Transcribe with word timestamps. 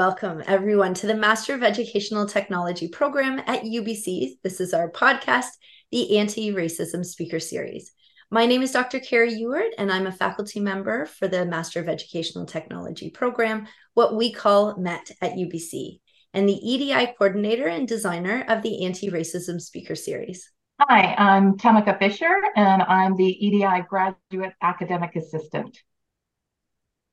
Welcome 0.00 0.42
everyone 0.46 0.94
to 0.94 1.06
the 1.06 1.14
Master 1.14 1.52
of 1.52 1.62
Educational 1.62 2.24
Technology 2.24 2.88
program 2.88 3.38
at 3.40 3.64
UBC. 3.64 4.38
This 4.42 4.58
is 4.58 4.72
our 4.72 4.90
podcast, 4.90 5.50
the 5.92 6.16
Anti 6.16 6.52
Racism 6.52 7.04
Speaker 7.04 7.38
Series. 7.38 7.92
My 8.30 8.46
name 8.46 8.62
is 8.62 8.72
Dr. 8.72 8.98
Keri 8.98 9.34
Ewart, 9.34 9.74
and 9.76 9.92
I'm 9.92 10.06
a 10.06 10.12
faculty 10.12 10.58
member 10.58 11.04
for 11.04 11.28
the 11.28 11.44
Master 11.44 11.80
of 11.80 11.88
Educational 11.90 12.46
Technology 12.46 13.10
program, 13.10 13.66
what 13.92 14.16
we 14.16 14.32
call 14.32 14.74
MET 14.78 15.10
at 15.20 15.32
UBC, 15.32 16.00
and 16.32 16.48
the 16.48 16.54
EDI 16.54 17.12
coordinator 17.18 17.66
and 17.66 17.86
designer 17.86 18.46
of 18.48 18.62
the 18.62 18.86
Anti 18.86 19.10
Racism 19.10 19.60
Speaker 19.60 19.94
Series. 19.94 20.50
Hi, 20.80 21.14
I'm 21.18 21.58
Tamaka 21.58 21.98
Fisher, 21.98 22.40
and 22.56 22.80
I'm 22.80 23.16
the 23.16 23.46
EDI 23.46 23.82
graduate 23.86 24.54
academic 24.62 25.14
assistant. 25.16 25.78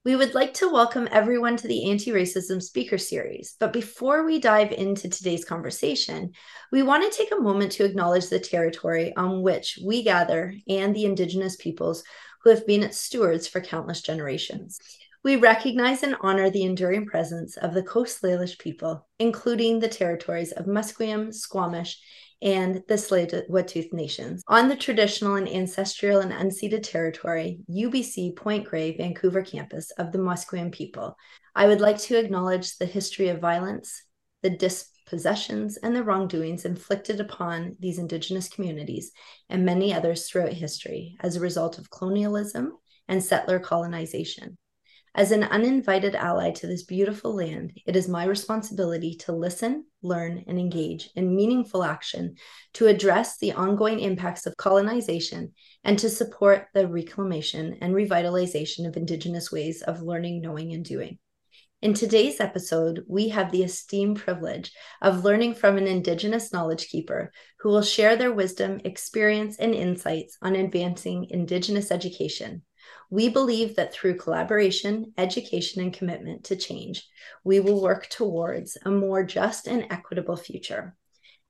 We 0.08 0.16
would 0.16 0.34
like 0.34 0.54
to 0.54 0.70
welcome 0.70 1.10
everyone 1.12 1.58
to 1.58 1.68
the 1.68 1.92
Anti 1.92 2.12
Racism 2.12 2.64
Speaker 2.64 2.98
Series. 2.98 3.58
But 3.60 3.74
before 3.74 4.24
we 4.24 4.40
dive 4.40 4.72
into 4.72 5.10
today's 5.10 5.44
conversation, 5.44 6.32
we 6.72 6.82
want 6.82 7.04
to 7.04 7.18
take 7.18 7.34
a 7.34 7.42
moment 7.42 7.74
to 7.74 7.84
acknowledge 7.84 8.30
the 8.30 8.40
territory 8.40 9.14
on 9.18 9.42
which 9.42 9.78
we 9.86 10.04
gather 10.04 10.54
and 10.70 10.96
the 10.96 11.04
Indigenous 11.04 11.58
peoples 11.58 12.06
who 12.42 12.52
have 12.52 12.66
been 12.66 12.84
its 12.84 12.98
stewards 12.98 13.50
for 13.50 13.60
countless 13.60 14.02
generations. 14.02 14.80
We 15.26 15.36
recognize 15.36 16.04
and 16.04 16.16
honor 16.22 16.50
the 16.50 16.64
enduring 16.64 17.06
presence 17.06 17.58
of 17.58 17.74
the 17.74 17.84
Coast 17.84 18.22
Salish 18.22 18.58
people, 18.58 19.06
including 19.20 19.80
the 19.80 19.90
territories 19.90 20.54
of 20.54 20.68
Musqueam, 20.68 21.34
Squamish, 21.34 22.00
and 22.42 22.84
the 22.88 22.96
Tsleil-Waututh 22.96 23.94
Nations. 23.94 24.44
On 24.48 24.70
the 24.70 24.76
traditional 24.76 25.36
and 25.36 25.48
ancestral 25.48 26.20
and 26.20 26.32
unceded 26.32 26.84
territory, 26.84 27.60
UBC 27.70 28.36
Point 28.36 28.66
Grey, 28.66 28.96
Vancouver 28.96 29.42
campus 29.42 29.92
of 29.92 30.12
the 30.12 30.20
Musqueam 30.20 30.72
people, 30.72 31.18
I 31.56 31.68
would 31.68 31.82
like 31.82 31.98
to 32.00 32.18
acknowledge 32.18 32.78
the 32.78 32.86
history 32.86 33.30
of 33.30 33.40
violence, 33.40 34.04
the 34.44 34.52
dispossessions, 34.52 35.78
and 35.78 35.96
the 35.96 36.04
wrongdoings 36.04 36.66
inflicted 36.66 37.20
upon 37.20 37.76
these 37.80 37.98
Indigenous 37.98 38.50
communities 38.50 39.12
and 39.50 39.66
many 39.66 39.94
others 39.94 40.28
throughout 40.28 40.54
history 40.54 41.18
as 41.22 41.36
a 41.36 41.42
result 41.42 41.78
of 41.78 41.90
colonialism 41.90 42.74
and 43.08 43.24
settler 43.24 43.60
colonization. 43.60 44.58
As 45.18 45.32
an 45.32 45.46
uninvited 45.46 46.14
ally 46.14 46.52
to 46.52 46.68
this 46.68 46.84
beautiful 46.84 47.34
land, 47.34 47.74
it 47.88 47.96
is 47.96 48.08
my 48.08 48.26
responsibility 48.26 49.16
to 49.22 49.32
listen, 49.32 49.86
learn, 50.04 50.46
and 50.48 50.60
engage 50.60 51.10
in 51.16 51.36
meaningful 51.36 51.84
action 51.84 52.36
to 52.74 52.86
address 52.86 53.40
the 53.40 53.54
ongoing 53.54 54.00
impacts 54.00 54.46
of 54.46 54.56
colonization 54.58 55.54
and 55.84 55.98
to 55.98 56.10
support 56.12 56.68
the 56.76 56.88
reclamation 56.88 57.80
and 57.82 57.96
revitalization 57.96 58.88
of 58.88 58.96
Indigenous 58.96 59.52
ways 59.52 59.82
of 59.82 60.04
learning, 60.04 60.40
knowing, 60.40 60.72
and 60.72 60.86
doing. 60.86 61.18
In 61.82 61.96
today's 61.96 62.40
episode, 62.40 63.04
we 63.08 63.30
have 63.30 63.52
the 63.52 63.64
esteemed 63.64 64.18
privilege 64.18 64.72
of 65.02 65.24
learning 65.24 65.56
from 65.56 65.78
an 65.78 65.88
Indigenous 65.88 66.54
knowledge 66.54 66.90
keeper 66.90 67.32
who 67.62 67.70
will 67.70 67.82
share 67.82 68.18
their 68.18 68.34
wisdom, 68.34 68.82
experience, 68.84 69.58
and 69.58 69.74
insights 69.74 70.38
on 70.44 70.56
advancing 70.56 71.26
Indigenous 71.32 71.90
education 71.90 72.62
we 73.10 73.30
believe 73.30 73.76
that 73.76 73.94
through 73.94 74.18
collaboration, 74.18 75.14
education, 75.18 75.82
and 75.82 75.94
commitment 75.94 76.44
to 76.46 76.56
change, 76.56 77.08
we 77.44 77.60
will 77.60 77.82
work 77.82 78.08
towards 78.10 78.78
a 78.84 78.92
more 78.92 79.24
just 79.24 79.68
and 79.68 79.88
equitable 79.90 80.36
future. 80.36 80.96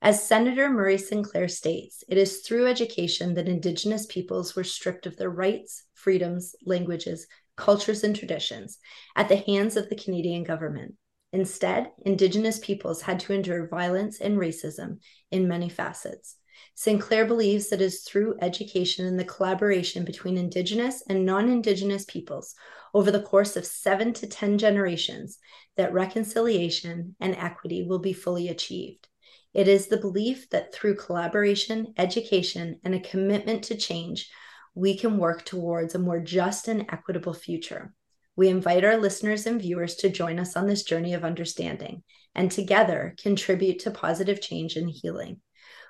As 0.00 0.22
Senator 0.22 0.70
Murray 0.70 0.98
Sinclair 0.98 1.48
states, 1.48 2.04
it 2.08 2.16
is 2.16 2.40
through 2.40 2.68
education 2.68 3.34
that 3.34 3.48
Indigenous 3.48 4.06
peoples 4.06 4.54
were 4.54 4.62
stripped 4.62 5.06
of 5.06 5.16
their 5.16 5.30
rights, 5.30 5.82
freedoms, 5.94 6.54
languages, 6.64 7.26
cultures, 7.56 8.04
and 8.04 8.14
traditions 8.14 8.78
at 9.16 9.28
the 9.28 9.36
hands 9.36 9.76
of 9.76 9.88
the 9.88 9.96
Canadian 9.96 10.44
government. 10.44 10.94
Instead, 11.32 11.90
Indigenous 12.06 12.60
peoples 12.60 13.02
had 13.02 13.18
to 13.20 13.32
endure 13.32 13.66
violence 13.66 14.20
and 14.20 14.38
racism 14.38 15.00
in 15.32 15.48
many 15.48 15.68
facets. 15.68 16.36
Sinclair 16.74 17.24
believes 17.24 17.68
that 17.68 17.80
it 17.80 17.84
is 17.84 18.02
through 18.02 18.38
education 18.40 19.06
and 19.06 19.18
the 19.18 19.24
collaboration 19.24 20.04
between 20.04 20.36
Indigenous 20.36 21.02
and 21.08 21.26
non 21.26 21.48
Indigenous 21.48 22.04
peoples 22.04 22.54
over 22.94 23.10
the 23.10 23.22
course 23.22 23.56
of 23.56 23.66
seven 23.66 24.12
to 24.14 24.26
10 24.26 24.58
generations 24.58 25.38
that 25.76 25.92
reconciliation 25.92 27.16
and 27.20 27.34
equity 27.36 27.82
will 27.82 27.98
be 27.98 28.12
fully 28.12 28.48
achieved. 28.48 29.08
It 29.54 29.68
is 29.68 29.86
the 29.86 29.96
belief 29.96 30.50
that 30.50 30.74
through 30.74 30.96
collaboration, 30.96 31.94
education, 31.96 32.80
and 32.84 32.94
a 32.94 33.00
commitment 33.00 33.64
to 33.64 33.76
change, 33.76 34.30
we 34.74 34.96
can 34.96 35.18
work 35.18 35.44
towards 35.44 35.94
a 35.94 35.98
more 35.98 36.20
just 36.20 36.68
and 36.68 36.86
equitable 36.88 37.34
future. 37.34 37.92
We 38.36 38.48
invite 38.48 38.84
our 38.84 38.96
listeners 38.96 39.46
and 39.46 39.60
viewers 39.60 39.96
to 39.96 40.08
join 40.08 40.38
us 40.38 40.56
on 40.56 40.68
this 40.68 40.84
journey 40.84 41.14
of 41.14 41.24
understanding 41.24 42.04
and 42.36 42.52
together 42.52 43.16
contribute 43.20 43.80
to 43.80 43.90
positive 43.90 44.40
change 44.40 44.76
and 44.76 44.88
healing. 44.88 45.40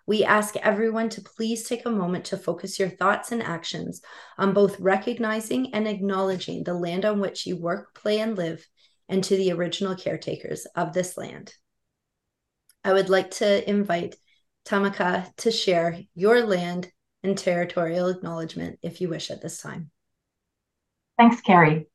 We 0.08 0.24
ask 0.24 0.56
everyone 0.56 1.10
to 1.10 1.20
please 1.20 1.68
take 1.68 1.84
a 1.84 1.90
moment 1.90 2.24
to 2.26 2.38
focus 2.38 2.78
your 2.78 2.88
thoughts 2.88 3.30
and 3.30 3.42
actions 3.42 4.00
on 4.38 4.54
both 4.54 4.80
recognizing 4.80 5.74
and 5.74 5.86
acknowledging 5.86 6.64
the 6.64 6.72
land 6.72 7.04
on 7.04 7.20
which 7.20 7.44
you 7.44 7.58
work, 7.58 7.94
play, 7.94 8.18
and 8.20 8.34
live, 8.34 8.66
and 9.10 9.22
to 9.24 9.36
the 9.36 9.52
original 9.52 9.94
caretakers 9.94 10.64
of 10.74 10.94
this 10.94 11.18
land. 11.18 11.52
I 12.82 12.94
would 12.94 13.10
like 13.10 13.32
to 13.32 13.68
invite 13.68 14.16
Tamaka 14.64 15.30
to 15.36 15.50
share 15.50 16.00
your 16.14 16.40
land 16.40 16.90
and 17.22 17.36
territorial 17.36 18.08
acknowledgement 18.08 18.78
if 18.82 19.02
you 19.02 19.10
wish 19.10 19.30
at 19.30 19.42
this 19.42 19.60
time. 19.60 19.90
Thanks, 21.18 21.42
Keri. 21.42 21.86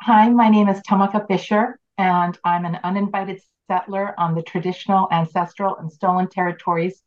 Hi, 0.00 0.28
my 0.28 0.48
name 0.48 0.68
is 0.68 0.80
Tamaka 0.80 1.24
Fisher, 1.28 1.78
and 1.96 2.36
I'm 2.44 2.64
an 2.64 2.80
uninvited 2.82 3.40
settler 3.70 4.18
on 4.18 4.34
the 4.34 4.42
traditional, 4.42 5.06
ancestral, 5.12 5.76
and 5.76 5.92
stolen 5.92 6.26
territories 6.26 7.00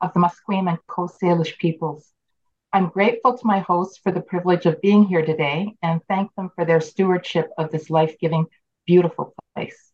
of 0.00 0.12
the 0.12 0.20
Musqueam 0.20 0.68
and 0.68 0.78
Coast 0.86 1.20
Salish 1.20 1.56
peoples. 1.58 2.12
I'm 2.72 2.88
grateful 2.88 3.36
to 3.36 3.46
my 3.46 3.60
hosts 3.60 3.98
for 3.98 4.12
the 4.12 4.20
privilege 4.20 4.66
of 4.66 4.80
being 4.80 5.04
here 5.04 5.24
today 5.24 5.74
and 5.82 6.00
thank 6.08 6.34
them 6.34 6.50
for 6.54 6.64
their 6.64 6.80
stewardship 6.80 7.50
of 7.56 7.70
this 7.70 7.88
life 7.88 8.16
giving, 8.20 8.46
beautiful 8.86 9.34
place. 9.54 9.92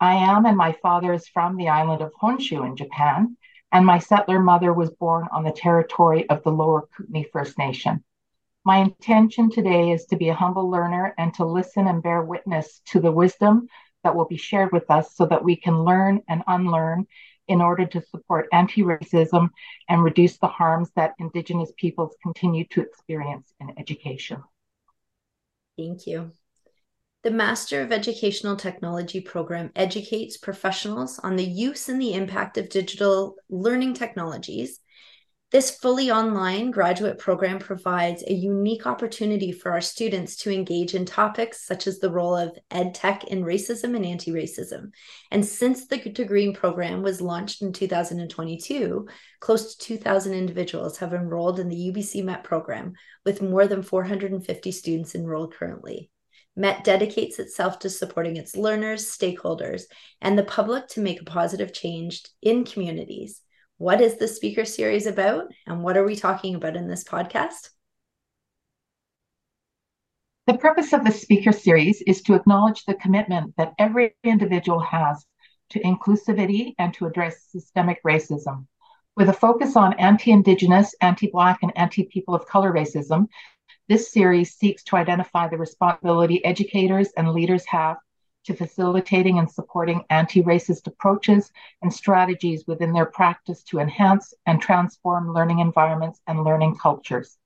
I 0.00 0.14
am, 0.14 0.46
and 0.46 0.56
my 0.56 0.72
father 0.82 1.12
is 1.12 1.28
from 1.28 1.56
the 1.56 1.68
island 1.68 2.02
of 2.02 2.12
Honshu 2.20 2.64
in 2.66 2.76
Japan, 2.76 3.36
and 3.72 3.84
my 3.84 3.98
settler 3.98 4.40
mother 4.40 4.72
was 4.72 4.90
born 4.90 5.28
on 5.32 5.44
the 5.44 5.52
territory 5.52 6.28
of 6.30 6.42
the 6.42 6.50
Lower 6.50 6.88
Kootenay 6.96 7.24
First 7.32 7.58
Nation. 7.58 8.04
My 8.64 8.78
intention 8.78 9.50
today 9.50 9.92
is 9.92 10.06
to 10.06 10.16
be 10.16 10.28
a 10.28 10.34
humble 10.34 10.70
learner 10.70 11.14
and 11.18 11.32
to 11.34 11.44
listen 11.44 11.86
and 11.86 12.02
bear 12.02 12.22
witness 12.22 12.80
to 12.86 13.00
the 13.00 13.12
wisdom 13.12 13.68
that 14.04 14.14
will 14.14 14.26
be 14.26 14.36
shared 14.36 14.72
with 14.72 14.90
us 14.90 15.14
so 15.14 15.26
that 15.26 15.44
we 15.44 15.56
can 15.56 15.84
learn 15.84 16.22
and 16.28 16.42
unlearn 16.46 17.06
in 17.48 17.60
order 17.60 17.86
to 17.86 18.02
support 18.10 18.48
anti 18.52 18.82
racism 18.82 19.48
and 19.88 20.04
reduce 20.04 20.38
the 20.38 20.46
harms 20.46 20.90
that 20.96 21.14
Indigenous 21.18 21.72
peoples 21.76 22.14
continue 22.22 22.64
to 22.70 22.80
experience 22.82 23.52
in 23.60 23.72
education. 23.78 24.42
Thank 25.76 26.06
you. 26.06 26.32
The 27.24 27.30
Master 27.32 27.82
of 27.82 27.90
Educational 27.90 28.56
Technology 28.56 29.20
program 29.20 29.72
educates 29.74 30.36
professionals 30.36 31.18
on 31.18 31.36
the 31.36 31.44
use 31.44 31.88
and 31.88 32.00
the 32.00 32.14
impact 32.14 32.56
of 32.58 32.68
digital 32.68 33.34
learning 33.50 33.94
technologies 33.94 34.80
this 35.50 35.70
fully 35.70 36.10
online 36.10 36.70
graduate 36.70 37.18
program 37.18 37.58
provides 37.58 38.22
a 38.22 38.34
unique 38.34 38.86
opportunity 38.86 39.50
for 39.50 39.72
our 39.72 39.80
students 39.80 40.36
to 40.36 40.52
engage 40.52 40.94
in 40.94 41.06
topics 41.06 41.64
such 41.64 41.86
as 41.86 41.98
the 41.98 42.10
role 42.10 42.36
of 42.36 42.58
ed 42.70 42.94
tech 42.94 43.24
in 43.24 43.42
racism 43.42 43.96
and 43.96 44.04
anti 44.04 44.30
racism. 44.30 44.90
And 45.30 45.42
since 45.42 45.86
the 45.86 45.96
degree 45.96 46.52
program 46.52 47.02
was 47.02 47.22
launched 47.22 47.62
in 47.62 47.72
2022, 47.72 49.08
close 49.40 49.74
to 49.74 49.86
2,000 49.86 50.34
individuals 50.34 50.98
have 50.98 51.14
enrolled 51.14 51.58
in 51.60 51.70
the 51.70 51.92
UBC 51.92 52.22
MET 52.24 52.44
program, 52.44 52.92
with 53.24 53.40
more 53.40 53.66
than 53.66 53.82
450 53.82 54.70
students 54.70 55.14
enrolled 55.14 55.54
currently. 55.54 56.10
MET 56.56 56.84
dedicates 56.84 57.38
itself 57.38 57.78
to 57.78 57.88
supporting 57.88 58.36
its 58.36 58.54
learners, 58.54 59.06
stakeholders, 59.06 59.84
and 60.20 60.38
the 60.38 60.44
public 60.44 60.88
to 60.88 61.00
make 61.00 61.22
a 61.22 61.24
positive 61.24 61.72
change 61.72 62.22
in 62.42 62.64
communities 62.64 63.40
what 63.78 64.00
is 64.00 64.16
the 64.16 64.28
speaker 64.28 64.64
series 64.64 65.06
about 65.06 65.44
and 65.66 65.82
what 65.82 65.96
are 65.96 66.04
we 66.04 66.16
talking 66.16 66.56
about 66.56 66.76
in 66.76 66.88
this 66.88 67.04
podcast? 67.04 67.70
The 70.48 70.58
purpose 70.58 70.92
of 70.92 71.04
the 71.04 71.12
speaker 71.12 71.52
series 71.52 72.02
is 72.02 72.22
to 72.22 72.34
acknowledge 72.34 72.84
the 72.84 72.94
commitment 72.94 73.54
that 73.56 73.74
every 73.78 74.16
individual 74.24 74.80
has 74.80 75.24
to 75.70 75.80
inclusivity 75.80 76.74
and 76.78 76.92
to 76.94 77.06
address 77.06 77.44
systemic 77.50 78.02
racism. 78.02 78.66
With 79.16 79.28
a 79.28 79.32
focus 79.32 79.76
on 79.76 79.92
anti 79.94 80.32
Indigenous, 80.32 80.94
anti 81.00 81.28
Black, 81.30 81.58
and 81.62 81.72
anti 81.76 82.04
people 82.04 82.34
of 82.34 82.46
color 82.46 82.72
racism, 82.72 83.28
this 83.88 84.10
series 84.10 84.54
seeks 84.54 84.82
to 84.84 84.96
identify 84.96 85.48
the 85.48 85.56
responsibility 85.56 86.44
educators 86.44 87.10
and 87.16 87.32
leaders 87.32 87.64
have 87.66 87.98
to 88.48 88.56
facilitating 88.56 89.38
and 89.38 89.50
supporting 89.50 90.02
anti 90.08 90.42
racist 90.42 90.86
approaches 90.86 91.52
and 91.82 91.92
strategies 91.92 92.66
within 92.66 92.94
their 92.94 93.04
practice 93.04 93.62
to 93.62 93.78
enhance 93.78 94.32
and 94.46 94.58
transform 94.58 95.34
learning 95.34 95.58
environments 95.58 96.22
and 96.26 96.44
learning 96.44 96.74
cultures. 96.74 97.36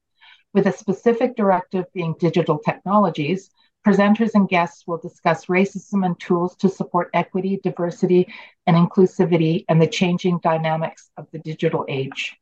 With 0.54 0.68
a 0.68 0.72
specific 0.72 1.34
directive 1.34 1.86
being 1.92 2.14
digital 2.20 2.56
technologies, 2.56 3.50
presenters 3.84 4.30
and 4.34 4.48
guests 4.48 4.86
will 4.86 4.98
discuss 4.98 5.46
racism 5.46 6.06
and 6.06 6.18
tools 6.20 6.54
to 6.58 6.68
support 6.68 7.10
equity, 7.14 7.58
diversity, 7.64 8.32
and 8.68 8.76
inclusivity 8.76 9.64
and 9.68 9.82
the 9.82 9.88
changing 9.88 10.38
dynamics 10.38 11.10
of 11.16 11.26
the 11.32 11.40
digital 11.40 11.84
age. 11.88 12.36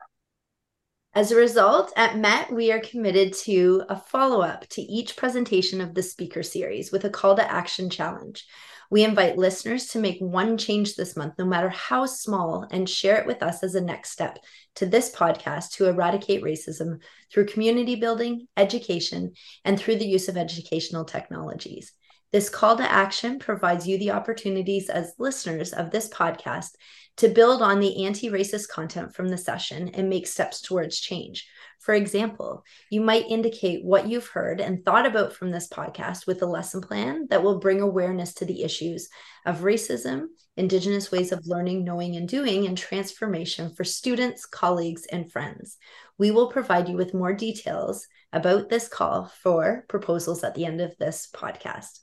As 1.13 1.33
a 1.33 1.37
result, 1.37 1.93
at 1.97 2.19
MET, 2.19 2.53
we 2.53 2.71
are 2.71 2.79
committed 2.79 3.33
to 3.45 3.83
a 3.89 3.97
follow 3.97 4.43
up 4.43 4.69
to 4.69 4.83
each 4.83 5.17
presentation 5.17 5.81
of 5.81 5.93
the 5.93 6.05
speaker 6.05 6.45
series 6.45 6.93
with 6.93 7.05
a 7.05 7.11
call 7.11 7.35
to 7.35 7.51
action 7.51 7.91
challenge. 7.91 8.47
We 8.93 9.03
invite 9.03 9.37
listeners 9.37 9.89
to 9.89 9.99
make 9.99 10.19
one 10.21 10.57
change 10.57 10.95
this 10.95 11.17
month, 11.17 11.35
no 11.37 11.45
matter 11.45 11.69
how 11.69 12.07
small, 12.07 12.65
and 12.71 12.89
share 12.89 13.17
it 13.21 13.27
with 13.27 13.43
us 13.43 13.65
as 13.65 13.75
a 13.75 13.81
next 13.81 14.11
step 14.11 14.39
to 14.77 14.87
this 14.87 15.13
podcast 15.13 15.73
to 15.73 15.89
eradicate 15.89 16.45
racism 16.45 17.01
through 17.33 17.47
community 17.47 17.97
building, 17.97 18.47
education, 18.57 19.33
and 19.65 19.81
through 19.81 19.97
the 19.97 20.09
use 20.09 20.29
of 20.29 20.37
educational 20.37 21.05
technologies. 21.05 21.93
This 22.33 22.49
call 22.49 22.77
to 22.77 22.89
action 22.89 23.41
provides 23.41 23.89
you 23.89 23.99
the 23.99 24.13
opportunities 24.13 24.89
as 24.89 25.15
listeners 25.19 25.73
of 25.73 25.91
this 25.91 26.09
podcast 26.09 26.71
to 27.21 27.29
build 27.29 27.61
on 27.61 27.81
the 27.81 28.07
anti 28.07 28.31
racist 28.31 28.69
content 28.69 29.15
from 29.15 29.29
the 29.29 29.37
session 29.37 29.91
and 29.91 30.09
make 30.09 30.27
steps 30.27 30.63
towards 30.63 30.99
change. 30.99 31.47
For 31.79 31.93
example, 31.93 32.65
you 32.89 33.03
might 33.03 33.29
indicate 33.29 33.85
what 33.85 34.09
you've 34.09 34.29
heard 34.29 34.59
and 34.59 34.83
thought 34.83 35.05
about 35.05 35.35
from 35.35 35.51
this 35.51 35.69
podcast 35.69 36.27
with 36.27 36.41
a 36.41 36.47
lesson 36.47 36.81
plan 36.81 37.27
that 37.29 37.43
will 37.43 37.59
bring 37.59 37.83
awareness 37.83 38.33
to 38.35 38.47
the 38.47 38.63
issues 38.63 39.11
of 39.45 39.59
racism, 39.59 40.29
Indigenous 40.57 41.13
ways 41.13 41.31
of 41.31 41.47
learning, 41.47 41.85
knowing, 41.85 42.17
and 42.17 42.27
doing, 42.27 42.67
and 42.67 42.79
transformation 42.79 43.75
for 43.75 43.85
students, 43.85 44.47
colleagues, 44.47 45.05
and 45.13 45.31
friends. 45.31 45.77
We 46.17 46.31
will 46.31 46.51
provide 46.51 46.89
you 46.89 46.97
with 46.97 47.13
more 47.13 47.35
details 47.35 48.07
about 48.33 48.71
this 48.71 48.89
call 48.89 49.31
for 49.43 49.85
proposals 49.91 50.43
at 50.43 50.55
the 50.55 50.65
end 50.65 50.81
of 50.81 50.97
this 50.97 51.29
podcast. 51.35 52.01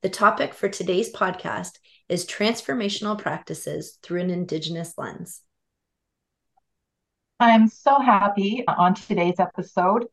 The 0.00 0.08
topic 0.08 0.54
for 0.54 0.70
today's 0.70 1.12
podcast 1.12 1.72
is 2.08 2.24
transformational 2.24 3.18
practices 3.18 3.98
through 4.02 4.20
an 4.20 4.30
Indigenous 4.30 4.94
lens. 4.96 5.42
I'm 7.40 7.68
so 7.68 8.00
happy 8.00 8.64
on 8.66 8.94
today's 8.94 9.40
episode 9.40 10.06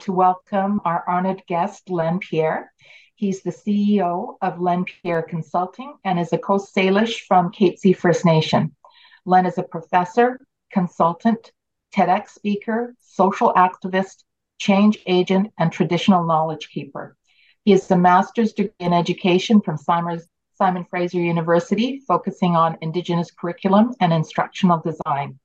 to 0.00 0.12
welcome 0.12 0.80
our 0.84 1.08
honored 1.08 1.42
guest, 1.46 1.88
Len 1.88 2.18
Pierre. 2.18 2.72
He's 3.14 3.42
the 3.42 3.50
CEO 3.50 4.36
of 4.42 4.60
Len 4.60 4.84
Pierre 4.84 5.22
Consulting 5.22 5.94
and 6.04 6.18
is 6.18 6.32
a 6.32 6.38
Coast 6.38 6.74
Salish 6.74 7.20
from 7.26 7.50
Katzie 7.50 7.96
First 7.96 8.26
Nation. 8.26 8.76
Len 9.24 9.46
is 9.46 9.56
a 9.56 9.62
professor, 9.62 10.38
consultant, 10.70 11.52
TEDx 11.94 12.30
speaker, 12.30 12.94
social 13.00 13.54
activist, 13.54 14.24
change 14.58 14.98
agent, 15.06 15.52
and 15.58 15.72
traditional 15.72 16.26
knowledge 16.26 16.68
keeper. 16.68 17.16
He 17.64 17.70
has 17.70 17.90
a 17.90 17.96
master's 17.96 18.52
degree 18.52 18.74
in 18.78 18.92
education 18.92 19.60
from 19.62 19.78
Simon, 19.78 20.20
Simon 20.56 20.84
Fraser 20.84 21.18
University, 21.20 22.00
focusing 22.00 22.56
on 22.56 22.78
Indigenous 22.80 23.30
curriculum 23.30 23.94
and 24.00 24.12
instructional 24.12 24.80
design. 24.80 25.38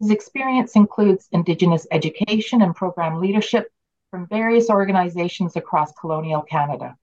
His 0.00 0.10
experience 0.10 0.76
includes 0.76 1.28
Indigenous 1.32 1.86
education 1.90 2.60
and 2.60 2.74
program 2.74 3.20
leadership 3.20 3.70
from 4.10 4.26
various 4.26 4.68
organizations 4.68 5.56
across 5.56 5.92
colonial 5.92 6.42
Canada. 6.42 6.96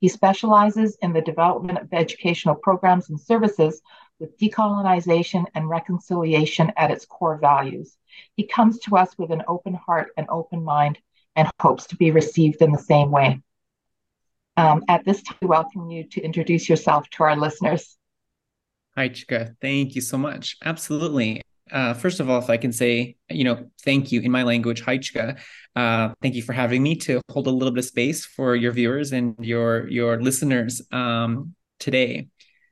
He 0.00 0.08
specializes 0.08 0.96
in 1.02 1.12
the 1.12 1.20
development 1.20 1.78
of 1.78 1.92
educational 1.92 2.54
programs 2.54 3.10
and 3.10 3.20
services 3.20 3.82
with 4.18 4.38
decolonization 4.38 5.46
and 5.54 5.68
reconciliation 5.68 6.72
at 6.76 6.90
its 6.90 7.06
core 7.06 7.38
values. 7.38 7.96
He 8.36 8.46
comes 8.46 8.78
to 8.80 8.96
us 8.96 9.16
with 9.18 9.30
an 9.30 9.42
open 9.48 9.74
heart 9.74 10.10
and 10.16 10.26
open 10.30 10.64
mind 10.64 10.98
and 11.36 11.50
hopes 11.60 11.86
to 11.88 11.96
be 11.96 12.12
received 12.12 12.62
in 12.62 12.72
the 12.72 12.78
same 12.78 13.10
way. 13.10 13.42
Um, 14.56 14.82
at 14.88 15.04
this 15.04 15.22
time, 15.22 15.38
we 15.42 15.48
welcome 15.48 15.90
you 15.90 16.04
to 16.08 16.20
introduce 16.20 16.68
yourself 16.68 17.08
to 17.10 17.22
our 17.22 17.36
listeners. 17.36 17.96
Hi, 18.96 19.08
Chika. 19.08 19.54
Thank 19.60 19.94
you 19.94 20.00
so 20.00 20.18
much. 20.18 20.56
Absolutely. 20.64 21.42
Uh, 21.70 21.94
first 21.94 22.18
of 22.20 22.28
all, 22.28 22.38
if 22.38 22.50
I 22.50 22.56
can 22.56 22.72
say, 22.72 23.16
you 23.30 23.44
know, 23.44 23.70
thank 23.84 24.10
you 24.10 24.20
in 24.20 24.30
my 24.30 24.42
language, 24.42 24.82
Haichka. 24.82 25.38
Uh, 25.76 26.10
thank 26.20 26.34
you 26.34 26.42
for 26.42 26.52
having 26.52 26.82
me 26.82 26.96
to 26.96 27.20
hold 27.30 27.46
a 27.46 27.50
little 27.50 27.70
bit 27.70 27.78
of 27.78 27.84
space 27.84 28.24
for 28.24 28.56
your 28.56 28.72
viewers 28.72 29.12
and 29.12 29.36
your 29.38 29.88
your 29.88 30.20
listeners 30.20 30.82
um, 30.90 31.54
today. 31.78 32.28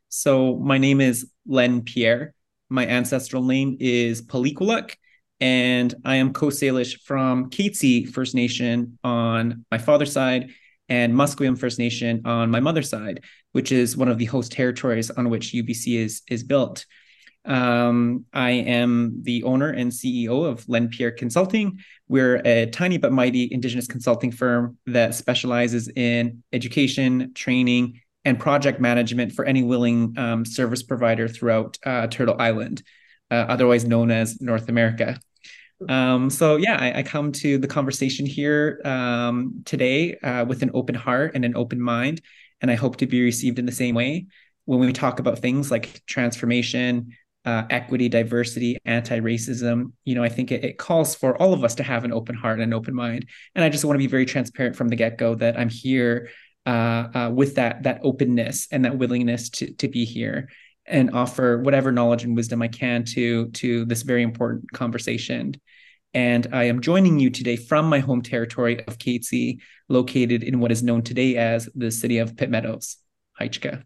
So 0.09 0.57
my 0.57 0.79
name 0.79 1.01
is 1.01 1.31
Len 1.47 1.83
Pierre. 1.83 2.35
My 2.69 2.87
ancestral 2.87 3.45
name 3.45 3.77
is 3.79 4.21
Palikulak, 4.21 4.95
and 5.41 5.95
I 6.05 6.17
am 6.17 6.33
Coast 6.33 6.61
Salish 6.61 7.01
from 7.03 7.51
Katzie 7.51 8.09
First 8.09 8.35
Nation 8.35 8.99
on 9.05 9.65
my 9.71 9.79
father's 9.79 10.13
side 10.13 10.51
and 10.89 11.15
Musqueam 11.15 11.59
First 11.59 11.79
Nation 11.79 12.23
on 12.25 12.51
my 12.51 12.61
mother's 12.61 12.89
side, 12.91 13.25
which 13.53 13.73
is 13.73 13.97
one 13.97 14.09
of 14.09 14.19
the 14.19 14.25
host 14.27 14.53
territories 14.53 15.11
on 15.11 15.31
which 15.31 15.53
UBC 15.53 15.99
is 15.99 16.23
is 16.29 16.43
built. 16.43 16.87
Um, 17.45 18.27
I 18.33 18.51
am 18.51 19.23
the 19.23 19.43
owner 19.45 19.71
and 19.71 19.91
CEO 19.91 20.45
of 20.45 20.69
Len 20.69 20.89
Pierre 20.89 21.11
Consulting. 21.11 21.79
We're 22.07 22.43
a 22.45 22.67
tiny 22.67 22.99
but 22.99 23.13
mighty 23.13 23.49
Indigenous 23.51 23.87
consulting 23.87 24.31
firm 24.31 24.77
that 24.87 25.15
specializes 25.15 25.89
in 25.89 26.43
education, 26.53 27.33
training, 27.35 28.01
and 28.25 28.39
project 28.39 28.81
management 28.81 29.33
for 29.33 29.47
any 29.47 29.63
willing 29.63 30.15
um, 30.19 30.45
service 30.45 30.83
provider 30.83 31.27
throughout 31.27 31.79
uh, 31.87 32.07
Turtle 32.09 32.37
Island, 32.39 32.83
uh, 33.31 33.47
otherwise 33.49 33.87
known 33.87 34.11
as 34.11 34.41
North 34.43 34.69
America. 34.69 35.19
Um, 35.89 36.29
so 36.29 36.57
yeah, 36.57 36.77
I, 36.79 36.99
I, 36.99 37.03
come 37.05 37.31
to 37.33 37.57
the 37.57 37.69
conversation 37.69 38.27
here 38.27 38.81
um, 38.85 39.63
today 39.65 40.17
uh, 40.17 40.45
with 40.45 40.63
an 40.63 40.71
open 40.75 40.95
heart 40.95 41.33
and 41.35 41.45
an 41.45 41.57
open 41.57 41.81
mind, 41.81 42.21
and 42.61 42.71
I 42.71 42.75
hope 42.75 42.97
to 42.97 43.07
be 43.07 43.23
received 43.23 43.59
in 43.61 43.67
the 43.67 43.73
same 43.73 43.95
way 43.95 44.27
when 44.65 44.81
we 44.81 44.93
talk 44.93 45.21
about 45.21 45.39
things 45.39 45.71
like 45.71 46.03
transformation, 46.07 47.15
uh, 47.45 47.63
equity, 47.71 48.09
diversity, 48.09 48.77
anti-racism. 48.85 49.93
You 50.05 50.17
know, 50.17 50.25
I 50.25 50.29
think 50.29 50.51
it, 50.51 50.65
it, 50.65 50.79
calls 50.79 51.15
for 51.15 51.41
all 51.41 51.55
of 51.55 51.63
us 51.63 51.77
to 51.77 51.85
have 51.85 52.05
an 52.05 52.13
open 52.13 52.35
heart 52.35 52.55
and 52.55 52.65
an 52.65 52.75
open 52.75 52.95
mind, 52.95 53.27
and 53.55 53.65
I 53.65 53.69
just 53.69 53.85
want 53.85 53.95
to 53.95 53.99
be 53.99 54.09
very 54.09 54.27
transparent 54.27 54.75
from 54.75 54.89
the 54.89 54.97
get-go 54.97 55.37
that 55.37 55.57
I'm 55.57 55.69
here 55.69 56.29
uh, 56.67 57.09
uh, 57.15 57.31
with 57.33 57.55
that 57.55 57.85
that 57.85 58.01
openness 58.03 58.67
and 58.73 58.85
that 58.85 58.99
willingness 58.99 59.49
to 59.51 59.73
to 59.75 59.87
be 59.87 60.05
here 60.05 60.49
and 60.89 61.11
offer 61.13 61.59
whatever 61.59 61.93
knowledge 61.93 62.25
and 62.25 62.35
wisdom 62.35 62.63
I 62.63 62.69
can 62.69 63.05
to 63.05 63.49
to 63.51 63.85
this 63.85 64.03
very 64.03 64.23
important 64.23 64.73
conversation. 64.73 65.55
And 66.15 66.47
I 66.53 66.65
am 66.65 66.81
joining 66.81 67.19
you 67.19 67.31
today 67.31 67.57
from 67.57 67.87
my 67.89 67.99
home 67.99 68.23
territory 68.23 68.85
of 68.87 68.99
Katzie, 68.99 69.61
located 69.89 70.43
in 70.43 70.59
what 70.59 70.73
is 70.73 70.83
known 70.83 71.03
today 71.03 71.37
as 71.37 71.69
the 71.75 71.91
city 71.91 72.19
of 72.19 72.37
Pitt 72.37 72.51
Meadows. 72.51 72.97
Haichka. 73.41 73.83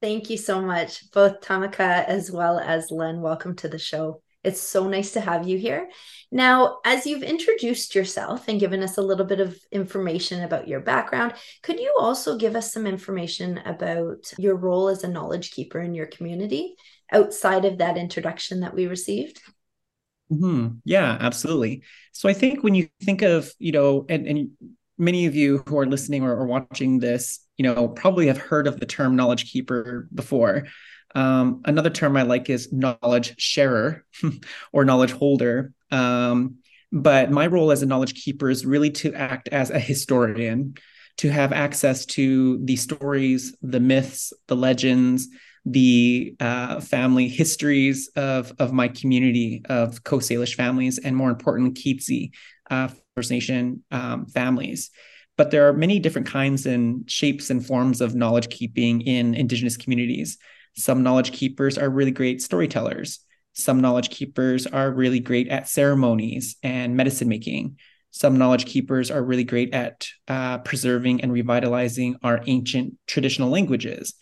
Thank 0.00 0.30
you 0.30 0.36
so 0.36 0.60
much, 0.60 1.10
both 1.12 1.40
Tamaka 1.40 2.04
as 2.06 2.30
well 2.30 2.58
as 2.58 2.90
Len. 2.90 3.20
Welcome 3.20 3.54
to 3.56 3.68
the 3.68 3.78
show. 3.78 4.22
It's 4.42 4.60
so 4.60 4.88
nice 4.88 5.12
to 5.12 5.20
have 5.20 5.46
you 5.46 5.56
here. 5.56 5.88
Now, 6.32 6.78
as 6.84 7.06
you've 7.06 7.22
introduced 7.22 7.94
yourself 7.94 8.48
and 8.48 8.58
given 8.58 8.82
us 8.82 8.98
a 8.98 9.02
little 9.02 9.26
bit 9.26 9.38
of 9.38 9.56
information 9.70 10.42
about 10.42 10.66
your 10.66 10.80
background, 10.80 11.34
could 11.62 11.78
you 11.78 11.94
also 11.98 12.36
give 12.36 12.56
us 12.56 12.72
some 12.72 12.86
information 12.86 13.58
about 13.58 14.32
your 14.38 14.56
role 14.56 14.88
as 14.88 15.04
a 15.04 15.08
knowledge 15.08 15.52
keeper 15.52 15.80
in 15.80 15.94
your 15.94 16.06
community 16.06 16.74
outside 17.12 17.64
of 17.64 17.78
that 17.78 17.96
introduction 17.96 18.60
that 18.60 18.74
we 18.74 18.86
received? 18.88 19.40
Mm-hmm. 20.32 20.76
Yeah, 20.84 21.16
absolutely. 21.20 21.82
So 22.12 22.28
I 22.28 22.32
think 22.32 22.62
when 22.62 22.74
you 22.74 22.88
think 23.02 23.22
of, 23.22 23.52
you 23.58 23.72
know, 23.72 24.06
and, 24.08 24.26
and 24.26 24.50
many 24.98 25.26
of 25.26 25.34
you 25.34 25.62
who 25.66 25.78
are 25.78 25.86
listening 25.86 26.22
or, 26.22 26.34
or 26.34 26.46
watching 26.46 27.00
this, 27.00 27.40
you 27.58 27.64
know, 27.64 27.88
probably 27.88 28.28
have 28.28 28.38
heard 28.38 28.66
of 28.66 28.80
the 28.80 28.86
term 28.86 29.14
knowledge 29.14 29.50
keeper 29.50 30.08
before. 30.14 30.66
Um, 31.14 31.60
another 31.66 31.90
term 31.90 32.16
I 32.16 32.22
like 32.22 32.48
is 32.48 32.72
knowledge 32.72 33.34
sharer 33.38 34.04
or 34.72 34.84
knowledge 34.84 35.12
holder. 35.12 35.74
Um, 35.90 36.56
but 36.90 37.30
my 37.30 37.46
role 37.46 37.70
as 37.70 37.82
a 37.82 37.86
knowledge 37.86 38.14
keeper 38.22 38.48
is 38.48 38.64
really 38.64 38.90
to 38.90 39.12
act 39.14 39.48
as 39.48 39.70
a 39.70 39.78
historian, 39.78 40.74
to 41.18 41.30
have 41.30 41.52
access 41.52 42.06
to 42.06 42.58
the 42.64 42.76
stories, 42.76 43.54
the 43.60 43.80
myths, 43.80 44.32
the 44.48 44.56
legends, 44.56 45.28
the 45.64 46.34
uh, 46.40 46.80
family 46.80 47.28
histories 47.28 48.08
of, 48.16 48.52
of 48.58 48.72
my 48.72 48.88
community 48.88 49.62
of 49.68 50.02
Coast 50.04 50.30
Salish 50.30 50.54
families, 50.54 50.98
and 50.98 51.16
more 51.16 51.30
importantly, 51.30 51.72
Katzie 51.72 52.32
uh, 52.70 52.88
First 53.14 53.30
Nation 53.30 53.84
um, 53.90 54.26
families. 54.26 54.90
But 55.36 55.50
there 55.50 55.68
are 55.68 55.72
many 55.72 55.98
different 55.98 56.28
kinds 56.28 56.66
and 56.66 57.08
shapes 57.10 57.50
and 57.50 57.64
forms 57.64 58.00
of 58.00 58.14
knowledge 58.14 58.48
keeping 58.50 59.00
in 59.02 59.34
Indigenous 59.34 59.76
communities. 59.76 60.38
Some 60.76 61.02
knowledge 61.02 61.32
keepers 61.32 61.78
are 61.78 61.88
really 61.88 62.10
great 62.10 62.42
storytellers. 62.42 63.20
Some 63.54 63.80
knowledge 63.80 64.10
keepers 64.10 64.66
are 64.66 64.90
really 64.90 65.20
great 65.20 65.48
at 65.48 65.68
ceremonies 65.68 66.56
and 66.62 66.96
medicine 66.96 67.28
making. 67.28 67.76
Some 68.10 68.36
knowledge 68.36 68.66
keepers 68.66 69.10
are 69.10 69.22
really 69.22 69.44
great 69.44 69.74
at 69.74 70.06
uh, 70.28 70.58
preserving 70.58 71.22
and 71.22 71.32
revitalizing 71.32 72.16
our 72.22 72.42
ancient 72.46 72.94
traditional 73.06 73.50
languages. 73.50 74.14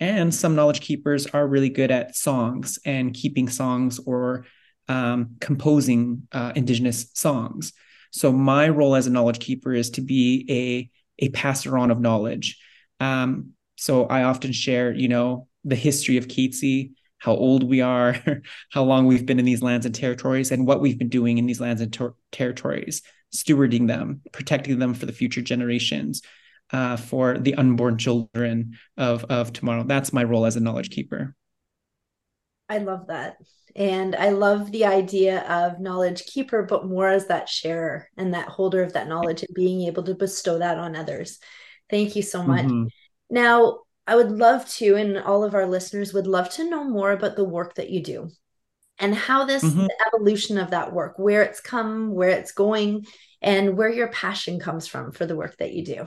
And 0.00 0.34
some 0.34 0.54
knowledge 0.54 0.80
keepers 0.80 1.26
are 1.28 1.46
really 1.46 1.70
good 1.70 1.90
at 1.90 2.16
songs 2.16 2.78
and 2.84 3.14
keeping 3.14 3.48
songs 3.48 4.00
or 4.04 4.46
um, 4.88 5.36
composing 5.40 6.26
uh, 6.32 6.52
Indigenous 6.54 7.10
songs. 7.14 7.72
So, 8.10 8.32
my 8.32 8.68
role 8.68 8.94
as 8.96 9.06
a 9.06 9.10
knowledge 9.10 9.40
keeper 9.40 9.72
is 9.72 9.90
to 9.90 10.00
be 10.00 10.46
a 10.50 10.90
a 11.18 11.28
passer 11.30 11.78
on 11.78 11.90
of 11.90 12.00
knowledge. 12.00 12.58
Um, 13.00 13.50
so 13.76 14.06
I 14.06 14.24
often 14.24 14.52
share, 14.52 14.92
you 14.92 15.08
know, 15.08 15.48
the 15.64 15.76
history 15.76 16.16
of 16.16 16.28
Katzie, 16.28 16.92
how 17.18 17.34
old 17.34 17.62
we 17.62 17.80
are, 17.80 18.16
how 18.72 18.84
long 18.84 19.06
we've 19.06 19.26
been 19.26 19.38
in 19.38 19.44
these 19.44 19.62
lands 19.62 19.86
and 19.86 19.94
territories, 19.94 20.50
and 20.50 20.66
what 20.66 20.80
we've 20.80 20.98
been 20.98 21.08
doing 21.08 21.38
in 21.38 21.46
these 21.46 21.60
lands 21.60 21.80
and 21.80 21.92
ter- 21.92 22.14
territories, 22.32 23.02
stewarding 23.34 23.88
them, 23.88 24.22
protecting 24.32 24.78
them 24.78 24.94
for 24.94 25.06
the 25.06 25.12
future 25.12 25.42
generations, 25.42 26.22
uh, 26.74 26.96
for 26.96 27.38
the 27.38 27.54
unborn 27.54 27.96
children 27.96 28.76
of 28.96 29.24
of 29.26 29.52
tomorrow. 29.52 29.84
That's 29.84 30.12
my 30.12 30.24
role 30.24 30.44
as 30.44 30.56
a 30.56 30.60
knowledge 30.60 30.90
keeper. 30.90 31.36
I 32.68 32.78
love 32.78 33.06
that. 33.06 33.36
And 33.76 34.16
I 34.16 34.30
love 34.30 34.72
the 34.72 34.84
idea 34.84 35.42
of 35.42 35.80
knowledge 35.80 36.24
keeper, 36.26 36.64
but 36.64 36.86
more 36.86 37.08
as 37.08 37.28
that 37.28 37.48
sharer 37.48 38.08
and 38.16 38.34
that 38.34 38.48
holder 38.48 38.82
of 38.82 38.94
that 38.94 39.08
knowledge 39.08 39.42
and 39.42 39.54
being 39.54 39.82
able 39.82 40.02
to 40.04 40.14
bestow 40.14 40.58
that 40.58 40.78
on 40.78 40.96
others. 40.96 41.38
Thank 41.90 42.16
you 42.16 42.22
so 42.22 42.42
much. 42.42 42.66
Mm-hmm. 42.66 42.86
Now, 43.30 43.80
I 44.06 44.16
would 44.16 44.32
love 44.32 44.68
to, 44.74 44.96
and 44.96 45.18
all 45.18 45.44
of 45.44 45.54
our 45.54 45.66
listeners 45.66 46.12
would 46.12 46.26
love 46.26 46.50
to 46.50 46.68
know 46.68 46.84
more 46.84 47.12
about 47.12 47.36
the 47.36 47.44
work 47.44 47.74
that 47.74 47.90
you 47.90 48.02
do 48.02 48.30
and 48.98 49.14
how 49.14 49.44
this 49.44 49.64
mm-hmm. 49.64 49.86
evolution 50.08 50.58
of 50.58 50.70
that 50.70 50.92
work, 50.92 51.18
where 51.18 51.42
it's 51.42 51.60
come, 51.60 52.14
where 52.14 52.30
it's 52.30 52.52
going, 52.52 53.06
and 53.42 53.76
where 53.76 53.90
your 53.90 54.08
passion 54.08 54.58
comes 54.58 54.86
from 54.86 55.12
for 55.12 55.26
the 55.26 55.36
work 55.36 55.56
that 55.58 55.72
you 55.72 55.84
do. 55.84 56.06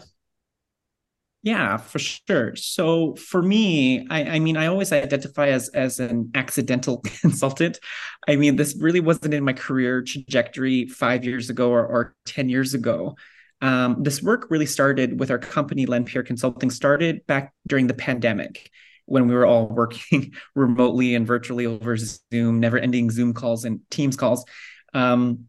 Yeah, 1.44 1.78
for 1.78 2.00
sure. 2.00 2.56
So 2.56 3.16
for 3.16 3.42
me, 3.42 4.06
I, 4.10 4.24
I, 4.24 4.40
mean, 4.40 4.58
I 4.58 4.66
always 4.68 4.92
identify 4.92 5.48
as 5.48 5.70
as 5.70 6.00
an 6.00 6.32
accidental 6.36 6.98
consultant. 7.22 7.80
I 8.28 8.36
mean, 8.36 8.56
this 8.56 8.76
really 8.80 9.00
wasn't 9.00 9.34
in 9.34 9.44
my 9.44 9.54
career 9.54 10.02
trajectory 10.02 10.88
five 10.88 11.24
years 11.24 11.50
ago 11.50 11.70
or, 11.70 11.86
or 11.86 12.16
ten 12.26 12.50
years 12.50 12.74
ago. 12.74 13.16
Um, 13.62 14.04
this 14.04 14.22
work 14.22 14.48
really 14.50 14.66
started 14.66 15.20
with 15.20 15.32
our 15.32 15.40
company, 15.40 15.86
Len 15.86 16.06
Pierre 16.06 16.24
Consulting, 16.24 16.70
started 16.70 17.26
back 17.28 17.54
during 17.68 17.88
the 17.88 17.94
pandemic 17.94 18.70
when 19.06 19.28
we 19.28 19.34
were 19.34 19.46
all 19.46 19.68
working 19.72 20.34
remotely 20.56 21.16
and 21.16 21.26
virtually 21.26 21.66
over 21.66 21.98
Zoom, 21.98 22.60
never 22.60 22.78
ending 22.78 23.10
Zoom 23.10 23.34
calls 23.34 23.66
and 23.66 23.80
Teams 23.90 24.16
calls. 24.16 24.46
Um, 24.94 25.46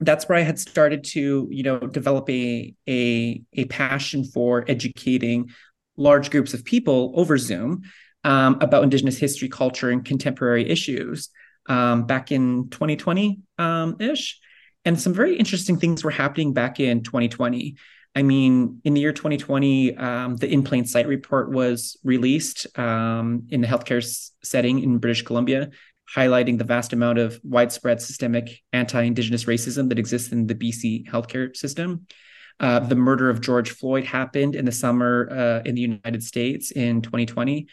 that's 0.00 0.28
where 0.28 0.38
I 0.38 0.42
had 0.42 0.58
started 0.58 1.04
to, 1.04 1.48
you 1.50 1.62
know, 1.62 1.78
develop 1.78 2.28
a, 2.30 2.74
a, 2.88 3.42
a 3.54 3.64
passion 3.66 4.24
for 4.24 4.64
educating 4.68 5.50
large 5.96 6.30
groups 6.30 6.54
of 6.54 6.64
people 6.64 7.12
over 7.16 7.36
Zoom 7.36 7.82
um, 8.24 8.58
about 8.60 8.84
Indigenous 8.84 9.18
history, 9.18 9.48
culture, 9.48 9.90
and 9.90 10.04
contemporary 10.04 10.68
issues 10.68 11.30
um, 11.68 12.06
back 12.06 12.30
in 12.30 12.68
2020 12.70 13.40
um, 13.58 13.96
ish. 14.00 14.38
And 14.84 14.98
some 14.98 15.12
very 15.12 15.36
interesting 15.36 15.78
things 15.78 16.04
were 16.04 16.10
happening 16.10 16.52
back 16.52 16.80
in 16.80 17.02
2020. 17.02 17.76
I 18.14 18.22
mean, 18.22 18.80
in 18.84 18.94
the 18.94 19.00
year 19.00 19.12
2020, 19.12 19.96
um, 19.96 20.36
the 20.36 20.50
In 20.50 20.62
Plain 20.62 20.86
Sight 20.86 21.06
report 21.06 21.50
was 21.50 21.96
released 22.02 22.66
um, 22.78 23.46
in 23.50 23.60
the 23.60 23.66
healthcare 23.66 24.02
setting 24.42 24.82
in 24.82 24.98
British 24.98 25.22
Columbia, 25.22 25.70
highlighting 26.14 26.58
the 26.58 26.64
vast 26.64 26.92
amount 26.92 27.18
of 27.18 27.40
widespread 27.42 28.00
systemic 28.00 28.62
anti 28.72 29.02
Indigenous 29.02 29.44
racism 29.44 29.88
that 29.88 29.98
exists 29.98 30.32
in 30.32 30.46
the 30.46 30.54
BC 30.54 31.06
healthcare 31.06 31.54
system. 31.56 32.06
Uh, 32.60 32.80
the 32.80 32.96
murder 32.96 33.30
of 33.30 33.40
George 33.40 33.70
Floyd 33.70 34.04
happened 34.04 34.54
in 34.54 34.64
the 34.64 34.72
summer 34.72 35.28
uh, 35.30 35.62
in 35.68 35.74
the 35.74 35.80
United 35.80 36.22
States 36.22 36.72
in 36.72 37.02
2020. 37.02 37.68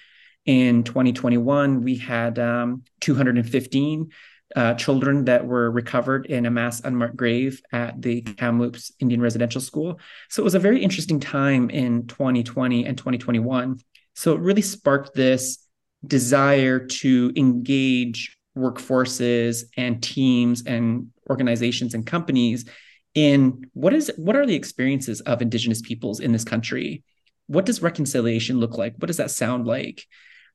In 0.46 0.84
2021, 0.84 1.82
we 1.82 1.96
had 1.96 2.38
um, 2.38 2.84
215 3.01 4.12
uh, 4.56 4.74
children 4.75 5.25
that 5.25 5.46
were 5.46 5.72
recovered 5.72 6.27
in 6.27 6.46
a 6.46 6.51
mass 6.51 6.82
unmarked 6.82 7.18
grave 7.18 7.62
at 7.72 8.00
the 8.00 8.22
Kamloops 8.22 8.92
Indian 9.00 9.22
Residential 9.22 9.60
School. 9.60 10.00
So 10.30 10.42
it 10.42 10.46
was 10.46 10.56
a 10.56 10.60
very 10.60 10.84
interesting 10.84 11.20
time 11.20 11.72
in 11.72 12.06
2020 12.08 12.86
and 12.86 12.98
2021. 12.98 13.80
So 14.13 14.34
it 14.34 14.39
really 14.39 14.62
sparked 14.62 15.15
this 15.15 15.64
desire 16.07 16.79
to 16.79 17.31
engage 17.35 18.38
workforces 18.57 19.63
and 19.75 20.01
teams 20.01 20.63
and 20.65 21.09
organizations 21.29 21.93
and 21.93 22.05
companies 22.05 22.65
in 23.13 23.65
what 23.74 23.93
is 23.93 24.12
what 24.17 24.35
are 24.35 24.45
the 24.45 24.55
experiences 24.55 25.21
of 25.21 25.41
indigenous 25.41 25.81
peoples 25.81 26.19
in 26.19 26.31
this 26.31 26.43
country? 26.43 27.03
What 27.47 27.65
does 27.65 27.81
reconciliation 27.81 28.59
look 28.59 28.77
like? 28.77 28.95
What 28.97 29.07
does 29.07 29.17
that 29.17 29.31
sound 29.31 29.65
like? 29.65 30.05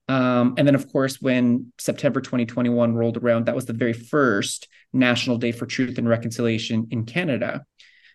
Um, 0.09 0.55
and 0.59 0.67
then, 0.67 0.75
of 0.75 0.91
course, 0.91 1.21
when 1.21 1.73
September 1.79 2.21
2021 2.21 2.95
rolled 2.95 3.17
around, 3.17 3.47
that 3.47 3.55
was 3.55 3.67
the 3.67 3.73
very 3.73 3.93
first 3.93 4.67
National 4.93 5.39
Day 5.39 5.53
for 5.53 5.67
Truth 5.67 5.99
and 5.99 6.09
Reconciliation 6.09 6.89
in 6.91 7.05
Canada. 7.05 7.65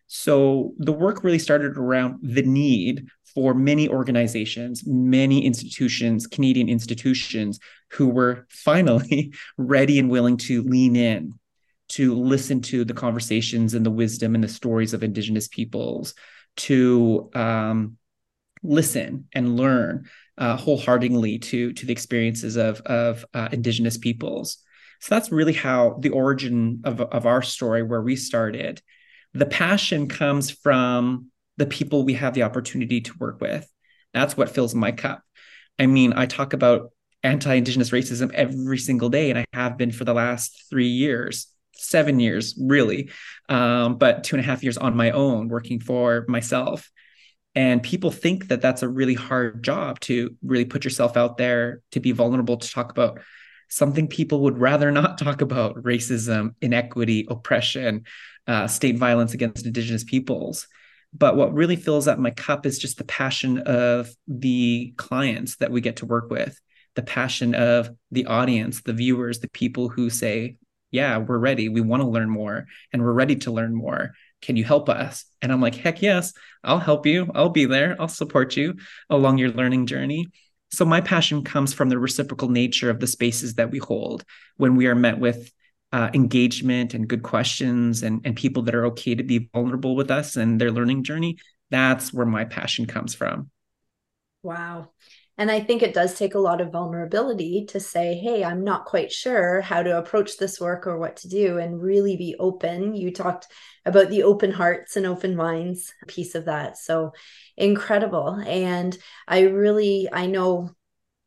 So 0.08 0.74
the 0.78 0.92
work 0.92 1.24
really 1.24 1.40
started 1.40 1.78
around 1.78 2.20
the 2.22 2.44
need 2.44 3.08
for 3.36 3.54
many 3.54 3.88
organizations, 3.88 4.84
many 4.88 5.46
institutions, 5.46 6.26
Canadian 6.26 6.70
institutions, 6.70 7.60
who 7.92 8.08
were 8.08 8.48
finally 8.50 9.34
ready 9.58 10.00
and 10.00 10.10
willing 10.10 10.38
to 10.38 10.64
lean 10.64 10.96
in 10.96 11.34
to 11.88 12.16
listen 12.16 12.62
to 12.62 12.84
the 12.84 12.94
conversations 12.94 13.74
and 13.74 13.86
the 13.86 13.92
wisdom 13.92 14.34
and 14.34 14.44
the 14.44 14.48
stories 14.48 14.94
of 14.94 15.04
Indigenous 15.04 15.48
peoples, 15.48 16.16
to 16.56 17.30
um, 17.36 17.98
listen 18.64 19.28
and 19.34 19.58
learn 19.58 20.10
uh, 20.38 20.58
wholeheartedly 20.58 21.40
to 21.40 21.74
to 21.74 21.86
the 21.86 21.92
experiences 21.92 22.56
of 22.56 22.82
of 22.82 23.26
uh, 23.34 23.50
indigenous 23.52 23.98
peoples. 23.98 24.58
So 25.02 25.14
that's 25.14 25.32
really 25.32 25.54
how 25.54 25.98
the 26.00 26.10
origin 26.10 26.82
of 26.84 27.02
of 27.02 27.26
our 27.26 27.42
story, 27.42 27.84
where 27.84 28.02
we 28.02 28.16
started. 28.16 28.82
The 29.34 29.46
passion 29.46 30.08
comes 30.08 30.50
from 30.50 31.30
the 31.58 31.66
people 31.66 32.04
we 32.04 32.14
have 32.14 32.34
the 32.34 32.44
opportunity 32.44 33.02
to 33.02 33.14
work 33.20 33.42
with. 33.42 33.70
That's 34.14 34.38
what 34.38 34.50
fills 34.50 34.76
my 34.76 34.92
cup. 34.92 35.22
I 35.78 35.88
mean, 35.88 36.14
I 36.16 36.26
talk 36.26 36.54
about 36.54 36.92
anti-indigenous 37.24 37.92
racism 37.92 38.32
every 38.34 38.78
single 38.78 39.10
day, 39.10 39.30
and 39.30 39.40
I 39.40 39.46
have 39.54 39.78
been 39.78 39.92
for 39.92 40.06
the 40.06 40.14
last 40.14 40.66
three 40.70 40.88
years, 40.88 41.48
seven 41.74 42.20
years, 42.20 42.58
really, 42.60 43.10
um, 43.50 43.98
but 43.98 44.24
two 44.24 44.36
and 44.36 44.44
a 44.44 44.48
half 44.48 44.64
years 44.64 44.78
on 44.78 44.96
my 44.96 45.12
own, 45.12 45.50
working 45.50 45.80
for 45.80 46.26
myself 46.28 46.90
and 47.56 47.82
people 47.82 48.12
think 48.12 48.50
that 48.50 48.62
that's 48.62 48.84
a 48.84 48.90
really 48.90 49.14
hard 49.14 49.64
job 49.64 50.00
to 50.02 50.36
really 50.44 50.66
put 50.66 50.84
yourself 50.84 51.16
out 51.16 51.38
there 51.38 51.82
to 51.92 52.00
be 52.00 52.12
vulnerable 52.12 52.58
to 52.58 52.70
talk 52.70 52.92
about 52.92 53.20
something 53.70 54.08
people 54.08 54.42
would 54.42 54.60
rather 54.60 54.92
not 54.92 55.18
talk 55.18 55.42
about 55.42 55.82
racism 55.82 56.54
inequity 56.62 57.26
oppression 57.30 58.04
uh, 58.48 58.68
state 58.68 58.98
violence 58.98 59.34
against 59.34 59.66
indigenous 59.66 60.04
peoples 60.04 60.68
but 61.18 61.36
what 61.36 61.54
really 61.54 61.76
fills 61.76 62.08
up 62.08 62.20
my 62.20 62.32
cup 62.32 62.66
is 62.66 62.80
just 62.80 62.98
the 62.98 63.04
passion 63.06 63.60
of 63.60 64.10
the 64.28 64.94
clients 64.98 65.58
that 65.58 65.72
we 65.72 65.82
get 65.82 65.98
to 65.98 66.06
work 66.06 66.30
with 66.30 66.60
the 66.96 67.04
passion 67.04 67.56
of 67.56 67.90
the 68.12 68.26
audience 68.26 68.82
the 68.82 68.94
viewers 68.94 69.40
the 69.40 69.50
people 69.50 69.90
who 69.90 70.10
say 70.10 70.58
yeah 70.92 71.18
we're 71.18 71.38
ready 71.38 71.70
we 71.70 71.82
want 71.82 72.02
to 72.02 72.08
learn 72.08 72.30
more 72.30 72.66
and 72.94 73.02
we're 73.02 73.12
ready 73.14 73.36
to 73.36 73.52
learn 73.52 73.76
more 73.76 74.14
can 74.46 74.56
you 74.56 74.64
help 74.64 74.90
us? 74.90 75.26
And 75.42 75.52
I'm 75.52 75.60
like, 75.60 75.74
heck 75.74 76.04
yes, 76.04 76.32
I'll 76.64 76.80
help 76.80 77.08
you. 77.08 77.32
I'll 77.34 77.50
be 77.50 77.66
there. 77.66 77.96
I'll 78.00 78.08
support 78.08 78.56
you 78.56 78.76
along 79.10 79.40
your 79.40 79.50
learning 79.50 79.88
journey. 79.88 80.28
So 80.72 80.86
my 80.86 81.02
passion 81.02 81.44
comes 81.44 81.74
from 81.74 81.90
the 81.90 81.98
reciprocal 81.98 82.50
nature 82.50 82.92
of 82.92 83.00
the 83.00 83.08
spaces 83.08 83.56
that 83.56 83.72
we 83.72 83.80
hold 83.80 84.24
when 84.58 84.76
we 84.76 84.86
are 84.86 84.96
met 84.96 85.20
with 85.20 85.52
uh, 85.96 86.10
engagement 86.14 86.94
and 86.94 87.08
good 87.08 87.24
questions 87.24 88.04
and, 88.04 88.20
and 88.26 88.36
people 88.36 88.62
that 88.64 88.76
are 88.76 88.86
okay 88.86 89.16
to 89.16 89.24
be 89.24 89.50
vulnerable 89.54 89.96
with 89.96 90.12
us 90.12 90.36
and 90.36 90.60
their 90.60 90.70
learning 90.70 91.06
journey. 91.06 91.38
That's 91.70 92.12
where 92.12 92.26
my 92.26 92.44
passion 92.44 92.86
comes 92.86 93.16
from. 93.16 93.50
Wow. 94.44 94.90
And 95.38 95.50
I 95.50 95.62
think 95.62 95.82
it 95.82 95.94
does 95.94 96.20
take 96.20 96.36
a 96.36 96.40
lot 96.40 96.60
of 96.60 96.74
vulnerability 96.74 97.68
to 97.70 97.80
say, 97.80 98.16
hey, 98.16 98.44
I'm 98.44 98.66
not 98.66 98.84
quite 98.84 99.10
sure 99.10 99.62
how 99.62 99.84
to 99.84 99.98
approach 99.98 100.38
this 100.38 100.60
work 100.60 100.86
or 100.86 100.98
what 100.98 101.16
to 101.18 101.30
do 101.30 101.60
and 101.60 101.82
really 101.82 102.18
be 102.18 102.36
open. 102.40 102.94
You 102.94 103.14
talked 103.14 103.48
about 103.86 104.10
the 104.10 104.24
open 104.24 104.52
hearts 104.52 104.98
and 104.98 105.06
open 105.06 105.34
minds 105.34 105.94
piece 106.08 106.36
of 106.36 106.44
that. 106.46 106.78
So 106.78 107.14
incredible. 107.56 108.44
And 108.46 108.98
I 109.30 109.44
really, 109.44 110.10
I 110.12 110.26
know 110.26 110.72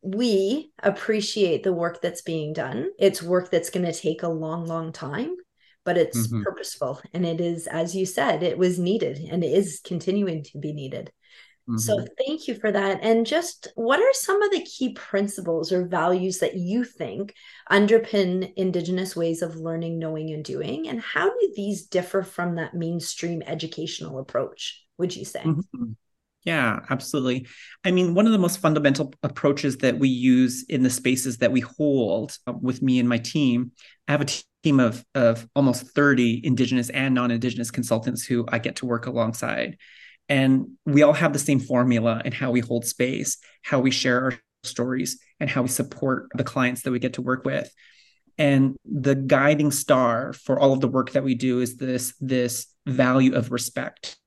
we 0.01 0.71
appreciate 0.81 1.63
the 1.63 1.73
work 1.73 2.01
that's 2.01 2.21
being 2.21 2.53
done. 2.53 2.89
It's 2.97 3.21
work 3.21 3.51
that's 3.51 3.69
going 3.69 3.85
to 3.85 3.93
take 3.93 4.23
a 4.23 4.29
long, 4.29 4.65
long 4.65 4.91
time, 4.91 5.35
but 5.83 5.97
it's 5.97 6.27
mm-hmm. 6.27 6.43
purposeful. 6.43 7.01
And 7.13 7.25
it 7.25 7.41
is, 7.41 7.67
as 7.67 7.95
you 7.95 8.05
said, 8.05 8.43
it 8.43 8.57
was 8.57 8.79
needed 8.79 9.17
and 9.17 9.43
it 9.43 9.51
is 9.51 9.81
continuing 9.83 10.43
to 10.43 10.57
be 10.57 10.71
needed. 10.71 11.11
Mm-hmm. 11.69 11.77
So 11.77 12.05
thank 12.17 12.47
you 12.47 12.55
for 12.55 12.71
that. 12.71 12.99
And 13.03 13.25
just 13.25 13.67
what 13.75 13.99
are 13.99 14.13
some 14.13 14.41
of 14.41 14.51
the 14.51 14.63
key 14.63 14.93
principles 14.93 15.71
or 15.71 15.85
values 15.85 16.39
that 16.39 16.55
you 16.55 16.83
think 16.83 17.33
underpin 17.69 18.53
Indigenous 18.55 19.15
ways 19.15 19.41
of 19.41 19.57
learning, 19.57 19.99
knowing, 19.99 20.31
and 20.31 20.43
doing? 20.43 20.87
And 20.87 21.01
how 21.01 21.29
do 21.29 21.53
these 21.55 21.85
differ 21.85 22.23
from 22.23 22.55
that 22.55 22.73
mainstream 22.73 23.43
educational 23.45 24.17
approach, 24.17 24.83
would 24.97 25.15
you 25.15 25.25
say? 25.25 25.41
Mm-hmm. 25.41 25.91
Yeah, 26.45 26.79
absolutely. 26.89 27.47
I 27.83 27.91
mean, 27.91 28.13
one 28.15 28.25
of 28.25 28.31
the 28.31 28.37
most 28.37 28.59
fundamental 28.59 29.13
approaches 29.23 29.77
that 29.77 29.99
we 29.99 30.07
use 30.07 30.63
in 30.69 30.83
the 30.83 30.89
spaces 30.89 31.37
that 31.39 31.51
we 31.51 31.59
hold 31.59 32.37
uh, 32.47 32.53
with 32.53 32.81
me 32.81 32.99
and 32.99 33.09
my 33.09 33.17
team, 33.17 33.71
I 34.07 34.13
have 34.13 34.21
a 34.21 34.27
team 34.63 34.79
of, 34.79 35.03
of 35.15 35.47
almost 35.55 35.93
30 35.93 36.45
Indigenous 36.45 36.89
and 36.89 37.13
non 37.13 37.31
Indigenous 37.31 37.71
consultants 37.71 38.23
who 38.23 38.45
I 38.47 38.59
get 38.59 38.77
to 38.77 38.85
work 38.85 39.05
alongside 39.05 39.77
And 40.29 40.71
we 40.85 41.03
all 41.03 41.13
have 41.13 41.33
the 41.33 41.39
same 41.39 41.59
formula 41.59 42.21
in 42.23 42.31
how 42.31 42.51
we 42.51 42.61
hold 42.61 42.85
space, 42.85 43.37
how 43.63 43.79
we 43.79 43.91
share 43.91 44.23
our 44.23 44.33
stories, 44.63 45.19
and 45.39 45.49
how 45.49 45.63
we 45.63 45.69
support 45.69 46.27
the 46.35 46.43
clients 46.43 46.83
that 46.83 46.91
we 46.91 46.99
get 46.99 47.13
to 47.13 47.21
work 47.21 47.45
with. 47.45 47.69
And 48.37 48.77
the 48.85 49.15
guiding 49.15 49.71
star 49.71 50.31
for 50.31 50.59
all 50.59 50.71
of 50.71 50.79
the 50.79 50.87
work 50.87 51.11
that 51.11 51.23
we 51.25 51.35
do 51.35 51.59
is 51.59 51.75
this, 51.75 52.13
this 52.21 52.67
value 52.85 53.35
of 53.35 53.51
respect 53.51 54.18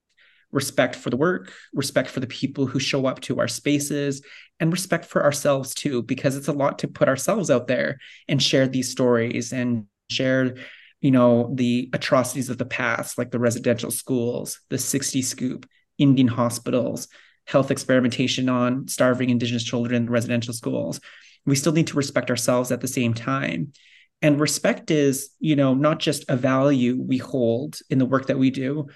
respect 0.52 0.94
for 0.94 1.10
the 1.10 1.16
work, 1.16 1.52
respect 1.72 2.08
for 2.08 2.20
the 2.20 2.26
people 2.26 2.66
who 2.66 2.78
show 2.78 3.06
up 3.06 3.20
to 3.20 3.40
our 3.40 3.48
spaces, 3.48 4.22
and 4.60 4.72
respect 4.72 5.06
for 5.06 5.24
ourselves 5.24 5.74
too, 5.74 6.02
because 6.02 6.36
it's 6.36 6.48
a 6.48 6.52
lot 6.52 6.78
to 6.80 6.88
put 6.88 7.08
ourselves 7.08 7.50
out 7.50 7.66
there 7.66 7.98
and 8.28 8.42
share 8.42 8.68
these 8.68 8.90
stories 8.90 9.52
and 9.52 9.86
share 10.10 10.54
you 11.00 11.10
know 11.10 11.52
the 11.54 11.90
atrocities 11.92 12.48
of 12.50 12.58
the 12.58 12.66
past 12.66 13.18
like 13.18 13.30
the 13.30 13.38
residential 13.38 13.90
schools 13.90 14.60
the 14.68 14.78
60 14.78 15.22
scoop 15.22 15.66
indian 15.98 16.28
hospitals 16.28 17.08
health 17.46 17.70
experimentation 17.70 18.48
on 18.48 18.88
starving 18.88 19.30
indigenous 19.30 19.64
children 19.64 19.94
in 20.04 20.10
residential 20.10 20.54
schools. 20.54 21.00
We 21.44 21.56
still 21.56 21.72
need 21.72 21.88
to 21.88 21.96
respect 21.96 22.30
ourselves 22.30 22.70
at 22.70 22.80
the 22.80 22.88
same 22.88 23.14
time. 23.14 23.72
And 24.20 24.40
respect 24.40 24.90
is 24.90 25.30
you 25.40 25.56
know 25.56 25.74
not 25.74 25.98
just 25.98 26.24
a 26.28 26.36
value 26.36 27.00
we 27.00 27.18
hold 27.18 27.78
in 27.90 27.98
the 27.98 28.06
work 28.06 28.26
that 28.26 28.38
we 28.38 28.50
do 28.50 28.86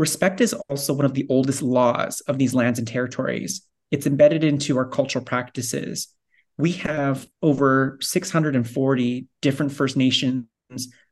respect 0.00 0.40
is 0.40 0.54
also 0.68 0.92
one 0.92 1.04
of 1.04 1.14
the 1.14 1.26
oldest 1.28 1.62
laws 1.62 2.20
of 2.22 2.38
these 2.38 2.54
lands 2.54 2.78
and 2.78 2.88
territories 2.88 3.62
it's 3.90 4.06
embedded 4.06 4.42
into 4.44 4.76
our 4.76 4.86
cultural 4.86 5.24
practices 5.24 6.14
we 6.60 6.72
have 6.72 7.26
over 7.42 7.96
640 8.00 9.26
different 9.40 9.72
first 9.72 9.96
nations 9.96 10.46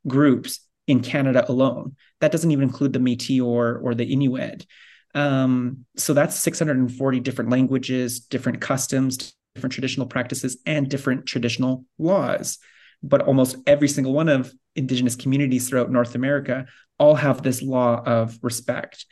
groups 0.06 0.60
in 0.86 1.00
Canada 1.00 1.44
alone. 1.48 1.96
That 2.20 2.32
doesn't 2.32 2.50
even 2.50 2.64
include 2.64 2.92
the 2.92 2.98
Métis 2.98 3.42
or, 3.44 3.78
or 3.78 3.94
the 3.94 4.04
Inuit. 4.04 4.66
Um, 5.14 5.84
so 5.96 6.14
that's 6.14 6.36
640 6.36 7.20
different 7.20 7.50
languages, 7.50 8.20
different 8.20 8.60
customs, 8.60 9.34
different 9.54 9.72
traditional 9.72 10.06
practices, 10.06 10.58
and 10.66 10.88
different 10.88 11.26
traditional 11.26 11.84
laws. 11.98 12.58
But 13.02 13.22
almost 13.22 13.56
every 13.66 13.88
single 13.88 14.12
one 14.12 14.28
of 14.28 14.52
Indigenous 14.76 15.16
communities 15.16 15.68
throughout 15.68 15.90
North 15.90 16.14
America 16.14 16.66
all 16.98 17.14
have 17.14 17.42
this 17.42 17.62
law 17.62 18.02
of 18.04 18.38
respect, 18.42 19.06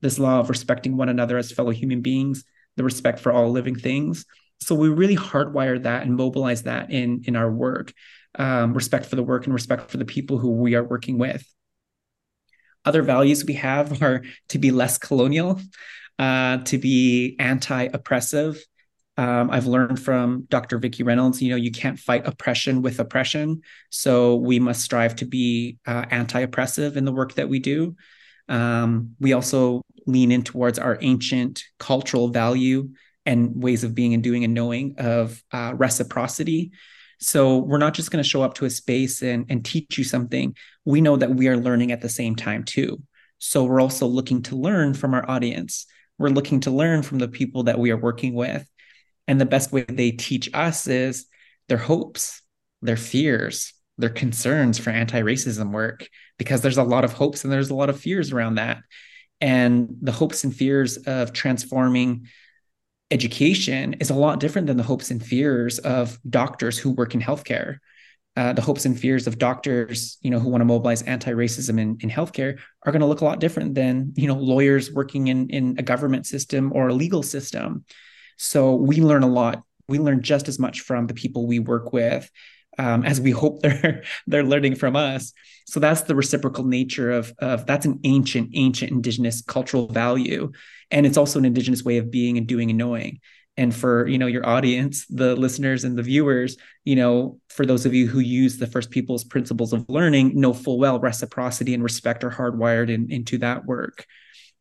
this 0.00 0.18
law 0.18 0.40
of 0.40 0.48
respecting 0.48 0.96
one 0.96 1.08
another 1.08 1.38
as 1.38 1.52
fellow 1.52 1.70
human 1.70 2.00
beings, 2.00 2.44
the 2.76 2.84
respect 2.84 3.18
for 3.20 3.32
all 3.32 3.50
living 3.50 3.76
things. 3.76 4.26
So 4.62 4.74
we 4.74 4.88
really 4.88 5.16
hardwire 5.16 5.82
that 5.82 6.02
and 6.02 6.16
mobilize 6.16 6.64
that 6.64 6.90
in 6.90 7.22
in 7.24 7.36
our 7.36 7.50
work 7.50 7.92
um, 8.38 8.74
respect 8.74 9.06
for 9.06 9.16
the 9.16 9.22
work 9.22 9.44
and 9.44 9.54
respect 9.54 9.90
for 9.90 9.96
the 9.96 10.04
people 10.04 10.38
who 10.38 10.50
we 10.52 10.74
are 10.74 10.84
working 10.84 11.18
with. 11.18 11.44
Other 12.84 13.02
values 13.02 13.44
we 13.44 13.54
have 13.54 14.02
are 14.02 14.22
to 14.50 14.58
be 14.58 14.70
less 14.70 14.98
colonial, 14.98 15.60
uh, 16.18 16.58
to 16.58 16.78
be 16.78 17.36
anti-oppressive. 17.38 18.62
Um, 19.16 19.50
I've 19.50 19.66
learned 19.66 20.00
from 20.00 20.46
Dr. 20.48 20.78
Vikki 20.78 21.02
Reynolds, 21.02 21.42
you 21.42 21.50
know, 21.50 21.56
you 21.56 21.70
can't 21.70 21.98
fight 21.98 22.26
oppression 22.26 22.80
with 22.80 23.00
oppression. 23.00 23.60
So 23.90 24.36
we 24.36 24.58
must 24.58 24.82
strive 24.82 25.16
to 25.16 25.26
be 25.26 25.78
uh, 25.86 26.06
anti-oppressive 26.10 26.96
in 26.96 27.04
the 27.04 27.12
work 27.12 27.34
that 27.34 27.48
we 27.48 27.58
do. 27.58 27.96
Um, 28.48 29.14
we 29.20 29.32
also 29.32 29.82
lean 30.06 30.32
in 30.32 30.42
towards 30.42 30.78
our 30.78 30.98
ancient 31.00 31.64
cultural 31.78 32.28
value 32.28 32.90
and 33.26 33.62
ways 33.62 33.84
of 33.84 33.94
being 33.94 34.14
and 34.14 34.22
doing 34.22 34.44
and 34.44 34.54
knowing 34.54 34.94
of 34.98 35.42
uh, 35.52 35.74
reciprocity. 35.76 36.72
So 37.18 37.58
we're 37.58 37.78
not 37.78 37.94
just 37.94 38.10
going 38.10 38.22
to 38.22 38.28
show 38.28 38.42
up 38.42 38.54
to 38.54 38.64
a 38.64 38.70
space 38.70 39.22
and, 39.22 39.44
and 39.50 39.64
teach 39.64 39.98
you 39.98 40.04
something. 40.04 40.56
We 40.84 41.00
know 41.00 41.16
that 41.16 41.34
we 41.34 41.48
are 41.48 41.56
learning 41.56 41.92
at 41.92 42.00
the 42.00 42.08
same 42.08 42.34
time 42.34 42.64
too. 42.64 43.02
So 43.38 43.64
we're 43.64 43.80
also 43.80 44.06
looking 44.06 44.42
to 44.44 44.56
learn 44.56 44.94
from 44.94 45.14
our 45.14 45.28
audience. 45.30 45.86
We're 46.18 46.28
looking 46.28 46.60
to 46.60 46.70
learn 46.70 47.02
from 47.02 47.18
the 47.18 47.28
people 47.28 47.64
that 47.64 47.78
we 47.78 47.90
are 47.90 47.96
working 47.96 48.34
with. 48.34 48.66
And 49.30 49.40
the 49.40 49.46
best 49.46 49.70
way 49.70 49.84
they 49.86 50.10
teach 50.10 50.50
us 50.52 50.88
is 50.88 51.26
their 51.68 51.78
hopes, 51.78 52.42
their 52.82 52.96
fears, 52.96 53.72
their 53.96 54.10
concerns 54.10 54.76
for 54.76 54.90
anti-racism 54.90 55.70
work, 55.70 56.08
because 56.36 56.62
there's 56.62 56.78
a 56.78 56.82
lot 56.82 57.04
of 57.04 57.12
hopes 57.12 57.44
and 57.44 57.52
there's 57.52 57.70
a 57.70 57.76
lot 57.76 57.90
of 57.90 58.00
fears 58.00 58.32
around 58.32 58.56
that. 58.56 58.78
And 59.40 59.88
the 60.02 60.10
hopes 60.10 60.42
and 60.42 60.52
fears 60.52 60.96
of 60.96 61.32
transforming 61.32 62.26
education 63.12 63.94
is 64.00 64.10
a 64.10 64.16
lot 64.16 64.40
different 64.40 64.66
than 64.66 64.76
the 64.76 64.82
hopes 64.82 65.12
and 65.12 65.24
fears 65.24 65.78
of 65.78 66.18
doctors 66.28 66.76
who 66.76 66.90
work 66.90 67.14
in 67.14 67.20
healthcare. 67.20 67.76
Uh, 68.36 68.52
the 68.52 68.62
hopes 68.62 68.84
and 68.84 68.98
fears 68.98 69.28
of 69.28 69.38
doctors, 69.38 70.18
you 70.22 70.32
know, 70.32 70.40
who 70.40 70.48
want 70.48 70.60
to 70.60 70.64
mobilize 70.64 71.02
anti-racism 71.02 71.78
in, 71.78 71.98
in 72.00 72.10
healthcare 72.10 72.58
are 72.82 72.90
going 72.90 73.00
to 73.00 73.06
look 73.06 73.20
a 73.20 73.24
lot 73.24 73.38
different 73.38 73.76
than, 73.76 74.12
you 74.16 74.26
know, 74.26 74.34
lawyers 74.34 74.90
working 74.90 75.28
in, 75.28 75.48
in 75.50 75.76
a 75.78 75.84
government 75.84 76.26
system 76.26 76.72
or 76.74 76.88
a 76.88 76.94
legal 76.94 77.22
system. 77.22 77.84
So 78.42 78.74
we 78.74 79.02
learn 79.02 79.22
a 79.22 79.28
lot. 79.28 79.62
We 79.86 79.98
learn 79.98 80.22
just 80.22 80.48
as 80.48 80.58
much 80.58 80.80
from 80.80 81.06
the 81.06 81.14
people 81.14 81.46
we 81.46 81.58
work 81.58 81.92
with 81.92 82.30
um, 82.78 83.04
as 83.04 83.20
we 83.20 83.32
hope 83.32 83.60
they're 83.62 84.02
they're 84.26 84.42
learning 84.42 84.76
from 84.76 84.96
us. 84.96 85.34
So 85.66 85.78
that's 85.78 86.02
the 86.02 86.14
reciprocal 86.14 86.64
nature 86.64 87.10
of 87.12 87.34
of 87.38 87.66
that's 87.66 87.84
an 87.84 88.00
ancient 88.04 88.50
ancient 88.54 88.92
indigenous 88.92 89.42
cultural 89.42 89.88
value, 89.88 90.52
and 90.90 91.04
it's 91.04 91.18
also 91.18 91.38
an 91.38 91.44
indigenous 91.44 91.84
way 91.84 91.98
of 91.98 92.10
being 92.10 92.38
and 92.38 92.46
doing 92.46 92.70
and 92.70 92.78
knowing. 92.78 93.20
And 93.58 93.74
for 93.74 94.06
you 94.08 94.16
know 94.16 94.26
your 94.26 94.46
audience, 94.46 95.06
the 95.08 95.36
listeners 95.36 95.84
and 95.84 95.98
the 95.98 96.02
viewers, 96.02 96.56
you 96.84 96.96
know, 96.96 97.38
for 97.50 97.66
those 97.66 97.84
of 97.84 97.92
you 97.92 98.06
who 98.06 98.20
use 98.20 98.56
the 98.56 98.66
First 98.66 98.90
Peoples 98.90 99.24
principles 99.24 99.74
of 99.74 99.84
learning, 99.90 100.40
know 100.40 100.54
full 100.54 100.78
well 100.78 100.98
reciprocity 100.98 101.74
and 101.74 101.82
respect 101.82 102.24
are 102.24 102.30
hardwired 102.30 102.88
in, 102.88 103.12
into 103.12 103.36
that 103.38 103.66
work. 103.66 104.06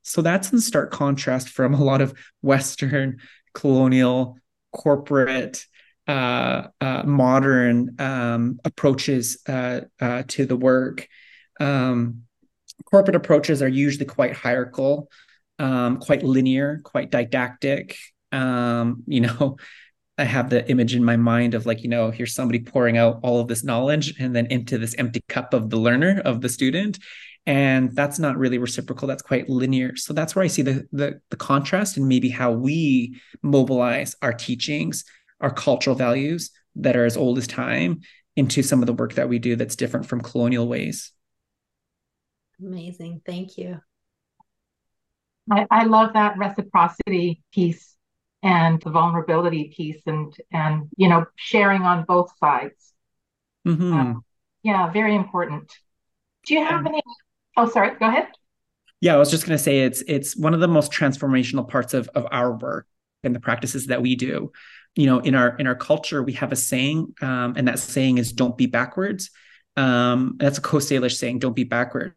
So 0.01 0.21
that's 0.21 0.51
in 0.51 0.59
stark 0.59 0.91
contrast 0.91 1.49
from 1.49 1.73
a 1.73 1.83
lot 1.83 2.01
of 2.01 2.13
Western 2.41 3.19
colonial 3.53 4.37
corporate 4.71 5.65
uh, 6.07 6.67
uh, 6.81 7.03
modern 7.03 7.95
um, 7.99 8.59
approaches 8.65 9.39
uh, 9.47 9.81
uh, 10.01 10.23
to 10.27 10.45
the 10.45 10.55
work. 10.55 11.07
Um, 11.59 12.23
corporate 12.85 13.15
approaches 13.15 13.61
are 13.61 13.67
usually 13.67 14.05
quite 14.05 14.33
hierarchical, 14.33 15.09
um, 15.59 15.97
quite 15.97 16.23
linear, 16.23 16.81
quite 16.83 17.11
didactic. 17.11 17.95
Um, 18.31 19.03
you 19.07 19.21
know, 19.21 19.57
I 20.19 20.25
have 20.25 20.49
the 20.49 20.69
image 20.69 20.95
in 20.95 21.03
my 21.03 21.15
mind 21.15 21.53
of 21.53 21.65
like, 21.65 21.81
you 21.81 21.89
know, 21.89 22.11
here's 22.11 22.33
somebody 22.33 22.59
pouring 22.59 22.97
out 22.97 23.19
all 23.23 23.39
of 23.39 23.47
this 23.47 23.63
knowledge 23.63 24.19
and 24.19 24.35
then 24.35 24.45
into 24.47 24.77
this 24.77 24.95
empty 24.97 25.21
cup 25.29 25.53
of 25.53 25.69
the 25.69 25.77
learner, 25.77 26.21
of 26.25 26.41
the 26.41 26.49
student. 26.49 26.99
And 27.45 27.95
that's 27.95 28.19
not 28.19 28.37
really 28.37 28.57
reciprocal. 28.57 29.07
That's 29.07 29.23
quite 29.23 29.49
linear. 29.49 29.95
So 29.95 30.13
that's 30.13 30.35
where 30.35 30.43
I 30.43 30.47
see 30.47 30.61
the 30.61 30.87
the, 30.91 31.21
the 31.29 31.37
contrast 31.37 31.97
and 31.97 32.07
maybe 32.07 32.29
how 32.29 32.51
we 32.51 33.19
mobilize 33.41 34.15
our 34.21 34.33
teachings 34.33 35.05
our 35.41 35.51
cultural 35.51 35.95
values 35.95 36.51
that 36.75 36.95
are 36.95 37.05
as 37.05 37.17
old 37.17 37.37
as 37.37 37.47
time 37.47 38.01
into 38.35 38.61
some 38.63 38.81
of 38.81 38.87
the 38.87 38.93
work 38.93 39.13
that 39.13 39.29
we 39.29 39.39
do 39.39 39.55
that's 39.55 39.75
different 39.75 40.05
from 40.05 40.21
colonial 40.21 40.67
ways. 40.67 41.11
Amazing. 42.59 43.21
Thank 43.25 43.57
you. 43.57 43.79
I, 45.51 45.65
I 45.71 45.83
love 45.85 46.13
that 46.13 46.37
reciprocity 46.37 47.41
piece 47.53 47.95
and 48.41 48.81
the 48.81 48.89
vulnerability 48.89 49.73
piece 49.75 50.01
and 50.05 50.35
and 50.51 50.89
you 50.97 51.09
know 51.09 51.25
sharing 51.35 51.83
on 51.83 52.05
both 52.05 52.31
sides. 52.39 52.93
Mm-hmm. 53.67 53.93
Um, 53.93 54.25
yeah, 54.63 54.89
very 54.91 55.15
important. 55.15 55.71
Do 56.45 56.53
you 56.53 56.65
have 56.65 56.85
any? 56.85 57.01
Oh, 57.57 57.67
sorry. 57.69 57.97
Go 57.99 58.07
ahead. 58.07 58.27
Yeah, 59.01 59.15
I 59.15 59.17
was 59.17 59.31
just 59.31 59.45
going 59.45 59.57
to 59.57 59.63
say 59.63 59.81
it's 59.81 60.01
it's 60.07 60.35
one 60.35 60.53
of 60.53 60.59
the 60.59 60.67
most 60.67 60.91
transformational 60.91 61.67
parts 61.67 61.93
of 61.93 62.09
of 62.09 62.27
our 62.31 62.57
work 62.57 62.87
and 63.23 63.35
the 63.35 63.39
practices 63.39 63.87
that 63.87 64.01
we 64.01 64.15
do 64.15 64.51
you 64.95 65.05
know 65.05 65.19
in 65.19 65.35
our 65.35 65.55
in 65.57 65.67
our 65.67 65.75
culture 65.75 66.23
we 66.23 66.33
have 66.33 66.51
a 66.51 66.55
saying 66.55 67.13
um, 67.21 67.53
and 67.55 67.67
that 67.67 67.79
saying 67.79 68.17
is 68.17 68.33
don't 68.33 68.57
be 68.57 68.65
backwards 68.65 69.29
um, 69.77 70.35
that's 70.37 70.57
a 70.57 70.61
coast 70.61 70.89
salish 70.89 71.17
saying 71.17 71.39
don't 71.39 71.55
be 71.55 71.63
backwards 71.63 72.15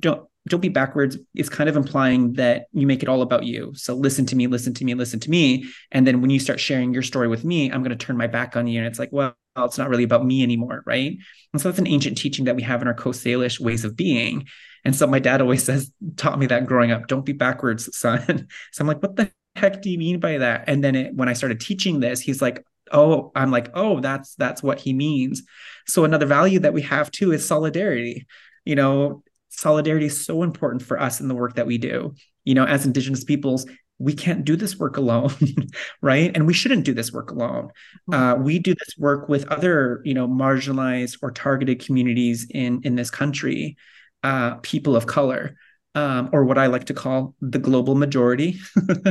don't 0.00 0.28
don't 0.48 0.60
be 0.60 0.68
backwards. 0.68 1.16
Is 1.34 1.48
kind 1.48 1.68
of 1.68 1.76
implying 1.76 2.34
that 2.34 2.66
you 2.72 2.86
make 2.86 3.02
it 3.02 3.08
all 3.08 3.22
about 3.22 3.44
you. 3.44 3.72
So 3.74 3.94
listen 3.94 4.26
to 4.26 4.36
me 4.36 4.46
listen 4.46 4.74
to 4.74 4.84
me 4.84 4.94
listen 4.94 5.20
to 5.20 5.30
me. 5.30 5.66
And 5.92 6.06
then 6.06 6.20
when 6.20 6.30
you 6.30 6.38
start 6.40 6.60
sharing 6.60 6.92
your 6.92 7.02
story 7.02 7.28
with 7.28 7.44
me 7.44 7.70
i'm 7.70 7.82
going 7.82 7.96
to 7.96 8.06
turn 8.06 8.16
my 8.16 8.26
back 8.26 8.56
on 8.56 8.66
you. 8.66 8.78
And 8.78 8.86
it's 8.86 8.98
like 8.98 9.10
well 9.12 9.34
it's 9.56 9.78
not 9.78 9.88
really 9.88 10.04
about 10.04 10.24
me 10.24 10.42
anymore 10.42 10.82
right? 10.86 11.16
And 11.52 11.62
so 11.62 11.68
that's 11.68 11.78
an 11.78 11.86
ancient 11.86 12.18
teaching 12.18 12.44
that 12.46 12.56
we 12.56 12.62
have 12.62 12.82
in 12.82 12.88
our 12.88 12.94
coast 12.94 13.24
salish 13.24 13.60
ways 13.60 13.84
of 13.84 13.96
being. 13.96 14.46
And 14.84 14.94
so 14.94 15.06
my 15.06 15.18
dad 15.18 15.40
always 15.40 15.64
says 15.64 15.90
taught 16.16 16.38
me 16.38 16.46
that 16.46 16.66
growing 16.66 16.90
up 16.90 17.06
don't 17.06 17.24
be 17.24 17.32
backwards 17.32 17.96
son. 17.96 18.48
So 18.72 18.82
i'm 18.82 18.88
like 18.88 19.02
what 19.02 19.16
the 19.16 19.30
heck 19.56 19.82
do 19.82 19.90
you 19.90 19.98
mean 19.98 20.20
by 20.20 20.38
that? 20.38 20.64
And 20.68 20.84
then 20.84 20.94
it, 20.94 21.14
when 21.14 21.28
I 21.28 21.32
started 21.32 21.60
teaching 21.60 21.98
this, 22.00 22.20
he's 22.20 22.42
like, 22.42 22.64
oh, 22.92 23.32
I'm 23.34 23.50
like, 23.50 23.70
oh, 23.74 24.00
that's 24.00 24.34
that's 24.36 24.62
what 24.62 24.78
he 24.78 24.92
means. 24.92 25.42
So 25.86 26.04
another 26.04 26.26
value 26.26 26.60
that 26.60 26.74
we 26.74 26.82
have 26.82 27.10
too 27.10 27.32
is 27.32 27.46
solidarity. 27.46 28.26
You 28.64 28.76
know, 28.76 29.22
solidarity 29.56 30.06
is 30.06 30.24
so 30.24 30.42
important 30.42 30.82
for 30.82 31.00
us 31.00 31.20
in 31.20 31.28
the 31.28 31.34
work 31.34 31.54
that 31.54 31.66
we 31.66 31.78
do. 31.78 32.14
You 32.44 32.54
know, 32.54 32.64
as 32.64 32.86
Indigenous 32.86 33.24
peoples, 33.24 33.66
we 33.98 34.12
can't 34.12 34.44
do 34.44 34.56
this 34.56 34.78
work 34.78 34.96
alone, 34.96 35.34
right? 36.02 36.30
And 36.34 36.46
we 36.46 36.54
shouldn't 36.54 36.84
do 36.84 36.92
this 36.92 37.12
work 37.12 37.30
alone. 37.30 37.70
Mm-hmm. 38.10 38.14
Uh, 38.14 38.34
we 38.36 38.58
do 38.58 38.74
this 38.74 38.94
work 38.98 39.28
with 39.28 39.46
other, 39.48 40.00
you 40.04 40.14
know, 40.14 40.28
marginalized 40.28 41.18
or 41.22 41.30
targeted 41.30 41.84
communities 41.84 42.46
in 42.50 42.80
in 42.84 42.94
this 42.94 43.10
country, 43.10 43.76
uh, 44.22 44.56
people 44.56 44.94
of 44.94 45.06
color 45.06 45.56
um, 45.96 46.28
or 46.30 46.44
what 46.44 46.58
I 46.58 46.66
like 46.66 46.84
to 46.84 46.94
call 46.94 47.34
the 47.40 47.58
global 47.58 47.94
majority, 47.94 48.60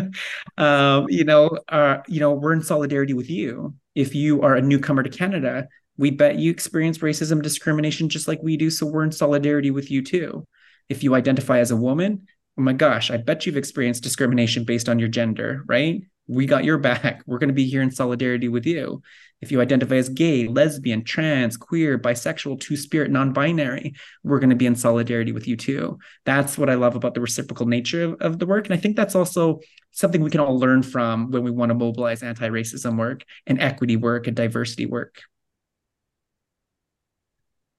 um, 0.57 1.07
you 1.09 1.23
know, 1.23 1.57
uh, 1.67 1.97
you 2.07 2.19
know, 2.19 2.33
we're 2.33 2.53
in 2.53 2.61
solidarity 2.61 3.13
with 3.13 3.27
you. 3.27 3.73
If 3.95 4.13
you 4.13 4.43
are 4.43 4.55
a 4.55 4.61
newcomer 4.61 5.01
to 5.01 5.09
Canada, 5.09 5.67
we 5.97 6.11
bet 6.11 6.37
you 6.37 6.51
experience 6.51 6.99
racism, 6.99 7.41
discrimination 7.41 8.09
just 8.09 8.27
like 8.27 8.41
we 8.41 8.57
do. 8.57 8.69
So 8.69 8.85
we're 8.85 9.03
in 9.03 9.11
solidarity 9.11 9.71
with 9.71 9.89
you 9.89 10.03
too. 10.03 10.45
If 10.89 11.03
you 11.03 11.15
identify 11.15 11.59
as 11.59 11.71
a 11.71 11.77
woman, 11.77 12.27
oh 12.57 12.61
my 12.61 12.73
gosh, 12.73 13.11
I 13.11 13.17
bet 13.17 13.45
you've 13.45 13.57
experienced 13.57 14.03
discrimination 14.03 14.63
based 14.63 14.89
on 14.89 14.99
your 14.99 15.09
gender, 15.09 15.63
right? 15.67 16.01
We 16.27 16.45
got 16.45 16.63
your 16.63 16.77
back. 16.77 17.21
We're 17.25 17.37
going 17.37 17.49
to 17.49 17.53
be 17.53 17.67
here 17.67 17.81
in 17.81 17.91
solidarity 17.91 18.49
with 18.49 18.65
you. 18.65 19.01
If 19.41 19.51
you 19.51 19.61
identify 19.61 19.95
as 19.95 20.09
gay, 20.09 20.47
lesbian, 20.47 21.03
trans, 21.03 21.55
queer, 21.55 21.99
bisexual, 21.99 22.59
two 22.61 22.75
spirit, 22.75 23.11
non 23.11 23.31
binary, 23.31 23.93
we're 24.23 24.39
going 24.39 24.49
to 24.49 24.55
be 24.55 24.65
in 24.65 24.75
solidarity 24.75 25.31
with 25.31 25.47
you 25.47 25.55
too. 25.55 25.99
That's 26.25 26.57
what 26.57 26.69
I 26.69 26.75
love 26.75 26.95
about 26.95 27.13
the 27.13 27.21
reciprocal 27.21 27.67
nature 27.67 28.03
of, 28.03 28.21
of 28.21 28.39
the 28.39 28.45
work. 28.45 28.65
And 28.65 28.73
I 28.73 28.77
think 28.77 28.95
that's 28.95 29.13
also 29.13 29.59
something 29.91 30.21
we 30.21 30.31
can 30.31 30.39
all 30.39 30.57
learn 30.57 30.81
from 30.81 31.31
when 31.31 31.43
we 31.43 31.51
want 31.51 31.69
to 31.69 31.75
mobilize 31.75 32.23
anti 32.23 32.49
racism 32.49 32.97
work 32.97 33.23
and 33.45 33.61
equity 33.61 33.97
work 33.97 34.25
and 34.27 34.35
diversity 34.35 34.85
work. 34.85 35.21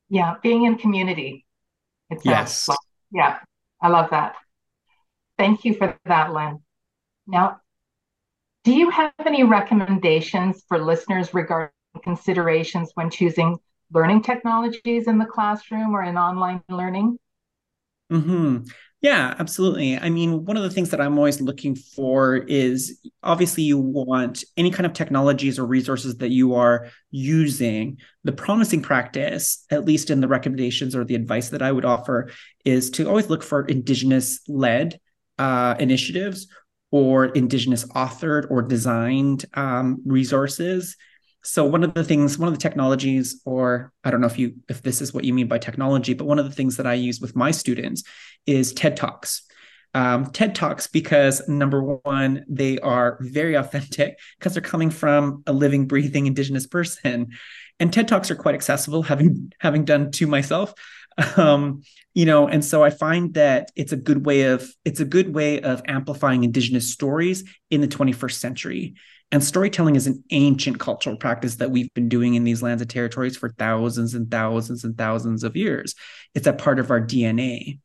Yeah, 0.09 0.35
being 0.42 0.64
in 0.64 0.77
community. 0.77 1.45
It's 2.11 2.25
yes. 2.25 2.69
yeah, 3.11 3.38
I 3.81 3.88
love 3.88 4.11
that. 4.11 4.37
Thank 5.38 5.64
you 5.64 5.75
for 5.75 5.99
that, 6.05 6.33
Len. 6.33 6.62
Now, 7.27 7.61
do 8.64 8.73
you 8.73 8.90
have 8.90 9.12
any 9.25 9.45
recommendations 9.45 10.64
for 10.69 10.79
listeners 10.79 11.35
regarding 11.35 11.71
considerations 12.03 12.90
when 12.95 13.11
choosing 13.11 13.59
learning 13.92 14.23
technologies 14.23 15.07
in 15.07 15.19
the 15.19 15.25
classroom 15.25 15.95
or 15.95 16.03
in 16.03 16.16
online 16.16 16.62
learning? 16.69 17.19
Mm-hmm. 18.11 18.64
Yeah, 19.02 19.35
absolutely. 19.38 19.96
I 19.96 20.09
mean, 20.09 20.46
one 20.46 20.56
of 20.56 20.62
the 20.62 20.70
things 20.70 20.90
that 20.90 21.00
I'm 21.00 21.18
always 21.18 21.40
looking 21.40 21.76
for 21.76 22.37
is 22.37 22.98
obviously 23.22 23.62
you 23.62 23.78
want 23.78 24.42
any 24.56 24.70
kind 24.70 24.87
of 24.87 24.94
technologies 24.94 25.59
or 25.59 25.66
resources 25.66 26.16
that 26.16 26.30
you 26.30 26.54
are 26.54 26.88
using. 27.11 27.98
The 28.24 28.32
promising 28.32 28.82
practice, 28.82 29.64
at 29.70 29.85
least 29.85 30.11
in 30.11 30.20
the 30.20 30.28
recommendations 30.28 30.96
or 30.96 31.04
the 31.04 31.14
advice 31.14 31.50
that 31.50 31.62
I 31.62 31.72
would 31.72 31.85
offer, 31.85 32.30
is 32.64 32.90
to 32.92 33.06
always 33.06 33.28
look 33.28 33.42
for 33.42 33.66
Indigenous 33.66 34.40
led 34.48 34.98
uh, 35.38 35.76
initiatives 35.78 36.48
or 36.90 37.26
Indigenous 37.26 37.85
authored 37.88 38.50
or 38.50 38.62
designed 38.62 39.44
um, 39.54 40.00
resources. 40.06 40.96
So 41.46 41.64
one 41.64 41.85
of 41.85 41.94
the 41.94 42.04
things, 42.04 42.38
one 42.38 42.48
of 42.48 42.54
the 42.54 42.61
technologies, 42.61 43.40
or 43.44 43.92
I 44.02 44.11
don't 44.11 44.20
know 44.20 44.26
if 44.26 44.38
you 44.38 44.54
if 44.68 44.82
this 44.82 45.00
is 45.00 45.14
what 45.14 45.24
you 45.24 45.32
mean 45.32 45.48
by 45.48 45.59
technology, 45.59 46.12
but 46.12 46.26
one 46.26 46.38
of 46.38 46.44
the 46.44 46.54
things 46.54 46.76
that 46.76 46.87
I 46.87 46.94
use 46.94 47.20
with 47.20 47.37
my 47.37 47.50
students 47.50 48.02
is 48.46 48.72
TED 48.72 48.96
Talks. 48.96 49.42
Um, 49.94 50.26
TED 50.26 50.54
Talks 50.54 50.88
because 50.88 51.48
number 51.48 51.82
one, 51.82 52.44
they 52.48 52.78
are 52.80 53.18
very 53.20 53.54
authentic 53.54 54.18
because 54.38 54.54
they're 54.54 54.62
coming 54.62 54.90
from 54.90 55.42
a 55.46 55.52
living, 55.52 55.87
breathing 55.87 56.26
Indigenous 56.26 56.66
person, 56.66 57.28
and 57.78 57.92
TED 57.92 58.09
Talks 58.09 58.30
are 58.30 58.37
quite 58.37 58.56
accessible. 58.56 59.02
Having 59.02 59.52
having 59.61 59.85
done 59.85 60.11
two 60.11 60.26
myself, 60.26 60.74
um, 61.37 61.82
you 62.14 62.24
know 62.24 62.48
and 62.48 62.64
so 62.64 62.82
i 62.82 62.88
find 62.88 63.35
that 63.35 63.70
it's 63.76 63.92
a 63.92 63.96
good 63.96 64.24
way 64.24 64.44
of 64.44 64.68
it's 64.87 65.00
a 65.00 65.04
good 65.04 65.35
way 65.35 65.61
of 65.61 65.82
amplifying 65.87 66.44
indigenous 66.44 66.90
stories 66.90 67.44
in 67.70 67.82
the 67.82 67.88
21st 67.88 68.32
century 68.32 68.94
and 69.33 69.43
storytelling 69.43 69.97
is 69.97 70.07
an 70.07 70.23
ancient 70.31 70.79
cultural 70.79 71.17
practice 71.17 71.57
that 71.57 71.71
we've 71.71 71.93
been 71.95 72.09
doing 72.09 72.35
in 72.35 72.45
these 72.45 72.62
lands 72.62 72.81
and 72.81 72.91
territories 72.91 73.37
for 73.37 73.51
thousands 73.51 74.15
and 74.15 74.31
thousands 74.31 74.85
and 74.85 74.97
thousands 74.97 75.43
of 75.43 75.57
years. 75.57 75.95
It's 76.35 76.47
a 76.47 76.53
part 76.53 76.79
of 76.79 76.91
our 76.91 77.01
dna 77.01 77.79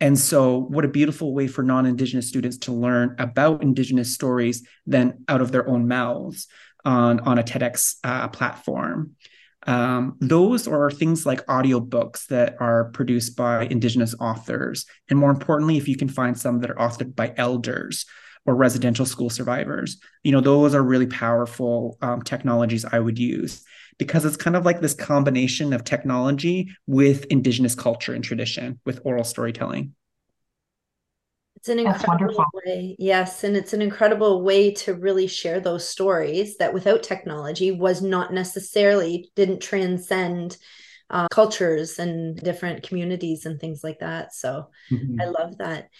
and 0.00 0.18
so 0.18 0.56
what 0.56 0.84
a 0.84 0.88
beautiful 0.88 1.34
way 1.34 1.46
for 1.46 1.62
non-indigenous 1.62 2.26
students 2.26 2.56
to 2.58 2.72
learn 2.72 3.14
about 3.18 3.62
indigenous 3.62 4.14
stories 4.14 4.66
than 4.86 5.24
out 5.28 5.42
of 5.42 5.52
their 5.52 5.68
own 5.68 5.86
mouths 5.86 6.48
on 6.84 7.20
on 7.20 7.38
a 7.38 7.42
tedx 7.42 7.96
uh, 8.02 8.28
platform. 8.28 9.12
Um, 9.66 10.16
those 10.20 10.66
are 10.66 10.90
things 10.90 11.26
like 11.26 11.44
audiobooks 11.44 12.26
that 12.28 12.56
are 12.60 12.86
produced 12.92 13.36
by 13.36 13.66
Indigenous 13.66 14.14
authors. 14.18 14.86
And 15.10 15.18
more 15.18 15.30
importantly, 15.30 15.76
if 15.76 15.86
you 15.86 15.98
can 15.98 16.08
find 16.08 16.38
some 16.38 16.60
that 16.60 16.70
are 16.70 16.76
authored 16.76 17.14
by 17.14 17.34
elders 17.36 18.06
or 18.46 18.54
residential 18.54 19.06
school 19.06 19.30
survivors, 19.30 19.98
you 20.22 20.32
know, 20.32 20.40
those 20.40 20.74
are 20.74 20.82
really 20.82 21.06
powerful 21.06 21.98
um, 22.02 22.22
technologies 22.22 22.84
I 22.84 22.98
would 22.98 23.18
use 23.18 23.62
because 23.98 24.24
it's 24.24 24.36
kind 24.36 24.56
of 24.56 24.64
like 24.64 24.80
this 24.80 24.94
combination 24.94 25.72
of 25.72 25.84
technology 25.84 26.74
with 26.86 27.26
Indigenous 27.26 27.74
culture 27.74 28.14
and 28.14 28.24
tradition 28.24 28.80
with 28.84 29.00
oral 29.04 29.24
storytelling. 29.24 29.94
It's 31.56 31.68
an 31.68 31.80
incredible 31.80 32.46
way. 32.64 32.96
Yes. 32.98 33.44
And 33.44 33.54
it's 33.54 33.74
an 33.74 33.82
incredible 33.82 34.42
way 34.42 34.72
to 34.76 34.94
really 34.94 35.26
share 35.26 35.60
those 35.60 35.86
stories 35.86 36.56
that 36.56 36.72
without 36.72 37.02
technology 37.02 37.70
was 37.70 38.00
not 38.00 38.32
necessarily, 38.32 39.30
didn't 39.36 39.60
transcend 39.60 40.56
uh, 41.10 41.28
cultures 41.30 41.98
and 41.98 42.36
different 42.36 42.82
communities 42.84 43.44
and 43.44 43.60
things 43.60 43.84
like 43.84 43.98
that. 43.98 44.32
So 44.34 44.70
mm-hmm. 44.90 45.20
I 45.20 45.26
love 45.26 45.58
that. 45.58 45.90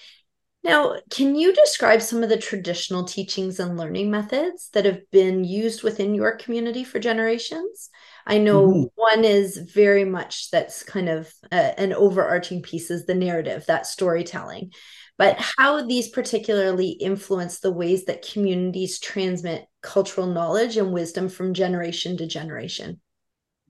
Now, 0.62 0.96
can 1.10 1.36
you 1.36 1.54
describe 1.54 2.02
some 2.02 2.22
of 2.22 2.28
the 2.28 2.36
traditional 2.36 3.04
teachings 3.04 3.58
and 3.58 3.78
learning 3.78 4.10
methods 4.10 4.68
that 4.74 4.84
have 4.84 5.10
been 5.10 5.42
used 5.42 5.82
within 5.82 6.14
your 6.14 6.36
community 6.36 6.84
for 6.84 6.98
generations? 6.98 7.88
I 8.26 8.38
know 8.38 8.68
mm-hmm. 8.68 8.82
one 8.94 9.24
is 9.24 9.56
very 9.56 10.04
much 10.04 10.50
that's 10.50 10.82
kind 10.82 11.08
of 11.08 11.32
a, 11.50 11.80
an 11.80 11.94
overarching 11.94 12.60
piece 12.60 12.90
is 12.90 13.06
the 13.06 13.14
narrative, 13.14 13.64
that 13.66 13.86
storytelling 13.86 14.72
but 15.20 15.36
how 15.58 15.86
these 15.86 16.08
particularly 16.08 16.92
influence 16.92 17.60
the 17.60 17.70
ways 17.70 18.06
that 18.06 18.26
communities 18.26 18.98
transmit 18.98 19.66
cultural 19.82 20.26
knowledge 20.26 20.78
and 20.78 20.94
wisdom 20.94 21.28
from 21.28 21.52
generation 21.52 22.16
to 22.16 22.26
generation. 22.26 22.98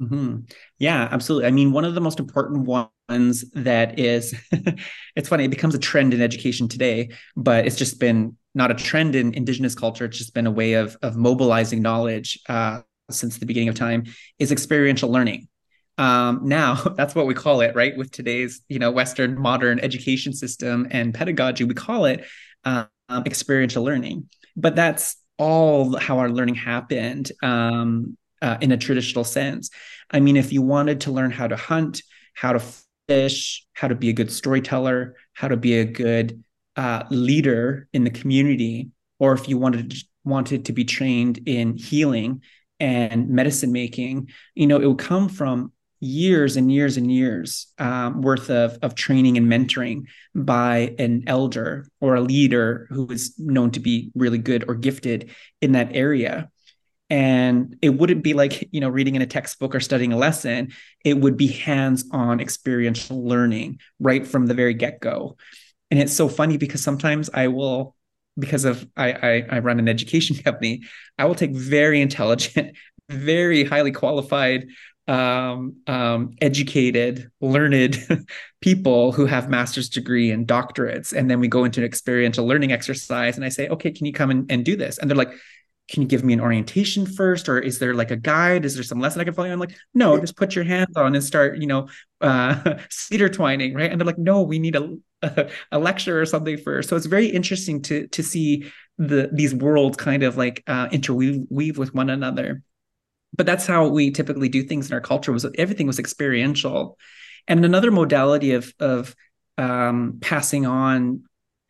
Mm-hmm. 0.00 0.38
Yeah, 0.78 1.08
absolutely. 1.10 1.46
I 1.46 1.50
mean, 1.50 1.72
one 1.72 1.84
of 1.84 1.94
the 1.94 2.00
most 2.00 2.18
important 2.20 2.66
ones 2.66 3.44
that 3.52 3.98
is, 3.98 4.34
it's 5.16 5.28
funny, 5.28 5.44
it 5.44 5.50
becomes 5.50 5.74
a 5.74 5.78
trend 5.78 6.14
in 6.14 6.22
education 6.22 6.68
today, 6.68 7.10
but 7.36 7.66
it's 7.66 7.76
just 7.76 8.00
been 8.00 8.36
not 8.54 8.70
a 8.70 8.74
trend 8.74 9.14
in 9.14 9.34
Indigenous 9.34 9.74
culture. 9.74 10.06
It's 10.06 10.16
just 10.18 10.32
been 10.34 10.46
a 10.46 10.50
way 10.50 10.72
of 10.74 10.96
of 11.02 11.16
mobilizing 11.16 11.82
knowledge 11.82 12.40
uh, 12.48 12.80
since 13.10 13.38
the 13.38 13.46
beginning 13.46 13.68
of 13.68 13.74
time. 13.74 14.04
Is 14.38 14.50
experiential 14.52 15.10
learning. 15.10 15.48
Um, 15.98 16.40
now 16.44 16.74
that's 16.96 17.14
what 17.14 17.26
we 17.26 17.34
call 17.34 17.60
it, 17.60 17.74
right? 17.76 17.94
With 17.96 18.10
today's, 18.10 18.62
you 18.68 18.78
know, 18.78 18.90
Western 18.90 19.38
modern 19.38 19.80
education 19.80 20.32
system 20.32 20.88
and 20.90 21.12
pedagogy, 21.12 21.64
we 21.64 21.74
call 21.74 22.06
it 22.06 22.24
um, 22.64 22.86
experiential 23.26 23.84
learning. 23.84 24.30
But 24.56 24.76
that's 24.76 25.16
all 25.38 25.96
how 25.98 26.18
our 26.18 26.30
learning 26.30 26.54
happened 26.54 27.30
um, 27.42 28.16
uh, 28.42 28.58
in 28.60 28.72
a 28.72 28.76
traditional 28.76 29.24
sense. 29.24 29.70
I 30.10 30.20
mean, 30.20 30.36
if 30.36 30.52
you 30.52 30.62
wanted 30.62 31.02
to 31.02 31.12
learn 31.12 31.30
how 31.30 31.46
to 31.46 31.56
hunt, 31.56 32.02
how 32.34 32.52
to 32.52 32.62
fish, 33.08 33.66
how 33.72 33.88
to 33.88 33.94
be 33.94 34.08
a 34.08 34.12
good 34.12 34.32
storyteller, 34.32 35.16
how 35.34 35.48
to 35.48 35.56
be 35.56 35.78
a 35.78 35.84
good 35.84 36.42
uh, 36.76 37.04
leader 37.10 37.88
in 37.92 38.04
the 38.04 38.10
community, 38.10 38.90
or 39.18 39.32
if 39.32 39.48
you 39.48 39.58
wanted 39.58 39.90
to, 39.90 40.04
wanted 40.24 40.64
to 40.66 40.72
be 40.72 40.84
trained 40.84 41.40
in 41.46 41.76
healing 41.76 42.42
and 42.78 43.28
medicine 43.28 43.72
making, 43.72 44.30
you 44.54 44.66
know, 44.66 44.80
it 44.80 44.86
would 44.86 44.98
come 44.98 45.28
from 45.28 45.72
years 46.00 46.56
and 46.56 46.72
years 46.72 46.96
and 46.96 47.12
years 47.12 47.66
um, 47.78 48.22
worth 48.22 48.48
of, 48.48 48.78
of 48.80 48.94
training 48.94 49.36
and 49.36 49.46
mentoring 49.46 50.04
by 50.34 50.94
an 50.98 51.24
elder 51.26 51.86
or 52.00 52.14
a 52.14 52.20
leader 52.22 52.86
who 52.90 53.06
is 53.10 53.34
known 53.38 53.70
to 53.70 53.80
be 53.80 54.10
really 54.14 54.38
good 54.38 54.64
or 54.66 54.74
gifted 54.74 55.30
in 55.60 55.72
that 55.72 55.90
area 55.94 56.48
and 57.10 57.76
it 57.82 57.90
wouldn't 57.90 58.22
be 58.22 58.32
like 58.34 58.68
you 58.72 58.80
know 58.80 58.88
reading 58.88 59.16
in 59.16 59.22
a 59.22 59.26
textbook 59.26 59.74
or 59.74 59.80
studying 59.80 60.12
a 60.12 60.16
lesson 60.16 60.72
it 61.04 61.18
would 61.18 61.36
be 61.36 61.48
hands-on 61.48 62.40
experiential 62.40 63.26
learning 63.26 63.78
right 63.98 64.26
from 64.26 64.46
the 64.46 64.54
very 64.54 64.74
get-go 64.74 65.36
and 65.90 66.00
it's 66.00 66.14
so 66.14 66.28
funny 66.28 66.56
because 66.56 66.82
sometimes 66.82 67.28
i 67.34 67.48
will 67.48 67.96
because 68.38 68.64
of 68.64 68.88
I, 68.96 69.12
I, 69.12 69.46
I 69.50 69.58
run 69.58 69.78
an 69.78 69.88
education 69.88 70.36
company 70.44 70.82
i 71.18 71.24
will 71.24 71.34
take 71.34 71.54
very 71.54 72.00
intelligent 72.00 72.76
very 73.10 73.64
highly 73.64 73.90
qualified 73.90 74.68
um, 75.08 75.78
um, 75.88 76.36
educated, 76.40 77.32
learned 77.40 77.96
people 78.60 79.10
who 79.10 79.26
have 79.26 79.50
master's 79.50 79.88
degree 79.88 80.30
and 80.30 80.46
doctorates. 80.46 81.12
And 81.12 81.28
then 81.28 81.40
we 81.40 81.48
go 81.48 81.64
into 81.64 81.80
an 81.80 81.84
experiential 81.84 82.46
learning 82.46 82.70
exercise 82.70 83.34
and 83.34 83.44
I 83.44 83.48
say, 83.48 83.66
okay, 83.68 83.90
can 83.90 84.06
you 84.06 84.12
come 84.12 84.30
and, 84.30 84.50
and 84.52 84.64
do 84.64 84.76
this? 84.76 84.98
And 84.98 85.10
they're 85.10 85.16
like, 85.16 85.32
can 85.90 86.02
you 86.02 86.08
give 86.08 86.24
me 86.24 86.32
an 86.32 86.40
orientation 86.40 87.04
first? 87.04 87.48
Or 87.48 87.58
is 87.58 87.78
there 87.78 87.94
like 87.94 88.10
a 88.10 88.16
guide? 88.16 88.64
Is 88.64 88.74
there 88.74 88.84
some 88.84 89.00
lesson 89.00 89.20
I 89.20 89.24
can 89.24 89.34
follow? 89.34 89.50
I'm 89.50 89.58
like, 89.58 89.76
no, 89.92 90.18
just 90.18 90.36
put 90.36 90.54
your 90.54 90.64
hands 90.64 90.96
on 90.96 91.14
and 91.14 91.22
start, 91.22 91.58
you 91.58 91.66
know, 91.66 91.88
uh, 92.20 92.78
cedar 92.90 93.28
twining, 93.28 93.74
right? 93.74 93.90
And 93.90 94.00
they're 94.00 94.06
like, 94.06 94.18
no, 94.18 94.42
we 94.42 94.58
need 94.58 94.76
a, 94.76 94.96
a, 95.22 95.50
a 95.72 95.78
lecture 95.78 96.20
or 96.20 96.26
something 96.26 96.56
first. 96.58 96.88
So 96.88 96.96
it's 96.96 97.06
very 97.06 97.26
interesting 97.26 97.82
to 97.82 98.06
to 98.08 98.22
see 98.22 98.70
the 98.98 99.30
these 99.32 99.54
worlds 99.54 99.96
kind 99.96 100.22
of 100.22 100.36
like 100.36 100.62
uh, 100.66 100.88
interweave 100.92 101.42
weave 101.50 101.78
with 101.78 101.94
one 101.94 102.10
another 102.10 102.62
but 103.32 103.46
that's 103.46 103.66
how 103.66 103.86
we 103.86 104.10
typically 104.10 104.48
do 104.48 104.62
things 104.62 104.88
in 104.88 104.92
our 104.92 105.00
culture 105.00 105.32
was 105.32 105.46
everything 105.56 105.86
was 105.86 106.00
experiential 106.00 106.98
and 107.48 107.64
another 107.64 107.90
modality 107.90 108.52
of 108.52 108.74
of 108.80 109.14
um, 109.58 110.18
passing 110.20 110.66
on 110.66 111.24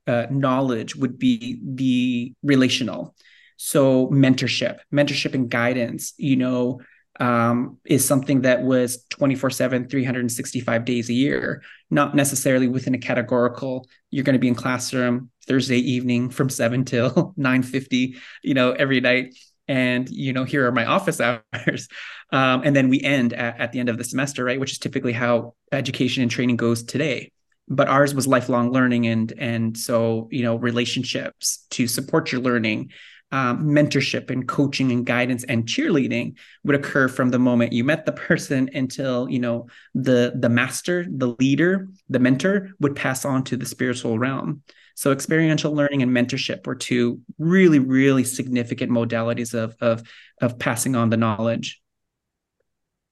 uh, 0.07 0.27
knowledge 0.31 0.97
would 0.97 1.19
be 1.19 1.55
be 1.55 2.35
relational. 2.43 3.15
So 3.63 4.07
mentorship, 4.07 4.79
mentorship 4.91 5.35
and 5.35 5.51
guidance, 5.51 6.15
you 6.17 6.37
know, 6.37 6.81
um, 7.21 7.77
is 7.85 8.09
something 8.09 8.41
that 8.41 8.63
was 8.63 9.05
24 9.11 9.51
7, 9.51 9.87
365 9.87 10.85
days 10.87 11.11
a 11.11 11.13
year, 11.13 11.63
not 11.91 12.17
necessarily 12.17 12.69
within 12.69 12.95
a 12.95 12.99
categorical, 12.99 13.87
you're 14.11 14.25
going 14.25 14.33
to 14.33 14.41
be 14.41 14.49
in 14.49 14.55
classroom 14.55 15.31
Thursday 15.47 15.77
evening 15.77 16.31
from 16.31 16.49
7 16.49 16.87
till 16.87 17.35
9 17.37 17.63
50, 17.63 18.17
you 18.43 18.55
know, 18.55 18.73
every 18.73 19.03
night. 19.03 19.35
And, 19.69 20.09
you 20.09 20.33
know, 20.33 20.45
here 20.45 20.67
are 20.67 20.73
my 20.73 20.87
office 20.87 21.21
hours. 21.21 21.89
Um, 22.33 22.63
and 22.65 22.75
then 22.75 22.89
we 22.89 23.03
end 23.03 23.35
at, 23.35 23.61
at 23.61 23.73
the 23.73 23.81
end 23.81 23.91
of 23.91 23.99
the 23.99 24.05
semester, 24.05 24.43
right? 24.43 24.59
Which 24.59 24.73
is 24.73 24.79
typically 24.79 25.13
how 25.13 25.53
education 25.71 26.23
and 26.23 26.31
training 26.31 26.57
goes 26.57 26.83
today 26.83 27.31
but 27.73 27.87
ours 27.87 28.17
was 28.17 28.27
lifelong 28.27 28.73
learning 28.73 29.07
and 29.07 29.33
and 29.39 29.79
so 29.79 30.29
you 30.33 30.43
know 30.43 30.57
relationships 30.57 31.67
to 31.71 31.87
support 31.87 32.33
your 32.33 32.41
learning 32.41 32.91
um, 33.33 33.65
mentorship 33.69 34.31
and 34.31 34.47
coaching 34.49 34.91
and 34.91 35.07
guidance 35.07 35.45
and 35.45 35.67
cheerleading 35.67 36.37
would 36.65 36.77
occur 36.77 37.09
from 37.09 37.31
the 37.31 37.39
moment 37.39 37.73
you 37.73 37.85
met 37.85 38.05
the 38.05 38.13
person 38.13 38.71
until 38.75 39.29
you 39.29 39.39
know 39.39 39.67
the 39.95 40.33
the 40.37 40.49
master 40.49 41.07
the 41.09 41.37
leader 41.39 41.89
the 42.09 42.19
mentor 42.19 42.71
would 42.81 42.97
pass 42.97 43.25
on 43.25 43.45
to 43.45 43.57
the 43.57 43.67
spiritual 43.67 44.19
realm. 44.19 44.63
So 44.97 45.13
experiential 45.13 45.73
learning 45.73 46.03
and 46.03 46.11
mentorship 46.11 46.67
were 46.67 46.75
two 46.75 47.21
really 47.39 47.79
really 47.79 48.25
significant 48.25 48.91
modalities 48.91 49.55
of 49.55 49.77
of 49.81 50.03
of 50.41 50.59
passing 50.59 50.97
on 50.97 51.11
the 51.11 51.17
knowledge. 51.17 51.81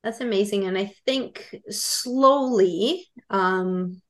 That's 0.04 0.20
amazing 0.20 0.64
and 0.64 0.78
i 0.78 0.92
think 1.04 1.54
slowly 1.70 3.06
um 3.30 4.00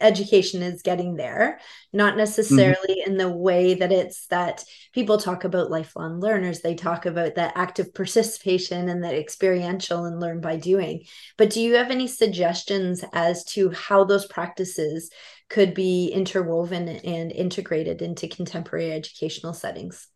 education 0.00 0.62
is 0.62 0.82
getting 0.82 1.16
there 1.16 1.60
not 1.92 2.16
necessarily 2.16 3.00
mm-hmm. 3.00 3.10
in 3.10 3.16
the 3.16 3.30
way 3.30 3.74
that 3.74 3.92
it's 3.92 4.26
that 4.26 4.64
people 4.92 5.18
talk 5.18 5.44
about 5.44 5.70
lifelong 5.70 6.20
learners. 6.20 6.60
They 6.60 6.74
talk 6.74 7.06
about 7.06 7.34
that 7.34 7.52
active 7.56 7.92
participation 7.92 8.88
and 8.88 9.02
that 9.04 9.14
experiential 9.14 10.04
and 10.04 10.20
learn 10.20 10.40
by 10.40 10.56
doing. 10.56 11.04
But 11.36 11.50
do 11.50 11.60
you 11.60 11.74
have 11.74 11.90
any 11.90 12.06
suggestions 12.06 13.04
as 13.12 13.44
to 13.46 13.70
how 13.70 14.04
those 14.04 14.26
practices 14.26 15.10
could 15.48 15.74
be 15.74 16.08
interwoven 16.08 16.88
and 16.88 17.32
integrated 17.32 18.02
into 18.02 18.28
contemporary 18.28 18.92
educational 18.92 19.52
settings 19.52 20.06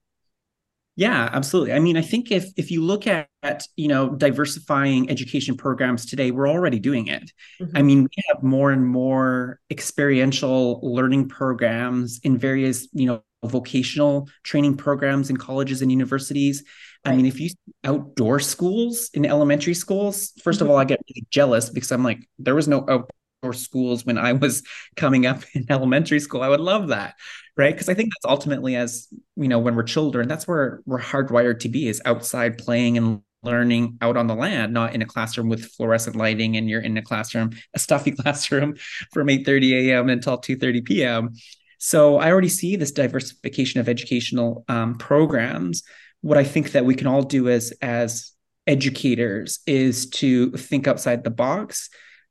yeah, 0.97 1.29
absolutely. 1.33 1.73
I 1.73 1.81
mean, 1.81 1.97
I 1.97 2.03
think 2.03 2.31
if 2.31 2.47
if 2.57 2.71
you 2.71 2.83
look 2.83 3.07
at, 3.07 3.29
at 3.43 3.67
you 3.77 3.89
know 3.89 4.11
diversifying 4.11 5.11
education 5.11 5.57
programs 5.57 6.07
today, 6.07 6.31
we're 6.31 6.49
already 6.49 6.79
doing 6.79 7.09
it. 7.09 7.33
Mm-hmm. 7.61 7.77
I 7.77 7.83
mean, 7.83 8.03
we 8.05 8.23
have 8.29 8.43
more 8.43 8.71
and 8.71 8.87
more 8.87 9.61
experiential 9.71 10.81
learning 10.83 11.29
programs 11.29 12.21
in 12.23 12.39
various 12.39 12.87
you 12.93 13.07
know 13.07 13.23
vocational 13.45 14.29
training 14.45 14.77
programs 14.77 15.31
in 15.31 15.37
colleges 15.37 15.83
and 15.83 15.91
universities. 15.91 16.63
Right. 17.05 17.13
I 17.13 17.17
mean, 17.17 17.27
if 17.27 17.41
you 17.41 17.51
outdoor 17.83 18.39
schools 18.39 19.11
in 19.15 19.27
elementary 19.27 19.75
schools, 19.75 20.33
1st 20.41 20.43
mm-hmm. 20.43 20.63
of 20.63 20.71
all, 20.71 20.77
I 20.77 20.85
get 20.85 21.01
really 21.11 21.27
jealous 21.31 21.71
because 21.71 21.91
I'm 21.91 22.05
like, 22.05 22.21
there 22.39 22.55
was 22.55 22.69
no 22.69 22.81
outdoor 22.81 23.09
schools 23.53 24.05
when 24.05 24.19
I 24.19 24.33
was 24.33 24.63
coming 24.97 25.27
up 25.27 25.43
in 25.55 25.67
elementary 25.69 26.21
school. 26.21 26.43
I 26.43 26.49
would 26.49 26.61
love 26.61 26.89
that 26.89 27.15
right? 27.57 27.75
Because 27.75 27.89
i 27.89 27.95
think 27.95 28.11
that's 28.11 28.31
ultimately 28.31 28.77
as 28.77 29.09
you 29.37 29.49
know 29.49 29.59
when 29.59 29.75
we're 29.75 29.83
children 29.83 30.29
that's 30.29 30.47
where 30.49 30.83
we're 30.87 31.01
hardwired 31.01 31.61
to 31.61 31.69
be 31.69 31.89
is 31.89 32.03
outside 32.05 32.59
playing 32.59 32.99
and 32.99 33.21
learning 33.43 33.99
out 34.01 34.17
on 34.17 34.27
the 34.27 34.35
land 34.35 34.73
not 34.73 34.95
in 34.95 35.03
a 35.03 35.07
classroom 35.07 35.49
with 35.49 35.67
fluorescent 35.67 36.17
lighting 36.17 36.57
and 36.57 36.69
you're 36.69 36.81
in 36.81 36.97
a 36.97 37.03
classroom 37.03 37.51
a 37.75 37.79
stuffy 37.79 38.11
classroom 38.23 38.75
from 39.13 39.29
8.30 39.29 39.89
a.m 39.89 40.09
until 40.09 40.39
2.30 40.39 40.85
p.m 40.85 41.31
so 41.79 42.17
i 42.19 42.31
already 42.31 42.49
see 42.49 42.77
this 42.77 42.93
diversification 42.93 43.81
of 43.81 43.89
educational 43.89 44.65
um, 44.69 44.95
programs. 44.95 45.83
What 46.23 46.39
i 46.39 46.45
think 46.45 46.73
that 46.73 46.87
we 46.87 46.95
can 46.95 47.07
all 47.07 47.23
do 47.23 47.49
as 47.49 47.73
as 47.83 48.33
educators 48.67 49.61
is 49.67 50.09
to 50.09 50.51
think 50.53 50.89
outside 50.89 51.23
the 51.23 51.31
box 51.31 51.91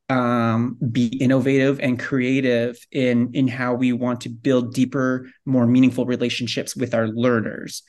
um, 0.10 0.78
be 0.92 1.08
innovative 1.08 1.80
and 1.80 2.00
creative 2.00 2.78
in 2.92 3.32
in 3.34 3.48
how 3.48 3.74
we 3.74 3.94
want 3.94 4.22
to 4.22 4.30
build 4.30 4.74
deeper, 4.74 5.30
more 5.46 5.66
meaningful 5.66 6.06
relationships 6.06 6.76
with 6.76 6.94
our 6.94 7.08
learners. 7.08 7.84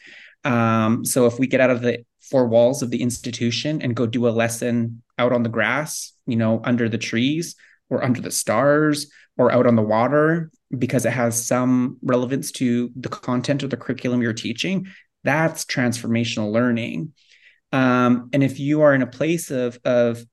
Um, 0.44 1.05
so 1.05 1.27
if 1.27 1.38
we 1.38 1.46
get 1.46 1.61
out 1.61 1.70
of 1.70 1.81
the 1.81 2.05
four 2.20 2.46
walls 2.46 2.83
of 2.83 2.90
the 2.90 3.03
institution 3.03 3.83
and 3.83 3.96
go 3.96 4.07
do 4.07 4.29
a 4.29 4.31
lesson 4.31 5.03
out 5.18 5.33
on 5.33 5.42
the 5.42 5.48
grass, 5.48 6.12
you 6.27 6.37
know, 6.37 6.61
under 6.64 6.88
the 6.88 6.98
trees 6.98 7.57
or 7.90 8.05
under 8.05 8.20
the 8.20 8.31
stars 8.31 9.11
or 9.37 9.50
out 9.50 9.66
on 9.66 9.77
the 9.77 9.83
water 9.83 10.50
because 10.77 11.05
it 11.05 11.12
has 11.12 11.44
some 11.44 11.98
relevance 12.03 12.53
to 12.53 12.90
the 12.96 13.09
content 13.09 13.62
of 13.62 13.70
the 13.70 13.77
curriculum 13.77 14.22
you're 14.22 14.33
teaching, 14.33 14.87
that's 15.22 15.64
transformational 15.64 16.53
learning. 16.53 17.12
Um, 17.72 18.31
and 18.33 18.42
if 18.42 18.61
you 18.61 18.83
are 18.83 18.94
in 18.94 19.03
a 19.03 19.07
place 19.07 19.50
of 19.50 19.79
of 19.85 20.24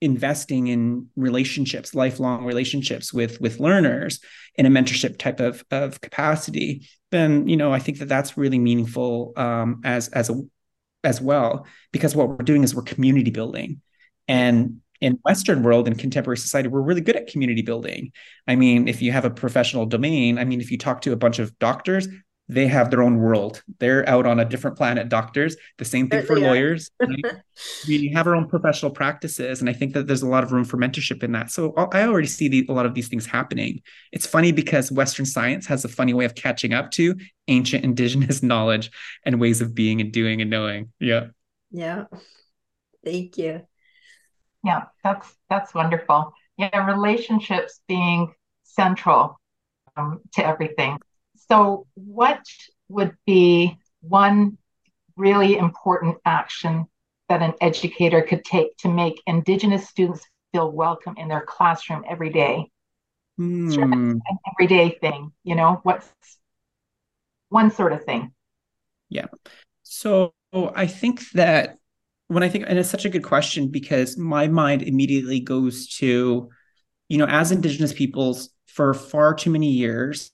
investing 0.00 0.68
in 0.68 1.06
relationships 1.16 1.94
lifelong 1.94 2.44
relationships 2.44 3.12
with 3.12 3.40
with 3.40 3.60
learners 3.60 4.18
in 4.54 4.64
a 4.64 4.70
mentorship 4.70 5.18
type 5.18 5.40
of 5.40 5.62
of 5.70 6.00
capacity 6.00 6.88
then 7.10 7.46
you 7.46 7.56
know 7.56 7.72
i 7.72 7.78
think 7.78 7.98
that 7.98 8.08
that's 8.08 8.36
really 8.36 8.58
meaningful 8.58 9.32
um, 9.36 9.80
as 9.84 10.08
as 10.08 10.30
a 10.30 10.40
as 11.04 11.20
well 11.20 11.66
because 11.92 12.14
what 12.14 12.28
we're 12.28 12.36
doing 12.36 12.62
is 12.62 12.74
we're 12.74 12.82
community 12.82 13.30
building. 13.30 13.80
And 14.28 14.80
in 15.00 15.18
western 15.24 15.62
world 15.62 15.86
and 15.86 15.98
contemporary 15.98 16.36
society 16.36 16.68
we're 16.68 16.82
really 16.82 17.00
good 17.00 17.16
at 17.16 17.26
community 17.26 17.62
building. 17.62 18.12
I 18.46 18.54
mean 18.54 18.86
if 18.86 19.00
you 19.00 19.12
have 19.12 19.24
a 19.24 19.30
professional 19.30 19.86
domain 19.86 20.38
i 20.38 20.44
mean 20.44 20.60
if 20.60 20.70
you 20.70 20.76
talk 20.76 21.00
to 21.02 21.12
a 21.12 21.16
bunch 21.16 21.38
of 21.38 21.58
doctors 21.58 22.06
they 22.50 22.66
have 22.66 22.90
their 22.90 23.02
own 23.02 23.18
world. 23.18 23.62
They're 23.78 24.08
out 24.08 24.26
on 24.26 24.40
a 24.40 24.44
different 24.44 24.76
planet, 24.76 25.08
doctors. 25.08 25.56
The 25.78 25.84
same 25.84 26.08
thing 26.08 26.24
for 26.24 26.38
lawyers. 26.38 26.90
we 27.88 28.08
have 28.08 28.26
our 28.26 28.34
own 28.34 28.48
professional 28.48 28.90
practices. 28.90 29.60
And 29.60 29.70
I 29.70 29.72
think 29.72 29.94
that 29.94 30.08
there's 30.08 30.22
a 30.22 30.28
lot 30.28 30.42
of 30.42 30.50
room 30.50 30.64
for 30.64 30.76
mentorship 30.76 31.22
in 31.22 31.30
that. 31.32 31.52
So 31.52 31.72
I 31.76 32.02
already 32.02 32.26
see 32.26 32.48
the, 32.48 32.66
a 32.68 32.72
lot 32.72 32.86
of 32.86 32.94
these 32.94 33.06
things 33.06 33.24
happening. 33.24 33.82
It's 34.10 34.26
funny 34.26 34.50
because 34.50 34.90
Western 34.90 35.26
science 35.26 35.66
has 35.66 35.84
a 35.84 35.88
funny 35.88 36.12
way 36.12 36.24
of 36.24 36.34
catching 36.34 36.72
up 36.72 36.90
to 36.92 37.14
ancient 37.46 37.84
indigenous 37.84 38.42
knowledge 38.42 38.90
and 39.24 39.40
ways 39.40 39.60
of 39.60 39.74
being 39.74 40.00
and 40.00 40.10
doing 40.10 40.40
and 40.40 40.50
knowing. 40.50 40.92
Yeah. 40.98 41.28
Yeah. 41.70 42.06
Thank 43.04 43.38
you. 43.38 43.62
Yeah, 44.64 44.86
that's 45.02 45.32
that's 45.48 45.72
wonderful. 45.72 46.34
Yeah, 46.58 46.84
relationships 46.84 47.80
being 47.88 48.34
central 48.64 49.40
um, 49.96 50.20
to 50.34 50.46
everything. 50.46 50.98
So, 51.50 51.86
what 51.94 52.44
would 52.88 53.16
be 53.26 53.76
one 54.02 54.56
really 55.16 55.56
important 55.56 56.18
action 56.24 56.86
that 57.28 57.42
an 57.42 57.54
educator 57.60 58.22
could 58.22 58.44
take 58.44 58.76
to 58.78 58.88
make 58.88 59.20
Indigenous 59.26 59.88
students 59.88 60.24
feel 60.52 60.70
welcome 60.70 61.14
in 61.16 61.26
their 61.28 61.40
classroom 61.40 62.04
every 62.08 62.30
day? 62.30 62.70
Mm. 63.38 63.82
An 63.82 64.22
everyday 64.52 64.90
thing, 65.00 65.32
you 65.42 65.56
know, 65.56 65.80
what's 65.82 66.06
one 67.48 67.72
sort 67.72 67.92
of 67.92 68.04
thing? 68.04 68.32
Yeah. 69.08 69.26
So, 69.82 70.32
I 70.52 70.86
think 70.86 71.30
that 71.32 71.78
when 72.28 72.44
I 72.44 72.48
think, 72.48 72.64
and 72.68 72.78
it's 72.78 72.88
such 72.88 73.04
a 73.04 73.10
good 73.10 73.24
question 73.24 73.68
because 73.68 74.16
my 74.16 74.46
mind 74.46 74.82
immediately 74.82 75.40
goes 75.40 75.88
to, 75.96 76.48
you 77.08 77.18
know, 77.18 77.26
as 77.26 77.50
Indigenous 77.50 77.92
peoples 77.92 78.50
for 78.66 78.94
far 78.94 79.34
too 79.34 79.50
many 79.50 79.70
years, 79.70 80.30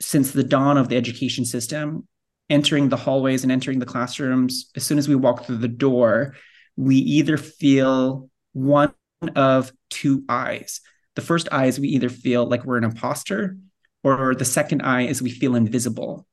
since 0.00 0.30
the 0.30 0.44
dawn 0.44 0.76
of 0.76 0.88
the 0.88 0.96
education 0.96 1.44
system, 1.44 2.06
entering 2.50 2.88
the 2.88 2.96
hallways 2.96 3.42
and 3.42 3.52
entering 3.52 3.78
the 3.78 3.86
classrooms, 3.86 4.70
as 4.76 4.84
soon 4.84 4.98
as 4.98 5.08
we 5.08 5.14
walk 5.14 5.44
through 5.44 5.58
the 5.58 5.68
door, 5.68 6.34
we 6.76 6.96
either 6.96 7.36
feel 7.36 8.30
one 8.52 8.94
of 9.34 9.72
two 9.90 10.24
eyes. 10.28 10.80
The 11.16 11.22
first 11.22 11.48
eye 11.50 11.66
is 11.66 11.80
we 11.80 11.88
either 11.88 12.08
feel 12.08 12.46
like 12.46 12.64
we're 12.64 12.78
an 12.78 12.84
imposter, 12.84 13.56
or 14.04 14.34
the 14.34 14.44
second 14.44 14.82
eye 14.82 15.02
is 15.02 15.20
we 15.20 15.30
feel 15.30 15.56
invisible. 15.56 16.26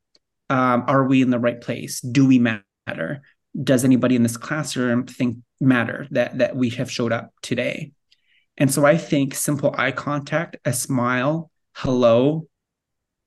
Um, 0.49 0.84
are 0.88 1.04
we 1.06 1.23
in 1.23 1.32
the 1.32 1.39
right 1.39 1.60
place? 1.60 1.99
Do 1.99 2.28
we 2.28 2.38
matter? 2.38 3.21
Does 3.62 3.84
anybody 3.84 4.15
in 4.15 4.23
this 4.23 4.38
classroom 4.38 5.08
think 5.08 5.38
matter 5.60 6.08
that 6.12 6.38
that 6.38 6.56
we 6.56 6.69
have 6.71 6.91
showed 6.91 7.12
up 7.12 7.34
today? 7.41 7.93
And 8.58 8.71
so 8.71 8.86
I 8.86 8.97
think 8.97 9.34
simple 9.34 9.73
eye 9.78 9.91
contact, 9.91 10.58
a 10.65 10.71
smile, 10.71 11.49
hello, 11.73 12.47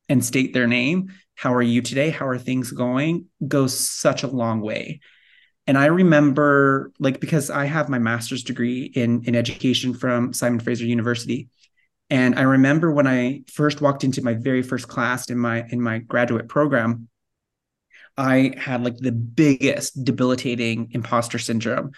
and 0.09 0.25
state 0.25 0.55
their 0.55 0.67
name, 0.67 1.13
how 1.35 1.55
are 1.55 1.63
you 1.63 1.83
today? 1.83 2.11
How 2.11 2.27
are 2.27 2.39
things 2.39 2.73
going? 2.73 3.27
goes 3.47 3.79
such 3.79 4.23
a 4.23 4.27
long 4.27 4.61
way. 4.61 5.01
And 5.67 5.77
I 5.77 5.87
remember 5.87 6.93
like 6.99 7.21
because 7.21 7.51
I 7.51 7.67
have 7.67 7.89
my 7.89 7.99
master's 7.99 8.43
degree 8.43 8.85
in 8.85 9.23
in 9.25 9.37
education 9.37 9.95
from 9.95 10.33
Simon 10.33 10.61
Fraser 10.61 10.87
University. 10.87 11.49
And 12.11 12.39
I 12.39 12.43
remember 12.43 12.91
when 12.91 13.07
I 13.07 13.43
first 13.53 13.83
walked 13.83 14.03
into 14.03 14.23
my 14.23 14.33
very 14.33 14.63
first 14.63 14.89
class 14.89 15.29
in 15.29 15.39
my 15.39 15.67
in 15.69 15.81
my 15.81 15.99
graduate 15.99 16.49
program, 16.49 17.09
I 18.17 18.55
had 18.57 18.83
like 18.83 18.97
the 18.97 19.13
biggest 19.13 20.05
debilitating 20.05 20.89
imposter 20.93 21.39
syndrome 21.39 21.93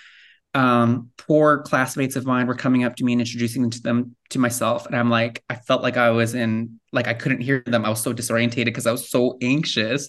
um, 0.54 1.10
poor 1.16 1.58
classmates 1.58 2.16
of 2.16 2.26
mine 2.26 2.46
were 2.46 2.54
coming 2.54 2.84
up 2.84 2.96
to 2.96 3.04
me 3.04 3.12
and 3.12 3.20
introducing 3.20 3.62
them 3.62 3.70
to 3.70 3.82
them 3.82 4.16
to 4.30 4.38
myself. 4.38 4.86
And 4.86 4.96
i'm 4.96 5.10
like 5.10 5.44
i 5.48 5.54
felt 5.54 5.82
like 5.82 5.96
i 5.96 6.10
was 6.10 6.34
in 6.34 6.80
like 6.92 7.06
i 7.06 7.14
couldn't 7.14 7.40
hear 7.40 7.62
them. 7.64 7.84
I 7.84 7.90
was 7.90 8.02
so 8.02 8.12
disorientated 8.12 8.66
because 8.66 8.86
i 8.86 8.92
was 8.92 9.10
so 9.10 9.38
anxious. 9.40 10.08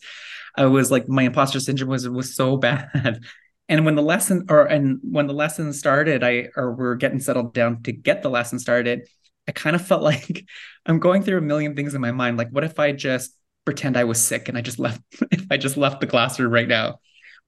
I 0.58 0.66
was 0.66 0.90
like 0.92 1.08
my 1.08 1.24
imposter 1.24 1.60
syndrome 1.60 1.90
was 1.90 2.08
was 2.10 2.36
so 2.36 2.58
bad. 2.68 3.24
And 3.70 3.86
when 3.86 3.96
the 3.96 4.02
lesson 4.02 4.48
or 4.50 4.66
and 4.66 5.00
when 5.04 5.28
the 5.28 5.34
lesson 5.34 5.72
started 5.74 6.24
i 6.24 6.48
or 6.56 6.74
we're 6.74 6.96
getting 6.96 7.20
settled 7.20 7.54
down 7.54 7.84
to 7.84 7.92
get 7.92 8.24
the 8.24 8.30
lesson 8.30 8.60
started 8.60 9.08
i 9.48 9.52
kind 9.52 9.76
of 9.76 9.86
felt 9.86 10.02
like 10.12 10.46
i'm 10.88 11.00
going 11.00 11.22
through 11.24 11.38
a 11.38 11.42
million 11.42 11.76
things 11.76 11.94
in 11.94 12.02
my 12.02 12.12
mind. 12.12 12.38
Like 12.38 12.50
what 12.50 12.64
if 12.64 12.80
i 12.80 12.92
just 12.92 13.36
pretend 13.64 13.96
i 13.96 14.06
was 14.06 14.20
sick 14.20 14.50
and 14.50 14.58
i 14.58 14.62
just 14.62 14.80
left 14.80 15.02
if 15.32 15.46
i 15.52 15.58
just 15.58 15.78
left 15.78 16.02
the 16.02 16.08
classroom 16.08 16.52
right 16.52 16.68
now 16.68 16.98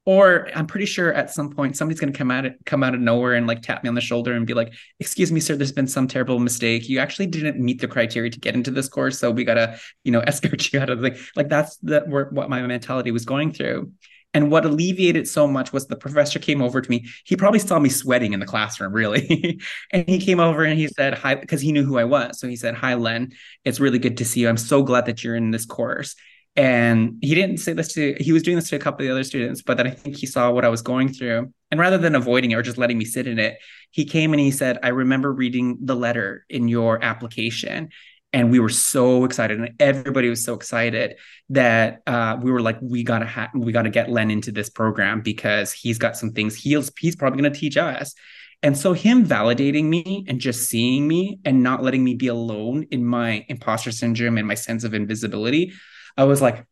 or 0.06 0.50
I'm 0.54 0.68
pretty 0.68 0.86
sure 0.86 1.14
at 1.14 1.32
some 1.32 1.50
point 1.50 1.78
somebody's 1.78 2.00
going 2.00 2.12
to 2.12 2.18
come 2.18 2.30
out 2.30 2.46
come 2.66 2.84
out 2.84 2.94
of 2.94 3.00
nowhere 3.00 3.36
and 3.36 3.48
like 3.48 3.62
tap 3.62 3.84
me 3.84 3.88
on 3.88 3.96
the 3.96 4.02
shoulder 4.02 4.34
and 4.34 4.46
be 4.46 4.54
like, 4.54 4.74
"Excuse 5.00 5.32
me, 5.32 5.40
sir, 5.40 5.56
there's 5.56 5.72
been 5.72 5.88
some 5.88 6.08
terrible 6.08 6.40
mistake. 6.40 6.90
You 6.90 7.00
actually 7.00 7.28
didn't 7.28 7.60
meet 7.60 7.80
the 7.80 7.88
criteria 7.88 8.30
to 8.30 8.40
get 8.40 8.56
into 8.56 8.72
this 8.72 8.90
course, 8.90 9.20
so 9.20 9.32
we 9.32 9.44
gotta, 9.44 9.80
you 10.04 10.12
know, 10.12 10.20
escort 10.28 10.72
you 10.74 10.80
out 10.80 10.90
of 10.90 11.02
the 11.02 11.20
like." 11.36 11.50
That's 11.50 11.78
the 11.78 12.02
what 12.02 12.50
my 12.50 12.62
mentality 12.62 13.12
was 13.12 13.26
going 13.26 13.54
through. 13.54 13.92
And 14.36 14.50
what 14.50 14.66
alleviated 14.66 15.28
so 15.28 15.48
much 15.48 15.72
was 15.72 15.86
the 15.86 15.96
professor 15.96 16.40
came 16.40 16.62
over 16.62 16.82
to 16.82 16.90
me. 16.90 17.08
He 17.24 17.36
probably 17.36 17.60
saw 17.60 17.78
me 17.78 17.90
sweating 17.90 18.34
in 18.34 18.40
the 18.40 18.48
classroom, 18.48 18.92
really. 18.92 19.62
and 19.92 20.10
he 20.10 20.20
came 20.20 20.40
over 20.40 20.64
and 20.64 20.78
he 20.80 20.88
said, 20.88 21.14
Hi, 21.20 21.36
because 21.36 21.62
he 21.62 21.72
knew 21.72 21.86
who 21.86 22.00
I 22.00 22.04
was. 22.04 22.40
So 22.40 22.48
he 22.48 22.56
said, 22.56 22.74
Hi, 22.76 22.96
Len. 22.96 23.34
It's 23.64 23.80
really 23.80 24.00
good 24.00 24.18
to 24.18 24.26
see 24.26 24.42
you. 24.42 24.50
I'm 24.50 24.58
so 24.58 24.82
glad 24.82 25.06
that 25.06 25.24
you're 25.24 25.36
in 25.36 25.52
this 25.52 25.66
course. 25.66 26.16
And 26.56 27.18
he 27.22 27.34
didn't 27.34 27.58
say 27.58 27.74
this 27.74 27.94
to, 27.94 28.16
he 28.20 28.32
was 28.32 28.44
doing 28.44 28.56
this 28.56 28.70
to 28.70 28.76
a 28.76 28.80
couple 28.80 29.02
of 29.04 29.08
the 29.08 29.12
other 29.12 29.24
students, 29.24 29.64
but 29.64 29.78
then 29.78 29.88
I 29.88 29.90
think 29.90 30.18
he 30.18 30.28
saw 30.28 30.52
what 30.52 30.64
I 30.64 30.70
was 30.70 30.84
going 30.84 31.12
through. 31.12 31.52
And 31.72 31.80
rather 31.80 31.98
than 31.98 32.14
avoiding 32.14 32.52
it 32.52 32.56
or 32.56 32.62
just 32.62 32.78
letting 32.78 32.98
me 32.98 33.06
sit 33.06 33.26
in 33.26 33.40
it, 33.40 33.58
he 33.90 34.06
came 34.06 34.34
and 34.34 34.40
he 34.40 34.52
said, 34.52 34.78
I 34.84 34.90
remember 34.90 35.34
reading 35.34 35.80
the 35.82 35.96
letter 35.96 36.46
in 36.50 36.68
your 36.68 37.04
application. 37.04 37.90
And 38.34 38.52
we 38.52 38.60
were 38.60 38.70
so 38.70 39.26
excited, 39.26 39.60
and 39.60 39.76
everybody 39.80 40.28
was 40.28 40.44
so 40.44 40.56
excited 40.56 41.18
that 41.50 42.02
uh, 42.08 42.36
we 42.42 42.52
were 42.52 42.62
like, 42.62 42.80
we 42.82 43.04
gotta 43.04 43.28
ha- 43.28 43.52
we 43.54 43.72
gotta 43.72 43.92
get 43.92 44.10
Len 44.10 44.32
into 44.32 44.52
this 44.52 44.72
program 44.72 45.22
because 45.22 45.72
he's 45.72 46.00
got 46.00 46.18
some 46.18 46.32
things 46.32 46.56
he's 46.56 46.92
he's 46.98 47.16
probably 47.16 47.40
gonna 47.40 47.54
teach 47.54 47.78
us. 47.78 48.16
And 48.64 48.76
so 48.76 48.94
him 48.94 49.24
validating 49.24 49.84
me 49.84 50.26
and 50.28 50.40
just 50.40 50.68
seeing 50.68 51.08
me 51.08 51.42
and 51.46 51.62
not 51.62 51.84
letting 51.84 52.04
me 52.04 52.16
be 52.16 52.26
alone 52.26 52.88
in 52.90 53.06
my 53.06 53.46
imposter 53.50 53.92
syndrome 53.92 54.40
and 54.40 54.48
my 54.48 54.56
sense 54.56 54.84
of 54.84 54.96
invisibility 54.96 55.72
I 56.18 56.26
was 56.26 56.42
like, 56.42 56.66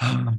oh, 0.00 0.34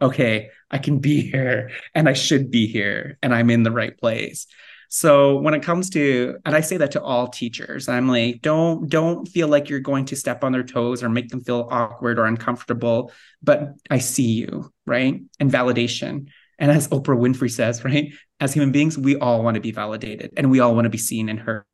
okay, 0.00 0.50
I 0.70 0.78
can 0.78 0.98
be 0.98 1.22
here 1.22 1.70
and 1.94 2.08
I 2.08 2.12
should 2.12 2.50
be 2.50 2.66
here 2.66 3.18
and 3.22 3.34
I'm 3.34 3.50
in 3.50 3.62
the 3.62 3.70
right 3.70 3.96
place. 3.96 4.46
So 4.88 5.38
when 5.38 5.54
it 5.54 5.62
comes 5.62 5.90
to 5.90 6.38
and 6.44 6.54
I 6.54 6.60
say 6.60 6.76
that 6.76 6.92
to 6.92 7.02
all 7.02 7.28
teachers, 7.28 7.88
I'm 7.88 8.08
like 8.08 8.40
don't 8.40 8.88
don't 8.88 9.26
feel 9.26 9.48
like 9.48 9.68
you're 9.68 9.80
going 9.80 10.04
to 10.06 10.16
step 10.16 10.44
on 10.44 10.52
their 10.52 10.62
toes 10.62 11.02
or 11.02 11.08
make 11.08 11.28
them 11.28 11.42
feel 11.42 11.68
awkward 11.70 12.18
or 12.18 12.26
uncomfortable, 12.26 13.12
but 13.42 13.74
I 13.90 13.98
see 13.98 14.32
you, 14.32 14.72
right? 14.86 15.20
And 15.40 15.50
validation. 15.50 16.28
And 16.58 16.70
as 16.70 16.88
Oprah 16.88 17.18
Winfrey 17.18 17.50
says, 17.50 17.84
right? 17.84 18.14
As 18.40 18.54
human 18.54 18.72
beings, 18.72 18.96
we 18.96 19.16
all 19.16 19.42
want 19.42 19.56
to 19.56 19.60
be 19.60 19.72
validated 19.72 20.32
and 20.36 20.50
we 20.50 20.60
all 20.60 20.74
want 20.74 20.84
to 20.84 20.90
be 20.90 20.98
seen 20.98 21.28
and 21.28 21.40
heard. 21.40 21.64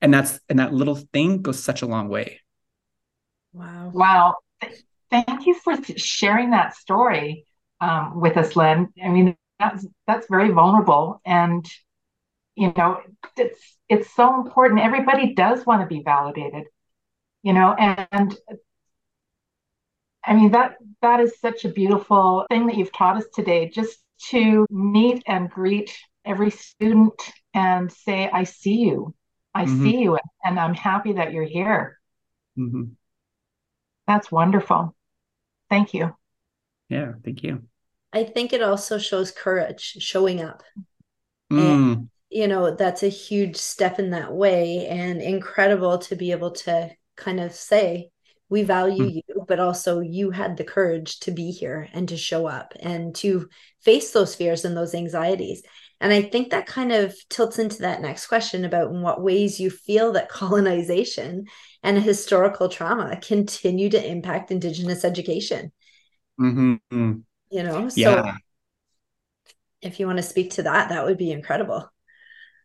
And 0.00 0.12
that's 0.12 0.40
and 0.48 0.58
that 0.58 0.72
little 0.72 0.96
thing 0.96 1.42
goes 1.42 1.62
such 1.62 1.82
a 1.82 1.86
long 1.86 2.08
way. 2.08 2.40
Wow. 3.52 3.90
Wow 3.94 4.34
thank 5.10 5.46
you 5.46 5.54
for 5.54 5.76
sharing 5.96 6.50
that 6.50 6.76
story 6.76 7.46
um, 7.80 8.20
with 8.20 8.36
us, 8.36 8.56
Len. 8.56 8.92
I 9.02 9.08
mean, 9.08 9.36
that's 9.58 9.86
that's 10.06 10.26
very 10.28 10.50
vulnerable, 10.50 11.20
and 11.24 11.68
you 12.54 12.72
know, 12.76 13.00
it's 13.36 13.60
it's 13.88 14.14
so 14.14 14.40
important. 14.40 14.80
Everybody 14.80 15.34
does 15.34 15.64
want 15.64 15.82
to 15.82 15.86
be 15.86 16.02
validated, 16.02 16.64
you 17.42 17.52
know, 17.52 17.72
and 17.72 18.36
I 20.24 20.34
mean 20.34 20.50
that 20.52 20.76
that 21.02 21.20
is 21.20 21.38
such 21.40 21.64
a 21.64 21.70
beautiful 21.70 22.46
thing 22.50 22.66
that 22.66 22.76
you've 22.76 22.92
taught 22.92 23.16
us 23.16 23.26
today. 23.34 23.68
Just 23.68 23.98
to 24.30 24.66
meet 24.70 25.22
and 25.26 25.48
greet 25.48 25.96
every 26.24 26.50
student 26.50 27.20
and 27.54 27.90
say, 27.90 28.28
"I 28.32 28.44
see 28.44 28.76
you, 28.76 29.14
I 29.54 29.64
mm-hmm. 29.64 29.82
see 29.82 29.98
you, 29.98 30.18
and 30.44 30.58
I'm 30.58 30.74
happy 30.74 31.14
that 31.14 31.32
you're 31.32 31.44
here." 31.44 31.98
Mm-hmm. 32.58 32.84
That's 34.06 34.32
wonderful. 34.32 34.96
Thank 35.70 35.94
you. 35.94 36.14
Yeah, 36.88 37.12
thank 37.24 37.42
you. 37.42 37.62
I 38.12 38.24
think 38.24 38.52
it 38.52 38.62
also 38.62 38.98
shows 38.98 39.30
courage, 39.30 39.96
showing 40.00 40.40
up. 40.42 40.62
Mm. 41.52 41.60
And, 41.60 42.10
you 42.30 42.48
know, 42.48 42.74
that's 42.74 43.02
a 43.02 43.08
huge 43.08 43.56
step 43.56 43.98
in 43.98 44.10
that 44.10 44.32
way 44.32 44.86
and 44.86 45.20
incredible 45.20 45.98
to 45.98 46.16
be 46.16 46.30
able 46.32 46.52
to 46.52 46.90
kind 47.16 47.40
of 47.40 47.52
say, 47.52 48.10
we 48.48 48.62
value 48.62 49.04
mm. 49.04 49.14
you, 49.16 49.44
but 49.46 49.60
also 49.60 50.00
you 50.00 50.30
had 50.30 50.56
the 50.56 50.64
courage 50.64 51.20
to 51.20 51.30
be 51.30 51.50
here 51.50 51.88
and 51.92 52.08
to 52.08 52.16
show 52.16 52.46
up 52.46 52.72
and 52.80 53.14
to 53.16 53.48
face 53.82 54.12
those 54.12 54.34
fears 54.34 54.64
and 54.64 54.76
those 54.76 54.94
anxieties. 54.94 55.62
And 56.00 56.12
I 56.12 56.22
think 56.22 56.50
that 56.50 56.66
kind 56.66 56.92
of 56.92 57.14
tilts 57.28 57.58
into 57.58 57.78
that 57.80 58.00
next 58.00 58.26
question 58.26 58.64
about 58.64 58.90
in 58.90 59.02
what 59.02 59.22
ways 59.22 59.60
you 59.60 59.68
feel 59.68 60.12
that 60.12 60.28
colonization 60.30 61.46
and 61.82 62.02
historical 62.02 62.68
trauma 62.68 63.18
continue 63.20 63.88
to 63.90 64.10
impact 64.10 64.50
Indigenous 64.50 65.04
education. 65.04 65.72
Mm-hmm. 66.40 67.12
You 67.50 67.62
know, 67.62 67.88
so 67.88 68.00
yeah. 68.00 68.36
if 69.80 69.98
you 69.98 70.06
want 70.06 70.18
to 70.18 70.22
speak 70.22 70.52
to 70.52 70.62
that, 70.64 70.90
that 70.90 71.04
would 71.04 71.18
be 71.18 71.30
incredible. 71.30 71.90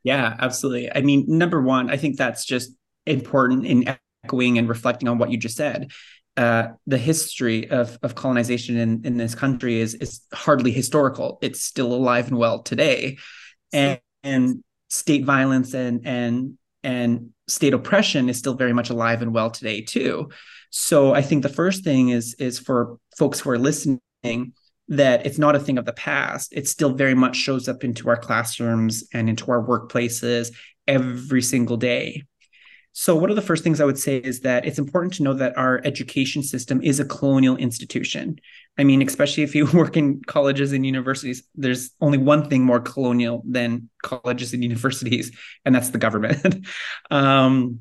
Yeah, 0.04 0.36
absolutely. 0.38 0.91
I 0.93 1.02
mean, 1.02 1.26
number 1.28 1.62
one, 1.62 1.89
I 1.89 1.97
think 1.97 2.17
that's 2.17 2.45
just 2.45 2.71
important 3.06 3.65
in 3.65 3.95
echoing 4.26 4.58
and 4.58 4.67
reflecting 4.67 5.08
on 5.08 5.17
what 5.17 5.32
you 5.32 5.38
just 5.38 5.56
said. 5.56 5.91
Uh, 6.36 6.69
the 6.88 6.97
history 6.97 7.69
of, 7.69 7.97
of 8.02 8.15
colonization 8.15 8.76
in, 8.78 9.02
in 9.06 9.17
this 9.17 9.36
country 9.36 9.80
is 9.80 9.93
is 9.93 10.21
hardly 10.34 10.71
historical. 10.71 11.38
It's 11.41 11.62
still 11.62 11.93
alive 11.93 12.28
and 12.30 12.38
well 12.38 12.63
today, 12.63 13.19
and, 13.71 13.99
and 14.23 14.63
state 14.89 15.26
violence 15.26 15.73
and 15.76 16.06
and 16.06 16.58
and 16.84 17.30
state 17.48 17.74
oppression 17.74 18.30
is 18.30 18.38
still 18.38 18.56
very 18.56 18.74
much 18.74 18.89
alive 18.89 19.22
and 19.22 19.34
well 19.34 19.50
today 19.50 19.82
too. 19.82 20.30
So 20.69 21.13
I 21.13 21.22
think 21.22 21.43
the 21.43 21.50
first 21.50 21.84
thing 21.84 22.10
is 22.10 22.36
is 22.39 22.60
for 22.60 22.98
folks 23.17 23.39
who 23.39 23.50
are 23.52 23.60
listening 23.60 24.00
that 24.89 25.26
it's 25.26 25.39
not 25.39 25.56
a 25.56 25.60
thing 25.60 25.78
of 25.78 25.86
the 25.86 25.93
past. 25.93 26.54
It 26.54 26.67
still 26.67 26.93
very 26.93 27.15
much 27.15 27.36
shows 27.36 27.67
up 27.69 27.84
into 27.84 28.10
our 28.10 28.17
classrooms 28.17 29.04
and 29.13 29.30
into 29.30 29.50
our 29.52 29.63
workplaces 29.65 30.54
every 30.88 31.41
single 31.41 31.78
day. 31.78 32.24
So, 32.96 33.16
one 33.16 33.32
of 33.32 33.36
the 33.36 33.42
first 33.42 33.64
things 33.64 33.82
I 33.82 33.86
would 33.86 33.98
say 33.98 34.18
is 34.18 34.42
that 34.42 34.66
it's 34.66 34.78
important 34.78 35.16
to 35.16 35.24
know 35.24 35.34
that 35.34 35.58
our 35.58 35.82
education 35.84 36.44
system 36.44 36.80
is 36.84 37.00
a 37.00 37.06
colonial 37.06 37.58
institution. 37.58 38.40
I 38.78 38.84
mean, 38.84 39.02
especially 39.02 39.42
if 39.42 39.56
you 39.56 39.66
work 39.74 39.98
in 39.98 40.22
colleges 40.26 40.72
and 40.74 40.86
universities, 40.86 41.44
there's 41.56 41.90
only 42.02 42.20
one 42.20 42.50
thing 42.50 42.64
more 42.64 42.80
colonial 42.80 43.44
than 43.48 43.90
colleges 44.04 44.54
and 44.54 44.64
universities, 44.64 45.36
and 45.66 45.74
that's 45.74 45.90
the 45.90 45.98
government. 45.98 46.68
um, 47.12 47.80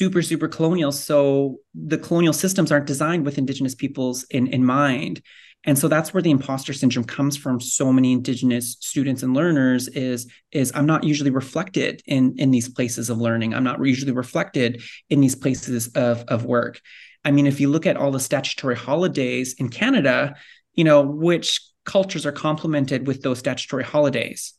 super, 0.00 0.22
super 0.22 0.48
colonial. 0.48 0.92
So, 0.92 1.58
the 1.74 1.98
colonial 1.98 2.32
systems 2.32 2.72
aren't 2.72 2.86
designed 2.86 3.26
with 3.26 3.36
Indigenous 3.36 3.74
peoples 3.74 4.24
in, 4.30 4.46
in 4.46 4.64
mind 4.64 5.20
and 5.64 5.78
so 5.78 5.86
that's 5.86 6.12
where 6.12 6.22
the 6.22 6.30
imposter 6.30 6.72
syndrome 6.72 7.04
comes 7.04 7.36
from. 7.36 7.60
So 7.60 7.92
many 7.92 8.12
indigenous 8.12 8.76
students 8.80 9.22
and 9.22 9.34
learners 9.34 9.88
is 9.88 10.30
is 10.50 10.72
i'm 10.74 10.86
not 10.86 11.04
usually 11.04 11.30
reflected 11.30 12.02
in 12.06 12.34
in 12.38 12.50
these 12.50 12.68
places 12.68 13.10
of 13.10 13.18
learning. 13.18 13.54
I'm 13.54 13.64
not 13.64 13.84
usually 13.84 14.12
reflected 14.12 14.82
in 15.08 15.20
these 15.20 15.34
places 15.34 15.88
of 15.88 16.24
of 16.28 16.44
work. 16.44 16.80
I 17.24 17.30
mean 17.30 17.46
if 17.46 17.60
you 17.60 17.68
look 17.68 17.86
at 17.86 17.96
all 17.96 18.10
the 18.10 18.20
statutory 18.20 18.76
holidays 18.76 19.54
in 19.58 19.68
canada 19.68 20.34
you 20.74 20.84
know 20.84 21.02
which 21.02 21.60
cultures 21.84 22.26
are 22.26 22.32
complemented 22.32 23.06
with 23.06 23.22
those 23.22 23.38
statutory 23.38 23.84
holidays 23.84 24.54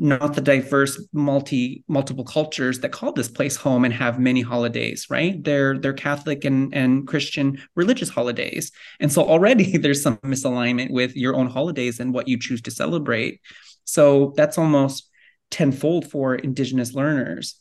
not 0.00 0.34
the 0.34 0.40
diverse 0.40 0.98
multi 1.12 1.84
multiple 1.86 2.24
cultures 2.24 2.80
that 2.80 2.90
call 2.90 3.12
this 3.12 3.28
place 3.28 3.54
home 3.54 3.84
and 3.84 3.92
have 3.92 4.18
many 4.18 4.40
holidays 4.40 5.06
right? 5.10 5.44
They're 5.44 5.78
they're 5.78 5.92
catholic 5.92 6.44
and 6.46 6.74
and 6.74 7.06
christian 7.06 7.60
religious 7.76 8.08
holidays. 8.08 8.72
And 8.98 9.12
so 9.12 9.22
already 9.22 9.76
there's 9.82 10.02
some 10.02 10.16
misalignment 10.18 10.90
with 10.90 11.14
your 11.16 11.34
own 11.36 11.48
holidays 11.48 12.00
and 12.00 12.14
what 12.14 12.28
you 12.28 12.38
choose 12.38 12.62
to 12.62 12.70
celebrate. 12.70 13.40
So 13.84 14.32
that's 14.36 14.56
almost 14.56 15.08
tenfold 15.50 16.10
for 16.10 16.34
indigenous 16.34 16.94
learners. 16.94 17.56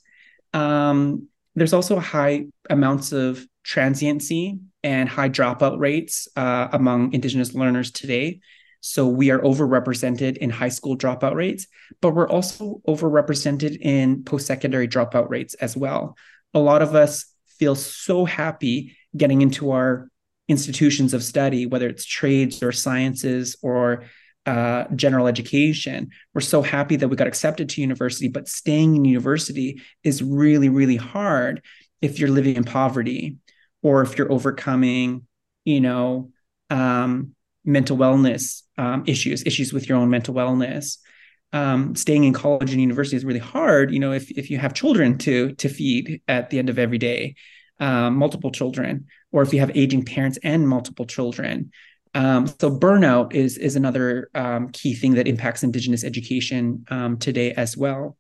Um, 0.54 1.28
there's 1.56 1.74
also 1.74 2.00
high 2.00 2.46
amounts 2.70 3.12
of 3.12 3.46
transiency 3.64 4.60
and 4.82 5.10
high 5.10 5.30
dropout 5.30 5.78
rates 5.78 6.30
uh, 6.38 6.70
among 6.72 7.12
indigenous 7.14 7.54
learners 7.54 7.92
today 7.92 8.40
so 8.82 9.08
we 9.08 9.30
are 9.30 9.40
overrepresented 9.40 10.38
in 10.38 10.50
high 10.50 10.70
school 10.70 10.98
dropout 10.98 11.36
rates, 11.36 11.68
but 12.02 12.16
we're 12.16 12.30
also 12.30 12.82
overrepresented 12.88 13.78
in 13.82 14.24
post 14.24 14.48
secondary 14.48 14.88
dropout 14.88 15.30
rates 15.30 15.54
as 15.56 15.76
well. 15.76 16.16
A 16.54 16.60
lot 16.60 16.82
of 16.82 16.96
us 16.96 17.26
feel 17.58 17.76
so 17.76 18.26
happy 18.26 18.96
getting 19.16 19.42
into 19.42 19.72
our 19.72 20.10
institutions 20.48 21.14
of 21.14 21.24
study, 21.24 21.66
whether 21.66 21.88
it's 21.88 22.06
trades 22.06 22.64
or 22.64 22.72
sciences 22.72 23.58
or 23.62 24.06
uh, 24.46 24.86
general 24.96 25.28
education. 25.28 26.10
We're 26.34 26.42
so 26.42 26.62
happy 26.62 26.96
that 26.96 27.08
we 27.08 27.16
got 27.16 27.28
accepted 27.28 27.70
to 27.70 27.82
university, 27.82 28.30
but 28.30 28.48
staying 28.48 28.96
in 28.96 29.06
university 29.06 29.82
is 30.04 30.24
really, 30.24 30.70
really 30.70 30.96
hard 30.96 31.64
if 32.02 32.20
you're 32.20 32.30
living 32.30 32.56
in 32.56 32.64
poverty 32.64 33.38
or 33.84 34.02
if 34.02 34.18
you're 34.18 34.32
overcoming, 34.32 35.28
you 35.66 35.82
know, 35.82 36.32
um, 36.70 37.36
mental 37.70 37.98
wellness 37.98 38.64
um, 38.78 39.04
issues, 39.08 39.46
issues 39.46 39.72
with 39.72 39.88
your 39.88 39.98
own 39.98 40.10
mental 40.10 40.34
wellness. 40.34 40.98
Um, 41.52 41.96
staying 41.96 42.26
in 42.26 42.34
college 42.34 42.72
and 42.72 42.82
university 42.82 43.16
is 43.16 43.26
really 43.26 43.40
hard. 43.40 43.92
You 43.92 44.00
know, 44.00 44.12
if 44.12 44.30
if 44.32 44.52
you 44.52 44.58
have 44.58 44.74
children 44.74 45.18
to 45.20 45.54
to 45.54 45.70
feed 45.70 46.22
at 46.28 46.50
the 46.50 46.60
end 46.60 46.70
of 46.70 46.78
every 46.78 46.98
day, 46.98 47.36
um, 47.80 48.16
multiple 48.16 48.52
children, 48.52 49.08
or 49.32 49.42
if 49.42 49.54
you 49.54 49.60
have 49.60 49.76
aging 49.76 50.06
parents 50.06 50.38
and 50.44 50.68
multiple 50.68 51.06
children. 51.06 51.72
Um, 52.16 52.48
so 52.48 52.76
burnout 52.76 53.34
is 53.34 53.58
is 53.58 53.76
another 53.76 54.30
um, 54.34 54.70
key 54.70 54.96
thing 54.96 55.16
that 55.16 55.28
impacts 55.28 55.64
Indigenous 55.64 56.04
education 56.04 56.86
um, 56.90 57.18
today 57.18 57.54
as 57.54 57.78
well. 57.78 58.18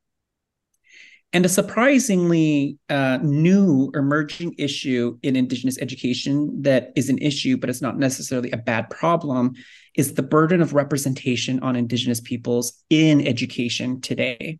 And 1.31 1.45
a 1.45 1.49
surprisingly 1.49 2.79
uh, 2.89 3.19
new 3.21 3.91
emerging 3.93 4.55
issue 4.57 5.19
in 5.21 5.35
Indigenous 5.35 5.77
education 5.79 6.63
that 6.63 6.91
is 6.95 7.09
an 7.09 7.19
issue, 7.19 7.55
but 7.55 7.69
it's 7.69 7.83
not 7.83 7.99
necessarily 7.99 8.49
a 8.49 8.57
bad 8.57 8.89
problem, 8.89 9.53
is 9.95 10.13
the 10.13 10.23
burden 10.23 10.59
of 10.59 10.73
representation 10.73 11.59
on 11.59 11.75
Indigenous 11.75 12.19
peoples 12.19 12.83
in 12.89 13.25
education 13.27 14.01
today. 14.01 14.59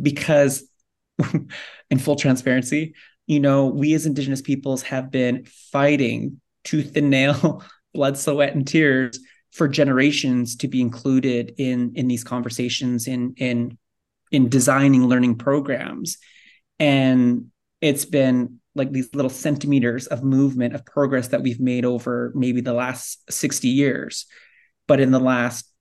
Because, 0.00 0.68
in 1.90 1.98
full 1.98 2.16
transparency, 2.16 2.94
you 3.28 3.38
know, 3.38 3.66
we 3.66 3.94
as 3.94 4.04
Indigenous 4.04 4.42
peoples 4.42 4.82
have 4.82 5.12
been 5.12 5.44
fighting 5.70 6.40
tooth 6.64 6.96
and 6.96 7.10
nail, 7.10 7.62
blood, 7.94 8.18
sweat, 8.18 8.54
and 8.54 8.66
tears 8.66 9.20
for 9.52 9.68
generations 9.68 10.56
to 10.56 10.66
be 10.66 10.80
included 10.80 11.54
in 11.58 11.92
in 11.94 12.08
these 12.08 12.24
conversations 12.24 13.06
in 13.06 13.34
in 13.36 13.78
in 14.32 14.48
designing 14.48 15.06
learning 15.06 15.36
programs. 15.36 16.18
And 16.78 17.50
it's 17.80 18.04
been 18.04 18.58
like 18.74 18.90
these 18.90 19.14
little 19.14 19.30
centimeters 19.30 20.06
of 20.06 20.24
movement 20.24 20.74
of 20.74 20.84
progress 20.84 21.28
that 21.28 21.42
we've 21.42 21.60
made 21.60 21.84
over 21.84 22.32
maybe 22.34 22.62
the 22.62 22.72
last 22.72 23.30
60 23.30 23.68
years. 23.68 24.26
But 24.88 24.98
in 24.98 25.10
the 25.10 25.20
last 25.20 25.72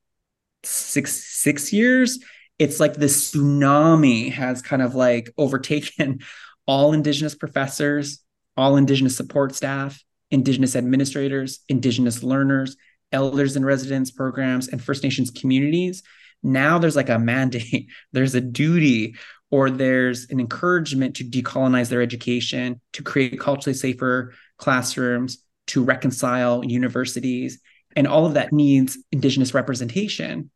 six 0.63 1.13
six 1.13 1.73
years 1.73 2.19
it's 2.59 2.79
like 2.79 2.93
this 2.93 3.31
tsunami 3.31 4.31
has 4.31 4.61
kind 4.61 4.81
of 4.81 4.95
like 4.95 5.31
overtaken 5.37 6.19
all 6.67 6.93
indigenous 6.93 7.35
professors 7.35 8.19
all 8.57 8.77
indigenous 8.77 9.17
support 9.17 9.55
staff 9.55 10.03
indigenous 10.29 10.75
administrators 10.75 11.59
indigenous 11.67 12.21
learners 12.23 12.77
elders 13.11 13.55
and 13.55 13.65
residence 13.65 14.11
programs 14.11 14.67
and 14.67 14.81
first 14.81 15.03
nations 15.03 15.31
communities 15.31 16.03
now 16.43 16.79
there's 16.79 16.95
like 16.95 17.09
a 17.09 17.19
mandate, 17.19 17.89
there's 18.11 18.35
a 18.35 18.41
duty, 18.41 19.15
or 19.51 19.69
there's 19.69 20.29
an 20.29 20.39
encouragement 20.39 21.17
to 21.17 21.25
decolonize 21.25 21.89
their 21.89 22.01
education, 22.01 22.79
to 22.93 23.03
create 23.03 23.39
culturally 23.39 23.73
safer 23.73 24.33
classrooms, 24.57 25.43
to 25.67 25.83
reconcile 25.83 26.63
universities. 26.63 27.59
And 27.95 28.07
all 28.07 28.25
of 28.25 28.35
that 28.35 28.53
needs 28.53 28.97
Indigenous 29.11 29.53
representation. 29.53 30.49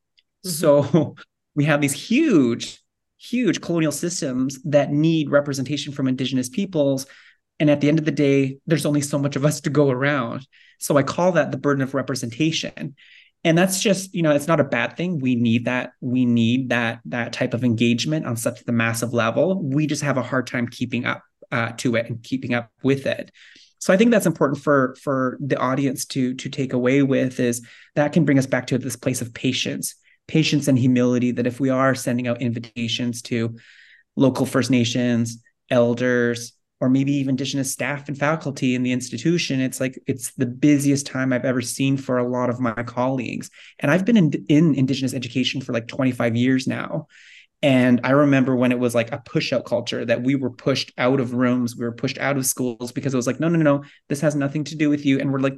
Mm-hmm. 0.45 0.49
So 0.49 1.15
we 1.55 1.65
have 1.65 1.81
these 1.81 1.93
huge, 1.93 2.81
huge 3.17 3.61
colonial 3.61 3.91
systems 3.91 4.61
that 4.63 4.91
need 4.91 5.29
representation 5.29 5.91
from 5.91 6.07
Indigenous 6.07 6.47
peoples. 6.47 7.05
And 7.59 7.69
at 7.69 7.81
the 7.81 7.89
end 7.89 7.99
of 7.99 8.05
the 8.05 8.11
day, 8.11 8.57
there's 8.65 8.85
only 8.85 9.01
so 9.01 9.17
much 9.17 9.35
of 9.35 9.45
us 9.45 9.61
to 9.61 9.69
go 9.69 9.89
around. 9.89 10.47
So 10.79 10.97
I 10.97 11.03
call 11.03 11.33
that 11.33 11.51
the 11.51 11.57
burden 11.57 11.83
of 11.83 11.93
representation 11.93 12.95
and 13.45 13.57
that's 13.57 13.79
just 13.79 14.13
you 14.13 14.23
know 14.23 14.31
it's 14.31 14.47
not 14.47 14.59
a 14.59 14.65
bad 14.65 14.97
thing. 14.97 15.19
We 15.19 15.35
need 15.35 15.65
that 15.65 15.91
we 16.01 16.25
need 16.25 16.69
that 16.69 16.99
that 17.05 17.31
type 17.31 17.53
of 17.53 17.63
engagement 17.63 18.25
on 18.25 18.35
such 18.35 18.65
the 18.65 18.73
massive 18.73 19.13
level. 19.13 19.63
We 19.63 19.87
just 19.87 20.01
have 20.01 20.17
a 20.17 20.23
hard 20.23 20.47
time 20.47 20.67
keeping 20.67 21.05
up 21.05 21.21
uh, 21.51 21.71
to 21.77 21.95
it 21.95 22.09
and 22.09 22.21
keeping 22.21 22.53
up 22.53 22.71
with 22.83 23.05
it. 23.05 23.31
So 23.79 23.93
i 23.93 23.97
think 23.97 24.09
that's 24.09 24.25
important 24.25 24.63
for 24.63 24.95
for 25.03 25.37
the 25.39 25.57
audience 25.57 26.05
to 26.05 26.33
to 26.35 26.49
take 26.49 26.73
away 26.73 27.03
with 27.03 27.39
is 27.39 27.63
that 27.93 28.13
can 28.13 28.25
bring 28.25 28.39
us 28.39 28.47
back 28.47 28.65
to 28.67 28.79
this 28.79 28.95
place 28.95 29.21
of 29.21 29.31
patience 29.31 29.93
patience 30.27 30.67
and 30.67 30.79
humility 30.79 31.31
that 31.31 31.45
if 31.45 31.59
we 31.59 31.69
are 31.69 31.93
sending 31.93 32.27
out 32.27 32.41
invitations 32.41 33.21
to 33.21 33.55
local 34.15 34.47
first 34.47 34.71
nations 34.71 35.37
elders 35.69 36.53
or 36.85 36.89
maybe 36.89 37.11
even 37.13 37.31
indigenous 37.31 37.71
staff 37.71 38.07
and 38.07 38.17
faculty 38.17 38.75
in 38.75 38.83
the 38.83 38.91
institution 38.91 39.59
it's 39.59 39.79
like 39.79 39.99
it's 40.05 40.31
the 40.35 40.45
busiest 40.45 41.07
time 41.07 41.33
i've 41.33 41.45
ever 41.45 41.61
seen 41.61 41.97
for 41.97 42.17
a 42.17 42.27
lot 42.27 42.49
of 42.49 42.59
my 42.59 42.83
colleagues. 42.83 43.49
And 43.79 43.89
i've 43.91 44.05
been 44.05 44.17
in, 44.17 44.31
in 44.47 44.75
indigenous 44.75 45.13
education 45.13 45.61
for 45.61 45.73
like 45.73 45.87
25 45.87 46.35
years 46.35 46.67
now. 46.67 47.07
And 47.61 48.01
i 48.03 48.11
remember 48.11 48.55
when 48.55 48.71
it 48.71 48.79
was 48.79 48.93
like 48.93 49.11
a 49.11 49.21
push 49.25 49.51
out 49.51 49.65
culture 49.65 50.05
that 50.05 50.21
we 50.21 50.35
were 50.35 50.51
pushed 50.51 50.93
out 50.97 51.19
of 51.19 51.33
rooms 51.33 51.75
we 51.75 51.85
were 51.85 51.91
pushed 51.91 52.19
out 52.19 52.37
of 52.37 52.45
schools 52.45 52.91
because 52.91 53.13
it 53.13 53.17
was 53.17 53.27
like 53.27 53.39
no 53.39 53.49
no 53.49 53.57
no 53.57 53.83
this 54.09 54.21
has 54.21 54.35
nothing 54.35 54.63
to 54.65 54.75
do 54.75 54.89
with 54.89 55.05
you. 55.05 55.19
And 55.19 55.31
we're 55.33 55.39
like 55.39 55.57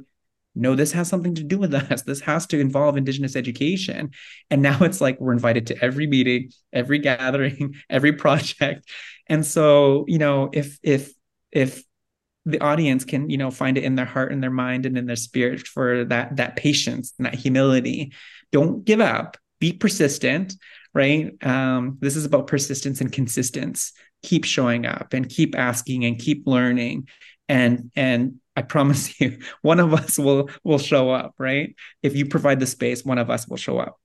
no 0.54 0.74
this 0.74 0.92
has 0.92 1.08
something 1.08 1.34
to 1.34 1.44
do 1.44 1.58
with 1.58 1.74
us. 1.74 2.02
This 2.06 2.20
has 2.20 2.46
to 2.48 2.58
involve 2.58 2.96
indigenous 2.96 3.36
education. 3.36 4.10
And 4.50 4.62
now 4.62 4.78
it's 4.80 5.00
like 5.00 5.20
we're 5.20 5.32
invited 5.32 5.66
to 5.68 5.84
every 5.84 6.06
meeting 6.06 6.50
every 6.72 6.98
gathering 6.98 7.74
every 7.90 8.12
project. 8.12 8.88
And 9.28 9.44
so 9.44 10.04
you 10.08 10.18
know 10.18 10.50
if 10.52 10.78
if 10.82 11.12
if 11.52 11.82
the 12.44 12.60
audience 12.60 13.04
can 13.04 13.28
you 13.28 13.36
know 13.36 13.50
find 13.50 13.76
it 13.76 13.84
in 13.84 13.94
their 13.94 14.06
heart 14.06 14.32
and 14.32 14.42
their 14.42 14.50
mind 14.50 14.86
and 14.86 14.96
in 14.96 15.06
their 15.06 15.16
spirit 15.16 15.66
for 15.66 16.04
that 16.04 16.36
that 16.36 16.56
patience 16.56 17.14
and 17.18 17.26
that 17.26 17.34
humility. 17.34 18.12
Don't 18.52 18.84
give 18.84 19.00
up. 19.00 19.36
Be 19.60 19.72
persistent 19.72 20.54
right? 20.94 21.32
Um, 21.46 21.98
this 22.00 22.16
is 22.16 22.24
about 22.24 22.46
persistence 22.46 23.00
and 23.00 23.12
consistency 23.12 23.92
keep 24.22 24.44
showing 24.44 24.86
up 24.86 25.12
and 25.12 25.28
keep 25.28 25.56
asking 25.56 26.04
and 26.04 26.18
keep 26.18 26.46
learning. 26.46 27.08
And 27.48 27.90
and 27.96 28.40
i 28.56 28.62
promise 28.62 29.20
you 29.20 29.38
one 29.62 29.80
of 29.80 29.94
us 29.94 30.18
will 30.18 30.50
will 30.64 30.78
show 30.78 31.10
up 31.10 31.34
right? 31.38 31.74
If 32.02 32.16
you 32.16 32.26
provide 32.26 32.60
the 32.60 32.66
space 32.66 33.04
one 33.04 33.18
of 33.18 33.30
us 33.30 33.48
will 33.48 33.56
show 33.56 33.78
up. 33.78 33.98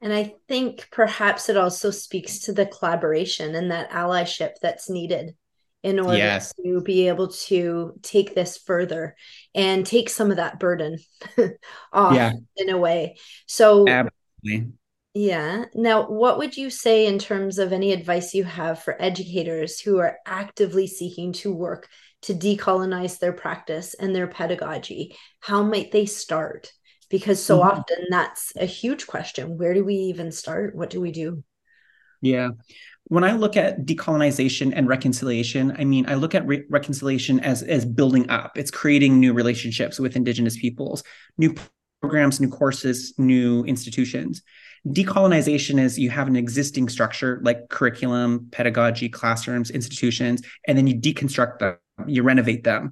And 0.00 0.12
i 0.12 0.34
think 0.46 0.88
perhaps 0.90 1.48
it 1.48 1.56
also 1.56 1.90
speaks 1.90 2.40
to 2.40 2.52
the 2.52 2.66
collaboration 2.66 3.54
and 3.54 3.70
that 3.70 3.90
allyship 3.90 4.52
that's 4.60 4.90
needed 4.90 5.34
in 5.82 6.00
order 6.00 6.16
yes. 6.16 6.52
to 6.54 6.80
be 6.80 7.08
able 7.08 7.28
to 7.28 7.94
take 8.02 8.34
this 8.34 8.58
further 8.58 9.14
and 9.54 9.86
take 9.86 10.08
some 10.08 10.30
of 10.30 10.38
that 10.38 10.58
burden 10.58 10.98
off 11.92 12.14
yeah. 12.14 12.32
in 12.56 12.68
a 12.68 12.76
way. 12.78 13.16
So, 13.46 13.86
Absolutely. 13.88 14.72
yeah. 15.14 15.66
Now, 15.74 16.08
what 16.08 16.38
would 16.38 16.56
you 16.56 16.70
say 16.70 17.06
in 17.06 17.18
terms 17.18 17.58
of 17.58 17.72
any 17.72 17.92
advice 17.92 18.34
you 18.34 18.44
have 18.44 18.82
for 18.82 19.00
educators 19.00 19.78
who 19.78 19.98
are 19.98 20.18
actively 20.26 20.86
seeking 20.86 21.32
to 21.34 21.52
work 21.52 21.88
to 22.22 22.34
decolonize 22.34 23.20
their 23.20 23.32
practice 23.32 23.94
and 23.94 24.14
their 24.14 24.26
pedagogy? 24.26 25.16
How 25.38 25.62
might 25.62 25.92
they 25.92 26.06
start? 26.06 26.72
Because 27.08 27.42
so 27.42 27.60
mm-hmm. 27.60 27.78
often 27.78 28.06
that's 28.10 28.52
a 28.56 28.66
huge 28.66 29.06
question. 29.06 29.56
Where 29.56 29.74
do 29.74 29.84
we 29.84 29.94
even 29.94 30.32
start? 30.32 30.74
What 30.74 30.90
do 30.90 31.00
we 31.00 31.12
do? 31.12 31.44
Yeah 32.20 32.50
when 33.08 33.24
I 33.24 33.32
look 33.32 33.56
at 33.56 33.84
decolonization 33.86 34.72
and 34.74 34.86
reconciliation, 34.86 35.74
I 35.78 35.84
mean, 35.84 36.08
I 36.08 36.14
look 36.14 36.34
at 36.34 36.46
re- 36.46 36.64
reconciliation 36.68 37.40
as 37.40 37.62
as 37.62 37.84
building 37.84 38.28
up. 38.30 38.56
It's 38.56 38.70
creating 38.70 39.18
new 39.18 39.32
relationships 39.32 39.98
with 39.98 40.14
Indigenous 40.14 40.56
peoples, 40.58 41.02
new 41.38 41.54
programs, 42.00 42.40
new 42.40 42.48
courses, 42.48 43.14
new 43.18 43.64
institutions. 43.64 44.42
Decolonization 44.86 45.80
is 45.80 45.98
you 45.98 46.10
have 46.10 46.28
an 46.28 46.36
existing 46.36 46.88
structure 46.88 47.40
like 47.42 47.68
curriculum, 47.68 48.48
pedagogy, 48.52 49.08
classrooms, 49.08 49.70
institutions, 49.70 50.42
and 50.66 50.78
then 50.78 50.86
you 50.86 50.94
deconstruct 50.94 51.58
them, 51.58 51.76
you 52.06 52.22
renovate 52.22 52.62
them. 52.62 52.90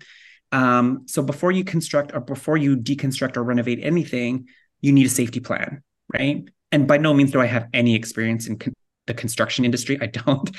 Um, 0.51 1.03
so 1.07 1.23
before 1.23 1.53
you 1.53 1.65
construct 1.65 2.15
or 2.15 2.21
before 2.21 2.57
you 2.57 2.77
deconstruct 2.77 3.37
or 3.37 3.45
renovate 3.45 3.81
anything, 3.83 4.49
you 4.81 4.93
need 4.93 5.07
a 5.07 5.11
safety 5.11 5.41
plan, 5.41 5.83
right? 6.13 6.45
And 6.73 6.89
by 6.89 6.97
no 6.99 7.15
means 7.15 7.33
do 7.33 7.41
I 7.41 7.47
have 7.47 7.67
any 7.73 7.95
experience 7.95 8.47
in 8.47 8.59
con- 8.59 8.75
the 9.07 9.15
construction 9.15 9.65
industry. 9.65 9.99
I 10.01 10.07
don't. 10.07 10.51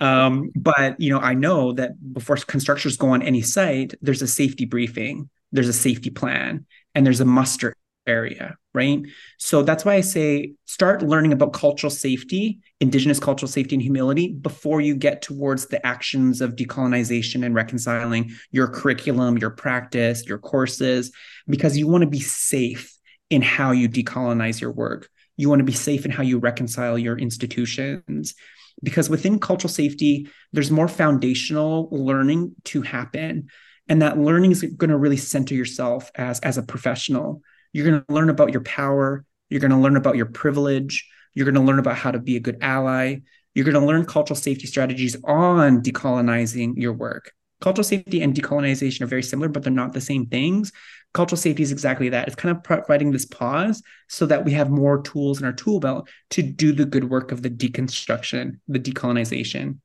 Um, 0.00 0.50
but 0.54 1.00
you 1.00 1.10
know, 1.10 1.20
I 1.20 1.34
know 1.34 1.72
that 1.72 1.92
before 2.12 2.36
constructors 2.36 2.96
go 2.96 3.08
on 3.08 3.22
any 3.22 3.42
site, 3.42 3.94
there's 4.02 4.22
a 4.22 4.28
safety 4.28 4.64
briefing, 4.64 5.28
there's 5.52 5.68
a 5.68 5.72
safety 5.72 6.10
plan, 6.10 6.66
and 6.94 7.04
there's 7.04 7.20
a 7.20 7.24
muster 7.24 7.74
area, 8.06 8.56
right? 8.72 9.02
So 9.38 9.62
that's 9.62 9.84
why 9.84 9.94
I 9.94 10.00
say 10.00 10.52
start 10.64 11.02
learning 11.02 11.32
about 11.32 11.52
cultural 11.52 11.90
safety, 11.90 12.60
indigenous 12.80 13.18
cultural 13.18 13.48
safety 13.48 13.74
and 13.74 13.82
humility 13.82 14.32
before 14.32 14.80
you 14.80 14.94
get 14.94 15.22
towards 15.22 15.66
the 15.66 15.84
actions 15.84 16.40
of 16.40 16.56
decolonization 16.56 17.44
and 17.44 17.54
reconciling 17.54 18.30
your 18.50 18.68
curriculum, 18.68 19.38
your 19.38 19.50
practice, 19.50 20.24
your 20.26 20.38
courses, 20.38 21.12
because 21.48 21.76
you 21.76 21.86
want 21.86 22.02
to 22.02 22.10
be 22.10 22.20
safe 22.20 22.96
in 23.30 23.42
how 23.42 23.72
you 23.72 23.88
decolonize 23.88 24.60
your 24.60 24.72
work. 24.72 25.08
You 25.36 25.48
want 25.48 25.60
to 25.60 25.64
be 25.64 25.72
safe 25.72 26.04
in 26.04 26.10
how 26.10 26.22
you 26.22 26.38
reconcile 26.38 26.98
your 26.98 27.18
institutions. 27.18 28.34
Because 28.82 29.08
within 29.08 29.38
cultural 29.38 29.70
safety, 29.70 30.28
there's 30.52 30.70
more 30.70 30.88
foundational 30.88 31.88
learning 31.90 32.54
to 32.64 32.82
happen. 32.82 33.48
And 33.88 34.02
that 34.02 34.18
learning 34.18 34.50
is 34.50 34.62
going 34.62 34.90
to 34.90 34.98
really 34.98 35.16
center 35.16 35.54
yourself 35.54 36.10
as, 36.14 36.40
as 36.40 36.58
a 36.58 36.62
professional. 36.62 37.40
You're 37.72 37.86
going 37.86 38.04
to 38.06 38.12
learn 38.12 38.30
about 38.30 38.52
your 38.52 38.62
power, 38.62 39.24
You're 39.48 39.60
going 39.60 39.70
to 39.70 39.78
learn 39.78 39.96
about 39.96 40.16
your 40.16 40.26
privilege. 40.26 41.08
You're 41.34 41.44
going 41.44 41.54
to 41.54 41.60
learn 41.60 41.78
about 41.78 41.96
how 41.96 42.10
to 42.10 42.18
be 42.18 42.36
a 42.36 42.40
good 42.40 42.58
ally. 42.62 43.18
You're 43.54 43.64
going 43.64 43.74
to 43.74 43.86
learn 43.86 44.06
cultural 44.06 44.36
safety 44.36 44.66
strategies 44.66 45.16
on 45.24 45.82
decolonizing 45.82 46.74
your 46.76 46.94
work. 46.94 47.32
Cultural 47.60 47.84
safety 47.84 48.20
and 48.20 48.34
decolonization 48.34 49.00
are 49.00 49.06
very 49.06 49.22
similar, 49.22 49.48
but 49.48 49.62
they're 49.62 49.72
not 49.72 49.92
the 49.92 50.00
same 50.00 50.26
things. 50.26 50.72
Cultural 51.14 51.38
safety 51.38 51.62
is 51.62 51.72
exactly 51.72 52.10
that. 52.10 52.26
It's 52.26 52.36
kind 52.36 52.54
of 52.54 52.62
providing 52.62 53.10
this 53.10 53.24
pause 53.24 53.82
so 54.08 54.26
that 54.26 54.44
we 54.44 54.52
have 54.52 54.68
more 54.68 55.00
tools 55.00 55.40
in 55.40 55.46
our 55.46 55.52
tool 55.52 55.80
belt 55.80 56.08
to 56.30 56.42
do 56.42 56.72
the 56.72 56.84
good 56.84 57.04
work 57.08 57.32
of 57.32 57.42
the 57.42 57.48
deconstruction, 57.48 58.58
the 58.68 58.78
decolonization. 58.78 59.78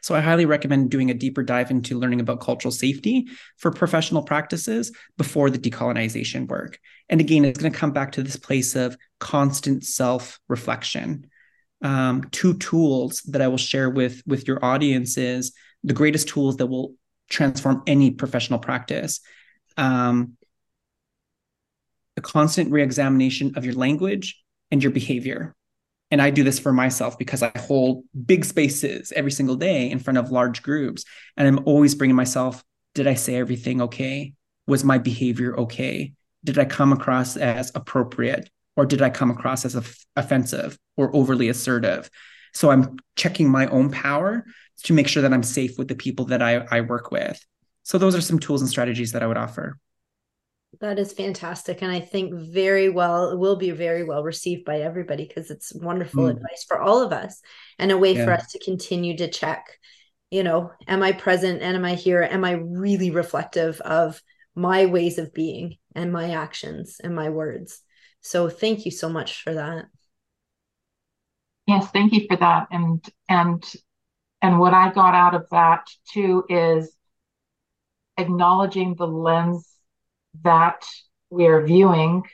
So 0.00 0.14
I 0.14 0.20
highly 0.20 0.46
recommend 0.46 0.90
doing 0.90 1.10
a 1.10 1.14
deeper 1.14 1.42
dive 1.42 1.70
into 1.70 1.98
learning 1.98 2.20
about 2.20 2.40
cultural 2.40 2.72
safety 2.72 3.28
for 3.58 3.70
professional 3.70 4.22
practices 4.22 4.92
before 5.18 5.50
the 5.50 5.58
decolonization 5.58 6.48
work. 6.48 6.78
And 7.08 7.20
again, 7.20 7.44
it's 7.44 7.60
going 7.60 7.72
to 7.72 7.78
come 7.78 7.92
back 7.92 8.12
to 8.12 8.22
this 8.22 8.36
place 8.36 8.76
of 8.76 8.96
constant 9.20 9.84
self 9.84 10.40
reflection. 10.48 11.26
Um, 11.82 12.24
two 12.30 12.56
tools 12.56 13.20
that 13.28 13.42
I 13.42 13.48
will 13.48 13.58
share 13.58 13.90
with 13.90 14.22
with 14.26 14.48
your 14.48 14.64
audience 14.64 15.18
is 15.18 15.52
the 15.84 15.94
greatest 15.94 16.28
tools 16.28 16.56
that 16.56 16.66
will 16.66 16.94
transform 17.30 17.82
any 17.86 18.10
professional 18.10 18.58
practice. 18.58 19.20
Um, 19.76 20.36
a 22.16 22.20
constant 22.20 22.70
reexamination 22.70 23.56
of 23.56 23.64
your 23.64 23.74
language 23.74 24.42
and 24.70 24.82
your 24.82 24.92
behavior. 24.92 25.54
And 26.10 26.22
I 26.22 26.30
do 26.30 26.44
this 26.44 26.58
for 26.58 26.72
myself 26.72 27.18
because 27.18 27.42
I 27.42 27.50
hold 27.58 28.04
big 28.26 28.44
spaces 28.44 29.12
every 29.16 29.32
single 29.32 29.56
day 29.56 29.90
in 29.90 29.98
front 29.98 30.18
of 30.18 30.30
large 30.30 30.62
groups. 30.62 31.04
And 31.36 31.48
I'm 31.48 31.64
always 31.66 31.94
bringing 31.94 32.14
myself, 32.14 32.62
did 32.94 33.06
I 33.06 33.14
say 33.14 33.34
everything 33.34 33.82
okay? 33.82 34.34
Was 34.66 34.84
my 34.84 34.98
behavior 34.98 35.56
okay? 35.58 36.12
Did 36.44 36.58
I 36.58 36.66
come 36.66 36.92
across 36.92 37.36
as 37.36 37.72
appropriate? 37.74 38.48
Or 38.76 38.86
did 38.86 39.02
I 39.02 39.10
come 39.10 39.30
across 39.30 39.64
as 39.64 39.76
offensive 40.14 40.78
or 40.96 41.14
overly 41.14 41.48
assertive? 41.48 42.10
So 42.52 42.70
I'm 42.70 42.96
checking 43.16 43.48
my 43.48 43.66
own 43.66 43.90
power 43.90 44.44
to 44.82 44.92
make 44.92 45.08
sure 45.08 45.22
that 45.22 45.32
I'm 45.32 45.42
safe 45.42 45.78
with 45.78 45.88
the 45.88 45.94
people 45.94 46.26
that 46.26 46.42
I, 46.42 46.66
I 46.70 46.80
work 46.82 47.10
with. 47.10 47.44
So 47.82 47.98
those 47.98 48.14
are 48.14 48.20
some 48.20 48.38
tools 48.38 48.60
and 48.60 48.68
strategies 48.68 49.12
that 49.12 49.22
I 49.22 49.26
would 49.26 49.36
offer. 49.36 49.78
That 50.80 50.98
is 50.98 51.12
fantastic. 51.12 51.82
And 51.82 51.92
I 51.92 52.00
think 52.00 52.34
very 52.34 52.88
well, 52.88 53.30
it 53.30 53.38
will 53.38 53.56
be 53.56 53.70
very 53.70 54.04
well 54.04 54.24
received 54.24 54.64
by 54.64 54.80
everybody 54.80 55.26
because 55.26 55.50
it's 55.50 55.74
wonderful 55.74 56.24
mm. 56.24 56.30
advice 56.30 56.64
for 56.66 56.80
all 56.80 57.02
of 57.02 57.12
us 57.12 57.40
and 57.78 57.92
a 57.92 57.98
way 57.98 58.14
yeah. 58.14 58.24
for 58.24 58.32
us 58.32 58.50
to 58.52 58.58
continue 58.58 59.16
to 59.18 59.30
check, 59.30 59.78
you 60.30 60.42
know, 60.42 60.72
am 60.88 61.02
I 61.02 61.12
present 61.12 61.62
and 61.62 61.76
am 61.76 61.84
I 61.84 61.94
here? 61.94 62.22
Am 62.22 62.44
I 62.44 62.52
really 62.52 63.10
reflective 63.10 63.80
of 63.82 64.20
my 64.56 64.86
ways 64.86 65.18
of 65.18 65.34
being 65.34 65.76
and 65.94 66.12
my 66.12 66.32
actions 66.32 67.00
and 67.02 67.14
my 67.14 67.30
words? 67.30 67.80
So 68.20 68.48
thank 68.48 68.84
you 68.84 68.90
so 68.90 69.08
much 69.08 69.42
for 69.42 69.54
that. 69.54 69.86
Yes, 71.66 71.90
thank 71.92 72.12
you 72.12 72.26
for 72.28 72.36
that. 72.36 72.68
And 72.70 73.04
and 73.28 73.64
and 74.44 74.60
what 74.60 74.74
I 74.74 74.92
got 74.92 75.14
out 75.14 75.34
of 75.34 75.46
that 75.52 75.88
too 76.12 76.44
is 76.50 76.94
acknowledging 78.18 78.94
the 78.94 79.06
lens 79.06 79.66
that 80.42 80.84
we're 81.30 81.64
viewing 81.64 82.24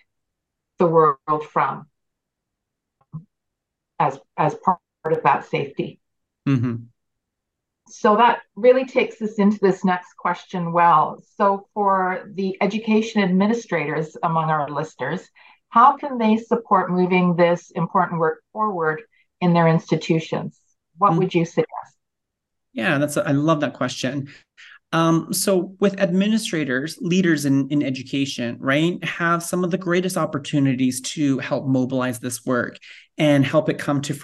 the 0.80 0.86
world 0.86 1.44
from 1.52 1.86
as 4.00 4.18
as 4.36 4.56
part 4.56 4.80
of 5.04 5.22
that 5.22 5.44
safety. 5.44 6.00
Mm-hmm. 6.48 6.86
So 7.86 8.16
that 8.16 8.40
really 8.56 8.86
takes 8.86 9.22
us 9.22 9.34
into 9.34 9.60
this 9.62 9.84
next 9.84 10.16
question. 10.16 10.72
Well, 10.72 11.22
so 11.36 11.68
for 11.74 12.28
the 12.34 12.56
education 12.60 13.22
administrators 13.22 14.16
among 14.24 14.50
our 14.50 14.68
listeners, 14.68 15.28
how 15.68 15.96
can 15.96 16.18
they 16.18 16.38
support 16.38 16.90
moving 16.90 17.36
this 17.36 17.70
important 17.70 18.18
work 18.18 18.42
forward 18.52 19.02
in 19.40 19.52
their 19.52 19.68
institutions? 19.68 20.58
What 20.98 21.10
mm-hmm. 21.10 21.18
would 21.20 21.34
you 21.34 21.44
suggest? 21.44 21.99
Yeah, 22.72 22.98
that's 22.98 23.16
a, 23.16 23.26
I 23.26 23.32
love 23.32 23.60
that 23.60 23.74
question. 23.74 24.28
Um, 24.92 25.32
so 25.32 25.76
with 25.78 26.00
administrators, 26.00 26.98
leaders 27.00 27.44
in, 27.44 27.68
in 27.68 27.82
education, 27.82 28.56
right, 28.58 29.02
have 29.04 29.42
some 29.42 29.62
of 29.62 29.70
the 29.70 29.78
greatest 29.78 30.16
opportunities 30.16 31.00
to 31.12 31.38
help 31.38 31.66
mobilize 31.66 32.18
this 32.18 32.44
work 32.44 32.76
and 33.16 33.44
help 33.44 33.68
it 33.68 33.78
come 33.78 34.00
to 34.02 34.14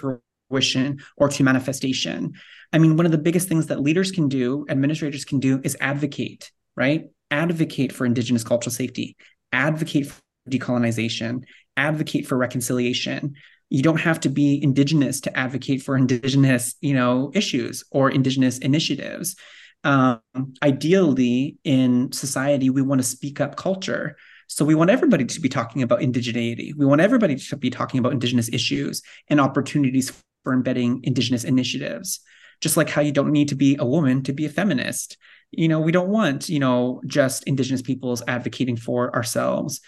fruition 0.49 0.99
or 1.15 1.29
to 1.29 1.43
manifestation. 1.43 2.33
I 2.73 2.79
mean, 2.79 2.97
one 2.97 3.05
of 3.05 3.13
the 3.13 3.17
biggest 3.17 3.47
things 3.47 3.67
that 3.67 3.81
leaders 3.81 4.11
can 4.11 4.27
do, 4.27 4.65
administrators 4.69 5.23
can 5.23 5.39
do, 5.39 5.61
is 5.63 5.77
advocate, 5.79 6.51
right? 6.75 7.05
Advocate 7.31 7.93
for 7.93 8.05
Indigenous 8.05 8.43
cultural 8.43 8.73
safety, 8.73 9.15
advocate 9.53 10.07
for 10.07 10.21
decolonization, 10.49 11.43
advocate 11.77 12.27
for 12.27 12.37
reconciliation. 12.37 13.35
You 13.69 13.83
don't 13.83 13.99
have 13.99 14.19
to 14.21 14.29
be 14.29 14.61
Indigenous 14.61 15.21
to 15.21 15.37
advocate 15.37 15.81
for 15.81 15.97
Indigenous, 15.97 16.75
you 16.81 16.93
know, 16.93 17.31
issues 17.33 17.83
or 17.91 18.09
Indigenous 18.09 18.57
initiatives. 18.59 19.35
Um, 19.83 20.21
ideally 20.63 21.57
in 21.63 22.11
society 22.11 22.69
we 22.69 22.81
want 22.81 22.99
to 22.99 23.07
speak 23.07 23.39
up 23.39 23.55
culture. 23.55 24.17
So 24.47 24.65
we 24.65 24.75
want 24.75 24.89
everybody 24.89 25.25
to 25.25 25.41
be 25.41 25.49
talking 25.49 25.81
about 25.81 25.99
indigeneity. 25.99 26.73
We 26.75 26.85
want 26.85 27.01
everybody 27.01 27.35
to 27.35 27.55
be 27.57 27.69
talking 27.69 27.99
about 27.99 28.13
indigenous 28.13 28.49
issues 28.51 29.01
and 29.29 29.39
opportunities 29.39 30.11
for 30.43 30.53
embedding 30.53 31.01
indigenous 31.03 31.43
initiatives. 31.43 32.21
Just 32.59 32.75
like 32.75 32.89
how 32.89 33.01
you 33.01 33.11
don't 33.11 33.31
need 33.31 33.49
to 33.49 33.55
be 33.55 33.75
a 33.79 33.85
woman 33.85 34.23
to 34.23 34.33
be 34.33 34.45
a 34.45 34.49
feminist. 34.49 35.17
You 35.51 35.67
know 35.67 35.79
we 35.79 35.91
don't 35.91 36.09
want 36.09 36.49
you 36.49 36.59
know 36.59 37.01
just 37.05 37.43
indigenous 37.43 37.81
peoples 37.81 38.23
advocating 38.27 38.75
for 38.75 39.15
ourselves 39.15 39.79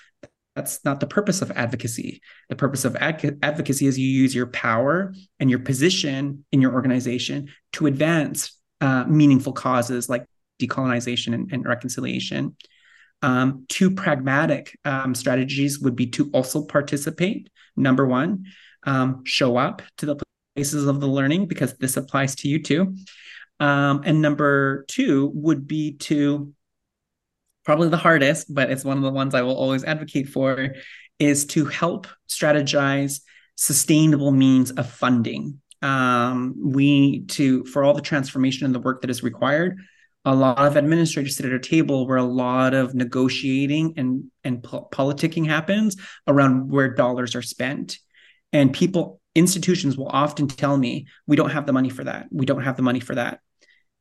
that's 0.56 0.84
not 0.84 1.00
the 1.00 1.08
purpose 1.08 1.42
of 1.42 1.52
advocacy 1.52 2.22
the 2.50 2.56
purpose 2.56 2.86
of 2.86 2.96
ad- 2.98 3.40
advocacy 3.42 3.86
is 3.86 3.98
you 3.98 4.08
use 4.08 4.34
your 4.34 4.48
power 4.48 5.14
and 5.40 5.50
your 5.50 5.60
position 5.60 6.44
in 6.52 6.62
your 6.62 6.74
organization 6.74 7.50
to 7.74 7.88
advance 7.88 8.60
uh, 8.82 9.06
meaningful 9.06 9.54
causes 9.54 10.10
like 10.10 10.26
decolonization 10.60 11.34
and, 11.34 11.52
and 11.52 11.66
reconciliation. 11.66 12.56
Um, 13.22 13.66
two 13.68 13.92
pragmatic 13.92 14.78
um, 14.86 15.16
strategies 15.16 15.80
would 15.80 15.96
be 15.96 16.08
to 16.08 16.30
also 16.32 16.66
participate. 16.66 17.50
Number 17.76 18.06
one, 18.06 18.46
um, 18.84 19.26
show 19.26 19.58
up 19.58 19.82
to 19.98 20.06
the 20.06 20.18
places 20.56 20.88
of 20.88 21.02
the 21.02 21.08
learning 21.08 21.48
because 21.48 21.76
this 21.78 21.98
applies 21.98 22.36
to 22.36 22.48
you 22.48 22.62
too. 22.62 22.96
Um, 23.60 24.04
and 24.06 24.22
number 24.22 24.86
two 24.88 25.32
would 25.34 25.68
be 25.68 25.94
to 25.98 26.54
probably 27.66 27.90
the 27.90 27.98
hardest, 27.98 28.54
but 28.54 28.72
it's 28.72 28.86
one 28.86 28.98
of 28.98 29.04
the 29.04 29.12
ones 29.12 29.36
I 29.36 29.42
will 29.42 29.56
always 29.56 29.84
advocate 29.84 30.30
for, 30.30 30.76
is 31.20 31.46
to 31.48 31.66
help 31.66 32.08
strategize 32.28 33.22
sustainable 33.56 34.32
means 34.32 34.72
of 34.72 34.90
funding. 34.90 35.62
Um, 35.82 36.56
we 36.62 37.22
to 37.28 37.64
for 37.66 37.84
all 37.84 37.94
the 37.94 38.02
transformation 38.02 38.66
and 38.66 38.76
the 38.76 38.80
work 38.80 39.02
that 39.02 39.10
is 39.10 39.24
required 39.24 39.78
a 40.26 40.36
lot 40.36 40.60
of 40.60 40.78
administrators 40.78 41.38
sit 41.38 41.46
at 41.46 41.54
a 41.54 41.60
table 41.60 42.06
where 42.06 42.18
a 42.18 42.24
lot 42.24 42.74
of 42.74 42.94
negotiating 42.94 43.94
and 43.98 44.30
and 44.44 44.62
po- 44.62 44.88
politicking 44.92 45.48
happens 45.48 45.96
around 46.28 46.70
where 46.70 46.94
dollars 46.94 47.36
are 47.36 47.42
spent. 47.42 47.98
And 48.52 48.74
people 48.74 49.22
institutions 49.36 49.98
will 49.98 50.10
often 50.10 50.48
tell 50.48 50.76
me 50.78 51.08
we 51.28 51.36
don't 51.36 51.52
have 51.52 51.66
the 51.66 51.74
money 51.74 51.90
for 51.90 52.04
that. 52.04 52.28
We 52.32 52.46
don't 52.46 52.64
have 52.64 52.76
the 52.76 52.84
money 52.84 53.00
for 53.00 53.16
that 53.16 53.40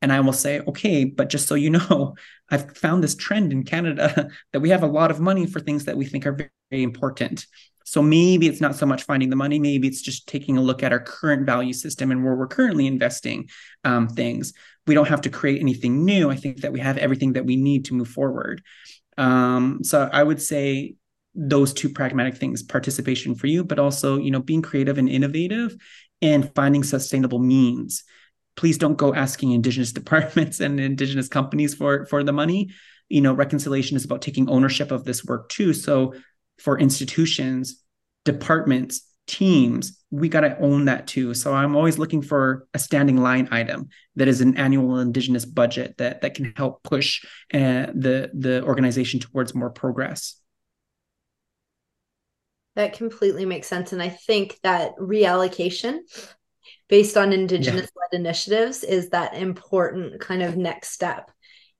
and 0.02 0.12
i 0.12 0.20
will 0.20 0.32
say 0.32 0.60
okay 0.60 1.04
but 1.04 1.28
just 1.28 1.48
so 1.48 1.54
you 1.54 1.70
know 1.78 2.14
i've 2.50 2.76
found 2.76 3.02
this 3.02 3.14
trend 3.14 3.52
in 3.52 3.62
canada 3.62 4.28
that 4.52 4.60
we 4.60 4.70
have 4.70 4.82
a 4.82 4.86
lot 4.86 5.10
of 5.10 5.20
money 5.20 5.46
for 5.46 5.60
things 5.60 5.84
that 5.84 5.96
we 5.96 6.04
think 6.04 6.26
are 6.26 6.32
very, 6.32 6.50
very 6.70 6.82
important 6.82 7.46
so 7.88 8.02
maybe 8.02 8.46
it's 8.46 8.60
not 8.60 8.76
so 8.76 8.84
much 8.84 9.04
finding 9.04 9.30
the 9.30 9.36
money, 9.36 9.58
maybe 9.58 9.88
it's 9.88 10.02
just 10.02 10.28
taking 10.28 10.58
a 10.58 10.60
look 10.60 10.82
at 10.82 10.92
our 10.92 11.00
current 11.00 11.46
value 11.46 11.72
system 11.72 12.10
and 12.10 12.22
where 12.22 12.34
we're 12.34 12.46
currently 12.46 12.86
investing 12.86 13.48
um, 13.82 14.08
things. 14.08 14.52
We 14.86 14.94
don't 14.94 15.08
have 15.08 15.22
to 15.22 15.30
create 15.30 15.62
anything 15.62 16.04
new. 16.04 16.30
I 16.30 16.36
think 16.36 16.60
that 16.60 16.72
we 16.74 16.80
have 16.80 16.98
everything 16.98 17.32
that 17.32 17.46
we 17.46 17.56
need 17.56 17.86
to 17.86 17.94
move 17.94 18.08
forward. 18.08 18.62
Um, 19.16 19.78
so 19.82 20.06
I 20.12 20.22
would 20.22 20.42
say 20.42 20.96
those 21.34 21.72
two 21.72 21.88
pragmatic 21.88 22.36
things 22.36 22.62
participation 22.62 23.34
for 23.34 23.46
you 23.46 23.62
but 23.62 23.78
also 23.78 24.18
you 24.18 24.30
know 24.30 24.40
being 24.40 24.62
creative 24.62 24.98
and 24.98 25.08
innovative 25.08 25.76
and 26.20 26.52
finding 26.54 26.82
sustainable 26.82 27.38
means 27.38 28.02
please 28.58 28.76
don't 28.76 28.98
go 28.98 29.14
asking 29.14 29.52
indigenous 29.52 29.92
departments 30.00 30.60
and 30.60 30.78
indigenous 30.78 31.28
companies 31.28 31.74
for 31.74 32.04
for 32.06 32.22
the 32.22 32.32
money 32.32 32.70
you 33.08 33.22
know 33.22 33.32
reconciliation 33.32 33.96
is 33.96 34.04
about 34.04 34.20
taking 34.20 34.50
ownership 34.50 34.90
of 34.90 35.04
this 35.04 35.24
work 35.24 35.48
too 35.48 35.72
so 35.72 36.12
for 36.58 36.78
institutions, 36.78 37.82
departments, 38.24 39.02
teams, 39.26 39.98
we 40.10 40.28
got 40.28 40.40
to 40.40 40.58
own 40.58 40.86
that 40.86 41.06
too. 41.06 41.34
So 41.34 41.54
I'm 41.54 41.76
always 41.76 41.98
looking 41.98 42.22
for 42.22 42.66
a 42.74 42.78
standing 42.78 43.18
line 43.18 43.48
item 43.50 43.88
that 44.16 44.28
is 44.28 44.40
an 44.40 44.56
annual 44.56 44.98
indigenous 44.98 45.44
budget 45.44 45.96
that 45.98 46.22
that 46.22 46.34
can 46.34 46.52
help 46.56 46.82
push 46.82 47.24
uh, 47.52 47.86
the 47.94 48.30
the 48.34 48.62
organization 48.64 49.20
towards 49.20 49.54
more 49.54 49.70
progress. 49.70 50.40
That 52.74 52.92
completely 52.92 53.44
makes 53.44 53.66
sense, 53.66 53.92
and 53.92 54.02
I 54.02 54.08
think 54.08 54.58
that 54.62 54.96
reallocation 54.98 55.98
based 56.88 57.16
on 57.16 57.32
indigenous 57.32 57.90
led 57.96 58.08
yeah. 58.12 58.18
initiatives 58.20 58.84
is 58.84 59.10
that 59.10 59.34
important 59.34 60.20
kind 60.20 60.42
of 60.42 60.56
next 60.56 60.90
step. 60.90 61.30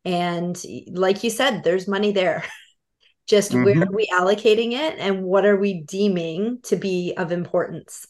And 0.05 0.61
like 0.91 1.24
you 1.24 1.30
said, 1.30 1.62
there's 1.62 1.89
money 1.89 2.12
there. 2.12 2.45
just 3.28 3.53
mm-hmm. 3.53 3.64
where 3.64 3.82
are 3.82 3.93
we 3.93 4.07
allocating 4.09 4.72
it 4.72 4.99
and 4.99 5.22
what 5.22 5.45
are 5.45 5.57
we 5.57 5.82
deeming 5.82 6.59
to 6.62 6.76
be 6.76 7.14
of 7.16 7.30
importance 7.30 8.07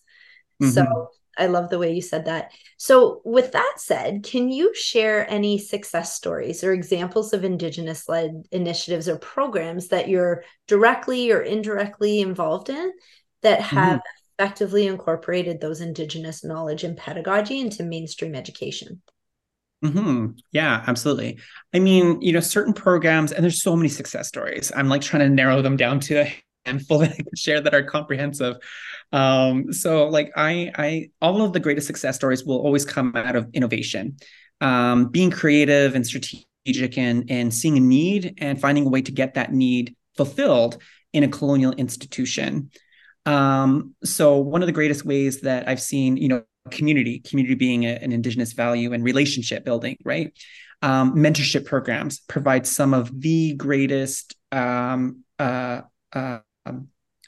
mm-hmm. 0.63 0.71
so 0.71 1.11
i 1.37 1.47
love 1.47 1.69
the 1.69 1.79
way 1.79 1.93
you 1.93 2.01
said 2.01 2.25
that 2.25 2.53
so 2.79 3.21
with 3.25 3.53
that 3.53 3.75
said 3.77 4.23
can 4.23 4.49
you 4.49 4.73
share 4.75 5.29
any 5.31 5.59
success 5.59 6.15
stories 6.15 6.65
or 6.65 6.73
examples 6.73 7.33
of 7.33 7.45
indigenous 7.45 8.09
led 8.09 8.45
initiatives 8.53 9.09
or 9.09 9.19
programs 9.19 9.89
that 9.89 10.09
you're 10.09 10.45
directly 10.67 11.31
or 11.31 11.43
indirectly 11.43 12.21
involved 12.21 12.71
in 12.71 12.93
that 13.43 13.61
have 13.61 13.99
mm-hmm. 13.99 14.18
Effectively 14.39 14.87
incorporated 14.87 15.61
those 15.61 15.81
indigenous 15.81 16.45
knowledge 16.45 16.85
and 16.85 16.97
pedagogy 16.97 17.59
into 17.59 17.83
mainstream 17.83 18.35
education 18.35 19.03
Mm-hmm. 19.85 20.39
Yeah, 20.51 20.83
absolutely. 20.87 21.39
I 21.73 21.79
mean, 21.79 22.21
you 22.21 22.33
know, 22.33 22.41
certain 22.41 22.73
programs, 22.73 23.31
and 23.31 23.45
there's 23.45 23.63
so 23.63 23.77
many 23.77 23.89
success 23.89 24.27
stories. 24.27 24.73
I'm 24.75 24.89
like 24.89 25.03
trying 25.03 25.21
to 25.21 25.29
narrow 25.29 25.63
them 25.63 25.77
down 25.77 26.01
to 26.01 26.23
a 26.23 26.35
handful 26.67 26.99
that 26.99 27.13
I 27.13 27.17
can 27.17 27.37
share 27.37 27.61
that 27.61 27.75
are 27.75 27.85
comprehensive. 27.85 28.57
Um, 29.13 29.73
so 29.73 30.09
like 30.09 30.33
I, 30.37 30.73
I, 30.75 31.11
all 31.23 31.43
of 31.43 31.53
the 31.53 31.61
greatest 31.61 31.87
success 31.87 32.17
stories 32.17 32.45
will 32.45 32.59
always 32.59 32.85
come 32.85 33.15
out 33.15 33.37
of 33.37 33.49
innovation, 33.55 34.17
um, 34.61 35.11
being 35.11 35.31
creative 35.31 35.95
and 35.95 36.05
strategic, 36.05 36.99
and 36.99 37.31
and 37.31 37.55
seeing 37.55 37.77
a 37.77 37.81
need 37.81 38.35
and 38.39 38.61
finding 38.61 38.85
a 38.85 38.91
way 38.91 39.01
to 39.01 39.13
get 39.13 39.35
that 39.35 39.53
need 39.53 39.97
fulfilled 40.17 40.83
in 41.13 41.23
a 41.23 41.29
colonial 41.29 41.73
institution. 41.73 42.71
Um, 43.29 43.95
so 44.05 44.39
one 44.39 44.63
of 44.63 44.67
the 44.67 44.73
greatest 44.73 45.05
ways 45.05 45.43
that 45.43 45.69
I've 45.69 45.83
seen, 45.83 46.17
you 46.17 46.29
know, 46.29 46.45
community, 46.71 47.21
community 47.21 47.55
being 47.55 47.85
a, 47.85 47.91
an 47.91 48.11
indigenous 48.11 48.55
value 48.55 48.95
and 48.95 49.05
relationship 49.05 49.67
building, 49.67 49.99
right? 50.03 50.33
Um, 50.81 51.15
mentorship 51.15 51.67
programs 51.67 52.21
provide 52.21 52.67
some 52.67 52.95
of 52.95 53.21
the 53.21 53.53
greatest 53.53 54.35
um, 54.51 55.25
uh, 55.39 55.83
uh, 56.11 56.39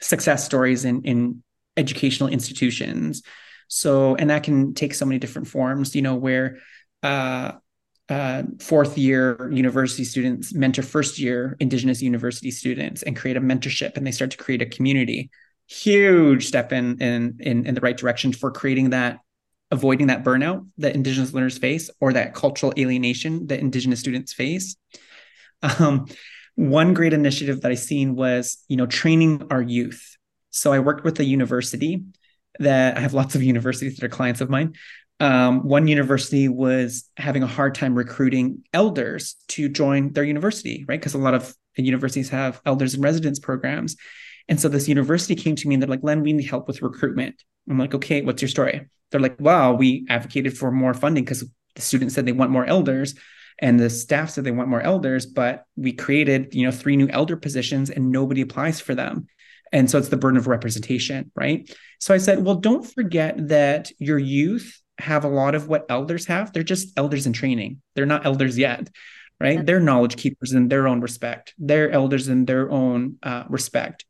success 0.01 0.43
stories 0.43 0.85
in, 0.85 1.03
in 1.03 1.43
educational 1.77 2.29
institutions. 2.29 3.21
So, 3.67 4.15
and 4.15 4.31
that 4.31 4.41
can 4.41 4.73
take 4.73 4.95
so 4.95 5.05
many 5.05 5.19
different 5.19 5.49
forms, 5.49 5.95
you 5.95 6.01
know, 6.01 6.15
where 6.15 6.57
uh, 7.03 7.51
uh, 8.09 8.43
fourth 8.59 8.97
year 8.97 9.51
university 9.53 10.03
students 10.03 10.51
mentor 10.51 10.81
first 10.81 11.19
year 11.19 11.55
indigenous 11.59 12.01
university 12.01 12.49
students 12.49 13.03
and 13.03 13.15
create 13.15 13.37
a 13.37 13.41
mentorship 13.41 13.95
and 13.95 14.05
they 14.05 14.11
start 14.11 14.31
to 14.31 14.37
create 14.37 14.61
a 14.63 14.65
community 14.65 15.29
huge 15.71 16.47
step 16.47 16.73
in 16.73 17.01
in 17.01 17.37
in, 17.39 17.65
in 17.65 17.75
the 17.75 17.81
right 17.81 17.95
direction 17.95 18.33
for 18.33 18.51
creating 18.51 18.89
that 18.89 19.19
avoiding 19.71 20.07
that 20.07 20.21
burnout 20.21 20.67
that 20.77 20.95
indigenous 20.95 21.31
learners 21.31 21.57
face 21.57 21.89
or 22.01 22.11
that 22.11 22.33
cultural 22.33 22.73
alienation 22.77 23.47
that 23.47 23.59
indigenous 23.59 24.01
students 24.01 24.33
face. 24.33 24.75
Um, 25.79 26.07
one 26.55 26.93
great 26.93 27.13
initiative 27.13 27.61
that 27.61 27.71
i 27.71 27.75
seen 27.75 28.15
was 28.15 28.57
you 28.67 28.75
know 28.75 28.85
training 28.85 29.47
our 29.49 29.61
youth. 29.61 30.17
So 30.49 30.73
i 30.73 30.79
worked 30.79 31.05
with 31.05 31.17
a 31.21 31.23
university 31.23 32.03
that 32.59 32.97
i 32.97 32.99
have 32.99 33.13
lots 33.13 33.35
of 33.35 33.43
universities 33.53 33.95
that 33.95 34.05
are 34.05 34.09
clients 34.09 34.41
of 34.41 34.49
mine. 34.49 34.73
Um, 35.21 35.65
one 35.65 35.87
university 35.87 36.49
was 36.49 37.09
having 37.15 37.43
a 37.43 37.47
hard 37.47 37.75
time 37.75 37.95
recruiting 37.95 38.63
elders 38.73 39.35
to 39.49 39.69
join 39.69 40.11
their 40.11 40.25
university 40.25 40.83
right? 40.85 40.99
Because 40.99 41.13
a 41.13 41.17
lot 41.17 41.33
of 41.33 41.55
universities 41.77 42.27
have 42.29 42.59
elders 42.65 42.93
and 42.93 43.03
residence 43.03 43.39
programs 43.39 43.95
and 44.49 44.59
so 44.59 44.67
this 44.67 44.87
university 44.87 45.35
came 45.35 45.55
to 45.55 45.67
me 45.67 45.75
and 45.75 45.81
they're 45.81 45.89
like 45.89 46.03
len 46.03 46.23
we 46.23 46.33
need 46.33 46.47
help 46.47 46.67
with 46.67 46.81
recruitment 46.81 47.35
i'm 47.69 47.77
like 47.77 47.93
okay 47.93 48.21
what's 48.21 48.41
your 48.41 48.49
story 48.49 48.87
they're 49.11 49.21
like, 49.21 49.39
wow, 49.39 49.73
we 49.73 50.05
advocated 50.09 50.57
for 50.57 50.71
more 50.71 50.93
funding 50.93 51.23
because 51.23 51.45
the 51.75 51.81
students 51.81 52.15
said 52.15 52.25
they 52.25 52.31
want 52.31 52.51
more 52.51 52.65
elders 52.65 53.13
and 53.59 53.79
the 53.79 53.89
staff 53.89 54.31
said 54.31 54.43
they 54.43 54.51
want 54.51 54.69
more 54.69 54.81
elders, 54.81 55.25
but 55.25 55.65
we 55.75 55.93
created, 55.93 56.55
you 56.55 56.65
know, 56.65 56.71
three 56.71 56.95
new 56.95 57.09
elder 57.09 57.37
positions 57.37 57.89
and 57.89 58.11
nobody 58.11 58.41
applies 58.41 58.79
for 58.79 58.95
them. 58.95 59.27
And 59.71 59.89
so 59.89 59.97
it's 59.97 60.09
the 60.09 60.17
burden 60.17 60.37
of 60.37 60.47
representation, 60.47 61.31
right? 61.35 61.69
So 61.99 62.13
I 62.13 62.17
said, 62.17 62.43
well, 62.43 62.55
don't 62.55 62.83
forget 62.83 63.49
that 63.49 63.91
your 63.99 64.17
youth 64.17 64.81
have 64.97 65.23
a 65.23 65.29
lot 65.29 65.55
of 65.55 65.67
what 65.67 65.85
elders 65.89 66.25
have. 66.25 66.51
They're 66.51 66.63
just 66.63 66.97
elders 66.97 67.27
in 67.27 67.33
training. 67.33 67.81
They're 67.95 68.05
not 68.05 68.25
elders 68.25 68.57
yet, 68.57 68.89
right? 69.39 69.65
They're 69.65 69.79
knowledge 69.79 70.17
keepers 70.17 70.53
in 70.53 70.67
their 70.67 70.87
own 70.87 70.99
respect. 70.99 71.53
They're 71.57 71.89
elders 71.89 72.27
in 72.27 72.45
their 72.45 72.69
own 72.69 73.17
uh, 73.23 73.43
respect. 73.47 74.05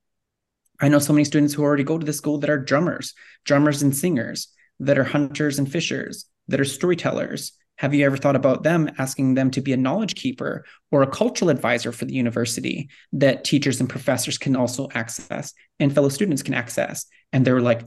I 0.82 0.90
know 0.90 1.00
so 1.00 1.14
many 1.14 1.24
students 1.24 1.54
who 1.54 1.64
already 1.64 1.84
go 1.84 1.98
to 1.98 2.06
the 2.06 2.12
school 2.12 2.40
that 2.40 2.50
are 2.50 2.58
drummers, 2.58 3.14
drummers 3.46 3.82
and 3.84 3.96
singers 3.96 4.48
that 4.80 4.98
are 4.98 5.04
hunters 5.04 5.60
and 5.60 5.72
fishers, 5.72 6.26
that 6.48 6.60
are 6.60 6.66
storytellers? 6.66 7.54
Have 7.78 7.94
you 7.94 8.06
ever 8.06 8.18
thought 8.18 8.36
about 8.36 8.64
them 8.64 8.90
asking 8.98 9.36
them 9.36 9.50
to 9.52 9.62
be 9.62 9.74
a 9.74 9.78
knowledge 9.78 10.16
keeper 10.16 10.66
or 10.92 11.02
a 11.02 11.10
cultural 11.10 11.50
advisor 11.50 11.92
for 11.92 12.06
the 12.06 12.14
university 12.14 12.90
that 13.14 13.44
teachers 13.44 13.80
and 13.80 13.90
professors 13.90 14.38
can 14.38 14.56
also 14.56 14.88
access 14.94 15.54
and 15.80 15.94
fellow 15.94 16.10
students 16.10 16.44
can 16.44 16.54
access? 16.54 17.06
And 17.32 17.46
they 17.46 17.52
were 17.52 17.62
like, 17.62 17.82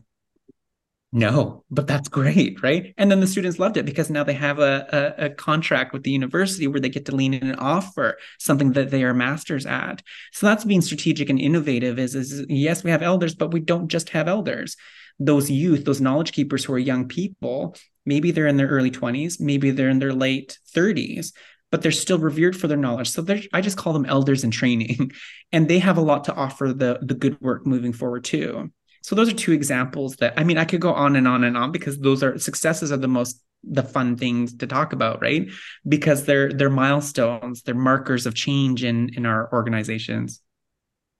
no, 1.15 1.65
but 1.71 1.87
that's 1.87 2.09
great, 2.09 2.62
right? 2.62 2.93
And 2.99 3.11
then 3.11 3.21
the 3.21 3.27
students 3.27 3.59
loved 3.59 3.77
it 3.77 3.87
because 3.87 4.11
now 4.11 4.25
they 4.25 4.35
have 4.35 4.59
a, 4.59 5.15
a, 5.19 5.25
a, 5.27 5.31
contract 5.31 5.93
with 5.93 6.03
the 6.03 6.11
university 6.11 6.67
where 6.67 6.81
they 6.81 6.89
get 6.89 7.07
to 7.07 7.15
lean 7.15 7.33
in 7.33 7.49
and 7.49 7.61
offer 7.61 8.19
something 8.39 8.73
that 8.73 8.91
they 8.91 9.05
are 9.05 9.15
masters 9.15 9.65
at. 9.65 10.03
So 10.33 10.47
that's 10.47 10.65
being 10.65 10.83
strategic 10.83 11.31
and 11.31 11.41
innovative. 11.41 11.99
Is 11.99 12.15
is 12.15 12.45
yes, 12.49 12.85
we 12.85 12.91
have 12.91 13.03
elders, 13.03 13.35
but 13.35 13.53
we 13.53 13.61
don't 13.61 13.89
just 13.89 14.11
have 14.11 14.29
elders 14.29 14.77
those 15.19 15.51
youth, 15.51 15.85
those 15.85 16.01
knowledge 16.01 16.33
keepers 16.33 16.65
who 16.65 16.73
are 16.73 16.79
young 16.79 17.07
people, 17.07 17.77
maybe 18.05 18.31
they're 18.31 18.47
in 18.47 18.57
their 18.57 18.69
early 18.69 18.91
20s, 18.91 19.41
maybe 19.41 19.71
they're 19.71 19.89
in 19.89 19.99
their 19.99 20.12
late 20.12 20.59
30s, 20.75 21.33
but 21.71 21.83
they're 21.83 21.93
still 21.93 22.19
revered 22.19 22.57
for 22.57 22.69
their 22.69 22.77
knowledge. 22.77 23.11
So 23.11 23.25
I 23.53 23.61
just 23.61 23.77
call 23.77 23.93
them 23.93 24.07
elders 24.07 24.45
in 24.45 24.51
training, 24.51 25.12
and 25.53 25.69
they 25.69 25.79
have 25.79 25.97
a 25.97 26.03
lot 26.03 26.25
to 26.25 26.35
offer 26.35 26.73
the 26.73 26.99
the 27.03 27.15
good 27.15 27.41
work 27.41 27.67
moving 27.67 27.93
forward 27.93 28.25
too. 28.25 28.71
So 29.05 29.15
those 29.15 29.29
are 29.29 29.35
two 29.35 29.53
examples 29.53 30.17
that 30.17 30.33
I 30.39 30.45
mean 30.45 30.57
I 30.57 30.65
could 30.65 30.81
go 30.81 30.95
on 30.95 31.15
and 31.15 31.29
on 31.29 31.45
and 31.45 31.59
on 31.59 31.73
because 31.73 31.99
those 31.99 32.23
are 32.23 32.39
successes 32.39 32.91
are 32.91 32.97
the 32.97 33.07
most 33.07 33.39
the 33.63 33.83
fun 33.83 34.17
things 34.17 34.57
to 34.57 34.67
talk 34.67 34.95
about, 34.95 35.21
right? 35.21 35.47
Because 35.87 36.25
they're 36.25 36.51
they're 36.51 36.71
milestones, 36.71 37.61
they're 37.61 37.75
markers 37.75 38.25
of 38.25 38.35
change 38.35 38.83
in 38.83 39.11
in 39.15 39.27
our 39.27 39.53
organizations 39.53 40.41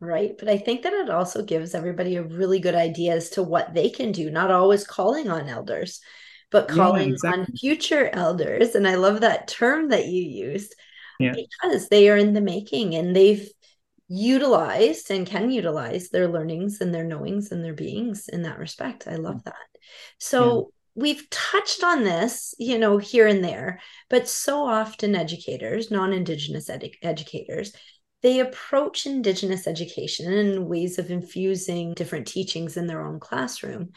right? 0.01 0.33
But 0.39 0.49
I 0.49 0.59
think 0.59 0.83
that 0.83 0.93
it 0.93 1.11
also 1.11 1.43
gives 1.43 1.75
everybody 1.75 2.17
a 2.17 2.23
really 2.23 2.59
good 2.59 2.75
idea 2.75 3.15
as 3.15 3.31
to 3.31 3.43
what 3.43 3.75
they 3.75 3.91
can 3.91 4.13
do, 4.13 4.31
not 4.31 4.51
always 4.51 4.87
calling 4.87 5.31
on 5.31 5.49
elders, 5.49 6.01
but 6.51 6.69
calling 6.69 7.09
yeah, 7.09 7.15
exactly. 7.15 7.41
on 7.41 7.47
future 7.57 8.11
elders. 8.13 8.75
And 8.75 8.87
I 8.87 8.97
love 8.97 9.21
that 9.21 9.49
term 9.49 9.89
that 9.89 10.07
you 10.07 10.23
used 10.23 10.75
yeah. 11.19 11.33
because 11.35 11.89
they 11.89 12.11
are 12.11 12.17
in 12.17 12.35
the 12.35 12.41
making 12.41 12.95
and 12.95 13.15
they've 13.15 13.49
utilized 14.15 15.11
and 15.11 15.27
can 15.27 15.51
utilize 15.51 16.09
their 16.09 16.29
learnings 16.29 16.81
and 16.81 16.95
their 16.95 17.05
knowings 17.05 17.51
and 17.51 17.65
their 17.65 17.75
beings 17.75 18.29
in 18.29 18.43
that 18.43 18.59
respect. 18.59 19.09
I 19.09 19.17
love 19.17 19.37
mm. 19.37 19.45
that. 19.45 19.55
So 20.19 20.73
yeah. 20.97 21.03
we've 21.03 21.31
touched 21.31 21.83
on 21.83 22.05
this, 22.05 22.55
you 22.59 22.79
know, 22.79 22.99
here 22.99 23.27
and 23.27 23.43
there, 23.43 23.81
but 24.09 24.29
so 24.29 24.65
often 24.65 25.17
educators, 25.17 25.91
non-indigenous 25.91 26.71
edu- 26.71 26.95
educators, 27.03 27.73
they 28.23 28.41
approach 28.41 29.05
Indigenous 29.05 29.67
education 29.67 30.33
in 30.33 30.67
ways 30.67 30.99
of 30.99 31.11
infusing 31.11 31.93
different 31.93 32.27
teachings 32.27 32.77
in 32.77 32.87
their 32.87 33.05
own 33.05 33.21
classroom, 33.21 33.91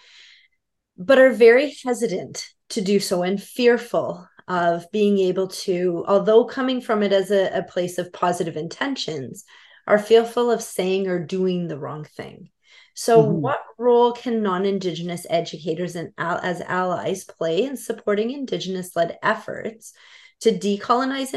but 0.97 1.19
are 1.19 1.31
very 1.31 1.75
hesitant 1.85 2.45
to 2.69 2.81
do 2.81 2.99
so 2.99 3.23
and 3.23 3.41
fearful 3.41 4.27
of 4.47 4.91
being 4.91 5.19
able 5.19 5.47
to, 5.47 6.03
although 6.07 6.43
coming 6.43 6.81
from 6.81 7.03
it 7.03 7.13
as 7.13 7.31
a, 7.31 7.57
a 7.57 7.63
place 7.63 7.97
of 7.97 8.11
positive 8.11 8.57
intentions, 8.57 9.45
are 9.87 9.97
fearful 9.97 10.51
of 10.51 10.61
saying 10.61 11.07
or 11.07 11.17
doing 11.17 11.67
the 11.67 11.79
wrong 11.79 12.03
thing. 12.03 12.49
So, 12.93 13.23
mm-hmm. 13.23 13.41
what 13.41 13.61
role 13.77 14.11
can 14.11 14.43
non 14.43 14.65
Indigenous 14.65 15.25
educators 15.29 15.95
and 15.95 16.13
as 16.17 16.61
allies 16.61 17.23
play 17.23 17.63
in 17.63 17.77
supporting 17.77 18.31
Indigenous 18.31 18.95
led 18.95 19.17
efforts 19.23 19.93
to 20.41 20.51
decolonize 20.51 21.33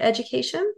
education 0.00 0.72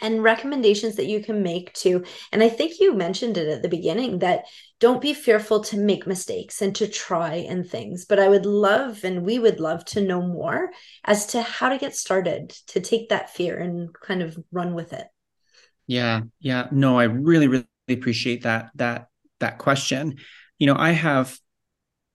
and 0.00 0.22
recommendations 0.22 0.96
that 0.96 1.06
you 1.06 1.22
can 1.22 1.42
make 1.42 1.72
to 1.72 2.04
and 2.32 2.42
i 2.42 2.48
think 2.48 2.80
you 2.80 2.94
mentioned 2.94 3.36
it 3.36 3.48
at 3.48 3.62
the 3.62 3.68
beginning 3.68 4.18
that 4.18 4.44
don't 4.80 5.00
be 5.00 5.14
fearful 5.14 5.60
to 5.60 5.76
make 5.76 6.06
mistakes 6.06 6.60
and 6.60 6.74
to 6.74 6.88
try 6.88 7.34
and 7.34 7.68
things 7.68 8.04
but 8.04 8.18
i 8.18 8.28
would 8.28 8.44
love 8.44 9.04
and 9.04 9.24
we 9.24 9.38
would 9.38 9.60
love 9.60 9.84
to 9.84 10.00
know 10.00 10.20
more 10.20 10.70
as 11.04 11.26
to 11.26 11.40
how 11.40 11.68
to 11.68 11.78
get 11.78 11.94
started 11.94 12.50
to 12.66 12.80
take 12.80 13.08
that 13.08 13.30
fear 13.30 13.56
and 13.56 13.94
kind 13.94 14.22
of 14.22 14.36
run 14.50 14.74
with 14.74 14.92
it 14.92 15.06
yeah 15.86 16.22
yeah. 16.40 16.68
No 16.70 16.98
i 16.98 17.04
really 17.04 17.48
really 17.48 17.66
appreciate 17.88 18.42
that 18.42 18.70
that 18.76 19.08
that 19.40 19.58
question. 19.58 20.16
You 20.58 20.66
know 20.66 20.76
i 20.76 20.92
have 20.92 21.38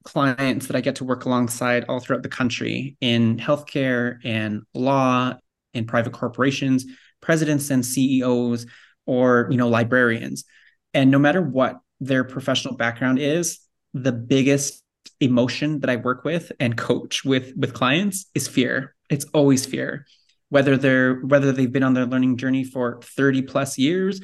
clients 0.06 0.68
that 0.68 0.76
i 0.76 0.82
get 0.82 0.96
to 0.96 1.04
work 1.04 1.26
alongside 1.26 1.86
all 1.90 2.00
throughout 2.00 2.24
the 2.24 2.30
country 2.30 2.96
in 3.02 3.38
healthcare 3.38 4.18
and 4.24 4.64
law 4.74 5.34
in 5.74 5.86
private 5.86 6.14
corporations 6.14 6.86
presidents 7.22 7.70
and 7.70 7.86
CEOs 7.86 8.66
or 9.06 9.48
you 9.52 9.58
know 9.58 9.70
librarians. 9.70 10.46
And 10.94 11.12
no 11.12 11.20
matter 11.20 11.42
what 11.42 11.80
their 12.00 12.24
professional 12.24 12.76
background 12.76 13.20
is 13.20 13.60
the 13.94 14.12
biggest 14.12 14.84
emotion 15.20 15.80
that 15.82 15.90
i 15.90 15.96
work 15.98 16.24
with 16.24 16.52
and 16.60 16.78
coach 16.78 17.26
with 17.26 17.54
with 17.58 17.74
clients 17.74 18.26
is 18.36 18.48
fear. 18.48 18.96
It's 19.10 19.26
always 19.34 19.66
fear 19.66 20.06
whether 20.50 20.78
they're 20.78 21.16
whether 21.22 21.52
they've 21.52 21.72
been 21.72 21.84
on 21.84 21.94
their 21.94 22.06
learning 22.06 22.38
journey 22.38 22.64
for 22.64 23.00
30 23.04 23.44
plus 23.44 23.78
years 23.78 24.22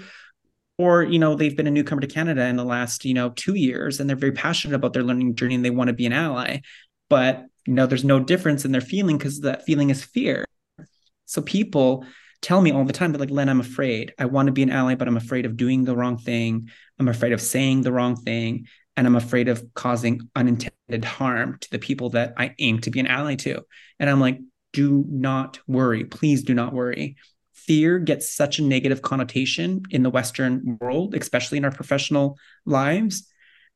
or 0.78 1.04
you 1.04 1.20
know 1.20 1.36
they've 1.36 1.56
been 1.56 1.68
a 1.68 1.72
newcomer 1.72 2.02
to 2.02 2.08
canada 2.08 2.46
in 2.46 2.56
the 2.56 2.66
last 2.66 3.06
you 3.06 3.14
know 3.14 3.30
two 3.30 3.56
years 3.56 4.00
and 4.00 4.10
they're 4.10 4.18
very 4.18 4.32
passionate 4.32 4.76
about 4.76 4.94
their 4.94 5.04
learning 5.04 5.36
journey 5.36 5.56
and 5.56 5.64
they 5.64 5.70
want 5.70 5.88
to 5.88 5.94
be 5.94 6.06
an 6.06 6.14
ally. 6.14 6.60
But 7.10 7.46
you 7.66 7.74
know 7.74 7.86
there's 7.86 8.04
no 8.04 8.20
difference 8.20 8.66
in 8.66 8.72
their 8.72 8.82
feeling 8.82 9.18
because 9.18 9.42
that 9.42 9.66
feeling 9.66 9.90
is 9.90 10.04
fear. 10.04 10.46
So 11.26 11.42
people 11.42 12.06
tell 12.42 12.62
me 12.62 12.72
all 12.72 12.84
the 12.84 12.94
time 12.94 13.12
they're 13.12 13.20
like 13.20 13.32
len 13.32 13.50
i'm 13.50 13.62
afraid. 13.62 14.14
I 14.20 14.26
want 14.26 14.48
to 14.48 14.52
be 14.52 14.64
an 14.64 14.72
ally 14.72 14.96
but 14.96 15.08
i'm 15.08 15.18
afraid 15.18 15.46
of 15.46 15.58
doing 15.58 15.84
the 15.84 15.96
wrong 15.96 16.18
thing. 16.18 16.70
I'm 17.00 17.08
afraid 17.08 17.34
of 17.34 17.42
saying 17.42 17.82
the 17.82 17.94
wrong 17.94 18.16
thing 18.16 18.68
and 18.98 19.08
i'm 19.08 19.16
afraid 19.16 19.48
of 19.48 19.74
causing 19.74 20.30
unintended 20.36 21.06
harm 21.06 21.58
to 21.60 21.70
the 21.70 21.80
people 21.80 22.12
that 22.12 22.34
i 22.38 22.56
aim 22.60 22.80
to 22.80 22.92
be 22.92 23.00
an 23.00 23.08
ally 23.08 23.36
to. 23.36 23.62
And 24.00 24.10
i'm 24.10 24.20
like 24.20 24.40
do 24.76 25.06
not 25.10 25.60
worry 25.68 26.04
please 26.04 26.44
do 26.44 26.54
not 26.54 26.74
worry 26.74 27.16
fear 27.66 28.00
gets 28.00 28.32
such 28.32 28.60
a 28.60 28.64
negative 28.64 29.02
connotation 29.02 29.84
in 29.90 30.04
the 30.04 30.10
Western 30.10 30.78
world, 30.80 31.16
especially 31.16 31.58
in 31.58 31.66
our 31.66 31.72
professional 31.72 32.38
lives. 32.66 33.28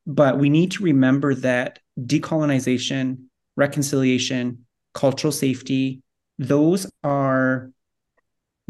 But 0.06 0.38
we 0.38 0.48
need 0.48 0.72
to 0.72 0.84
remember 0.84 1.34
that 1.36 1.80
decolonization, 1.98 3.24
reconciliation, 3.56 4.66
cultural 4.94 5.32
safety, 5.32 6.02
those 6.38 6.90
are 7.02 7.70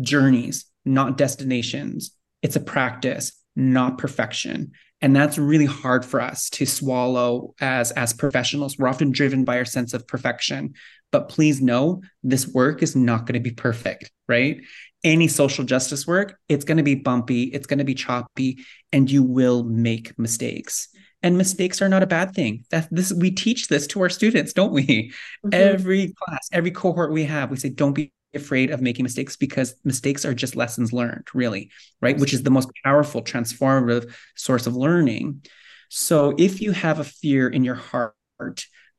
journeys, 0.00 0.66
not 0.84 1.16
destinations. 1.16 2.12
It's 2.42 2.56
a 2.56 2.60
practice, 2.60 3.32
not 3.54 3.98
perfection. 3.98 4.72
And 5.02 5.14
that's 5.14 5.38
really 5.38 5.66
hard 5.66 6.04
for 6.04 6.20
us 6.20 6.50
to 6.50 6.66
swallow 6.66 7.54
as, 7.60 7.90
as 7.92 8.12
professionals. 8.12 8.76
We're 8.76 8.88
often 8.88 9.12
driven 9.12 9.44
by 9.44 9.58
our 9.58 9.64
sense 9.64 9.94
of 9.94 10.06
perfection. 10.06 10.74
But 11.12 11.28
please 11.28 11.60
know 11.60 12.02
this 12.22 12.46
work 12.46 12.82
is 12.82 12.94
not 12.94 13.26
going 13.26 13.34
to 13.34 13.40
be 13.40 13.50
perfect, 13.50 14.10
right? 14.28 14.60
any 15.02 15.28
social 15.28 15.64
justice 15.64 16.06
work, 16.06 16.38
it's 16.48 16.64
going 16.64 16.76
to 16.76 16.82
be 16.82 16.94
bumpy, 16.94 17.44
it's 17.44 17.66
going 17.66 17.78
to 17.78 17.84
be 17.84 17.94
choppy, 17.94 18.64
and 18.92 19.10
you 19.10 19.22
will 19.22 19.64
make 19.64 20.18
mistakes. 20.18 20.88
And 21.22 21.36
mistakes 21.36 21.82
are 21.82 21.88
not 21.88 22.02
a 22.02 22.06
bad 22.06 22.34
thing. 22.34 22.64
That 22.70 22.88
this 22.90 23.12
we 23.12 23.30
teach 23.30 23.68
this 23.68 23.86
to 23.88 24.00
our 24.00 24.08
students, 24.08 24.52
don't 24.52 24.72
we? 24.72 25.12
Mm-hmm. 25.44 25.50
Every 25.52 26.14
class, 26.22 26.48
every 26.52 26.70
cohort 26.70 27.12
we 27.12 27.24
have, 27.24 27.50
we 27.50 27.56
say, 27.56 27.68
don't 27.68 27.92
be 27.92 28.12
afraid 28.34 28.70
of 28.70 28.80
making 28.80 29.02
mistakes 29.02 29.36
because 29.36 29.74
mistakes 29.84 30.24
are 30.24 30.34
just 30.34 30.56
lessons 30.56 30.92
learned, 30.92 31.26
really, 31.34 31.70
right? 32.00 32.18
Which 32.18 32.32
is 32.32 32.42
the 32.42 32.50
most 32.50 32.70
powerful, 32.84 33.22
transformative 33.22 34.14
source 34.36 34.66
of 34.66 34.76
learning. 34.76 35.42
So 35.88 36.34
if 36.38 36.60
you 36.60 36.72
have 36.72 37.00
a 37.00 37.04
fear 37.04 37.48
in 37.48 37.64
your 37.64 37.74
heart 37.74 38.14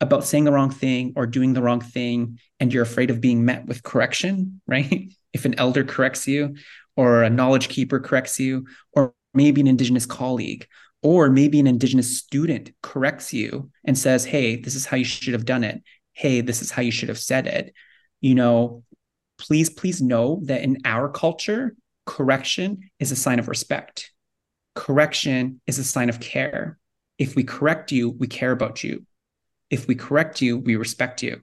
about 0.02 0.26
saying 0.26 0.44
the 0.44 0.52
wrong 0.52 0.72
thing 0.72 1.14
or 1.16 1.26
doing 1.26 1.54
the 1.54 1.62
wrong 1.62 1.80
thing, 1.80 2.40
and 2.60 2.74
you're 2.74 2.84
afraid 2.84 3.10
of 3.12 3.22
being 3.22 3.46
met 3.46 3.66
with 3.68 3.84
correction, 3.84 4.62
right? 4.68 5.14
if 5.34 5.46
an 5.46 5.58
elder 5.58 5.84
corrects 5.84 6.28
you 6.28 6.56
or 6.96 7.24
a 7.24 7.30
knowledge 7.30 7.70
keeper 7.70 8.00
corrects 8.00 8.40
you 8.40 8.66
or 8.94 9.14
maybe 9.34 9.62
an 9.62 9.68
indigenous 9.68 10.06
colleague 10.06 10.68
or 11.02 11.30
maybe 11.30 11.60
an 11.60 11.68
indigenous 11.68 12.18
student 12.18 12.72
corrects 12.84 13.34
you 13.34 13.72
and 13.86 13.98
says 13.98 14.26
hey 14.26 14.56
this 14.58 14.76
is 14.76 14.86
how 14.86 14.98
you 14.98 15.06
should 15.06 15.34
have 15.34 15.46
done 15.46 15.64
it. 15.64 15.82
Hey 16.14 16.42
this 16.42 16.62
is 16.62 16.72
how 16.72 16.82
you 16.82 16.92
should 16.92 17.10
have 17.10 17.20
said 17.20 17.48
it. 17.48 17.74
You 18.20 18.36
know 18.36 18.84
please 19.40 19.70
please 19.70 20.02
know 20.02 20.42
that 20.44 20.62
in 20.62 20.78
our 20.86 21.10
culture 21.10 21.76
correction 22.06 22.90
is 23.00 23.12
a 23.12 23.16
sign 23.16 23.40
of 23.40 23.48
respect. 23.48 24.12
Correction 24.76 25.62
is 25.68 25.80
a 25.80 25.84
sign 25.84 26.10
of 26.10 26.20
care. 26.20 26.78
If 27.18 27.36
we 27.36 27.44
correct 27.44 27.92
you 27.92 28.10
we 28.10 28.28
care 28.28 28.52
about 28.52 28.84
you 28.84 29.06
if 29.72 29.88
we 29.88 29.96
correct 29.96 30.42
you 30.42 30.58
we 30.58 30.76
respect 30.76 31.24
you 31.24 31.42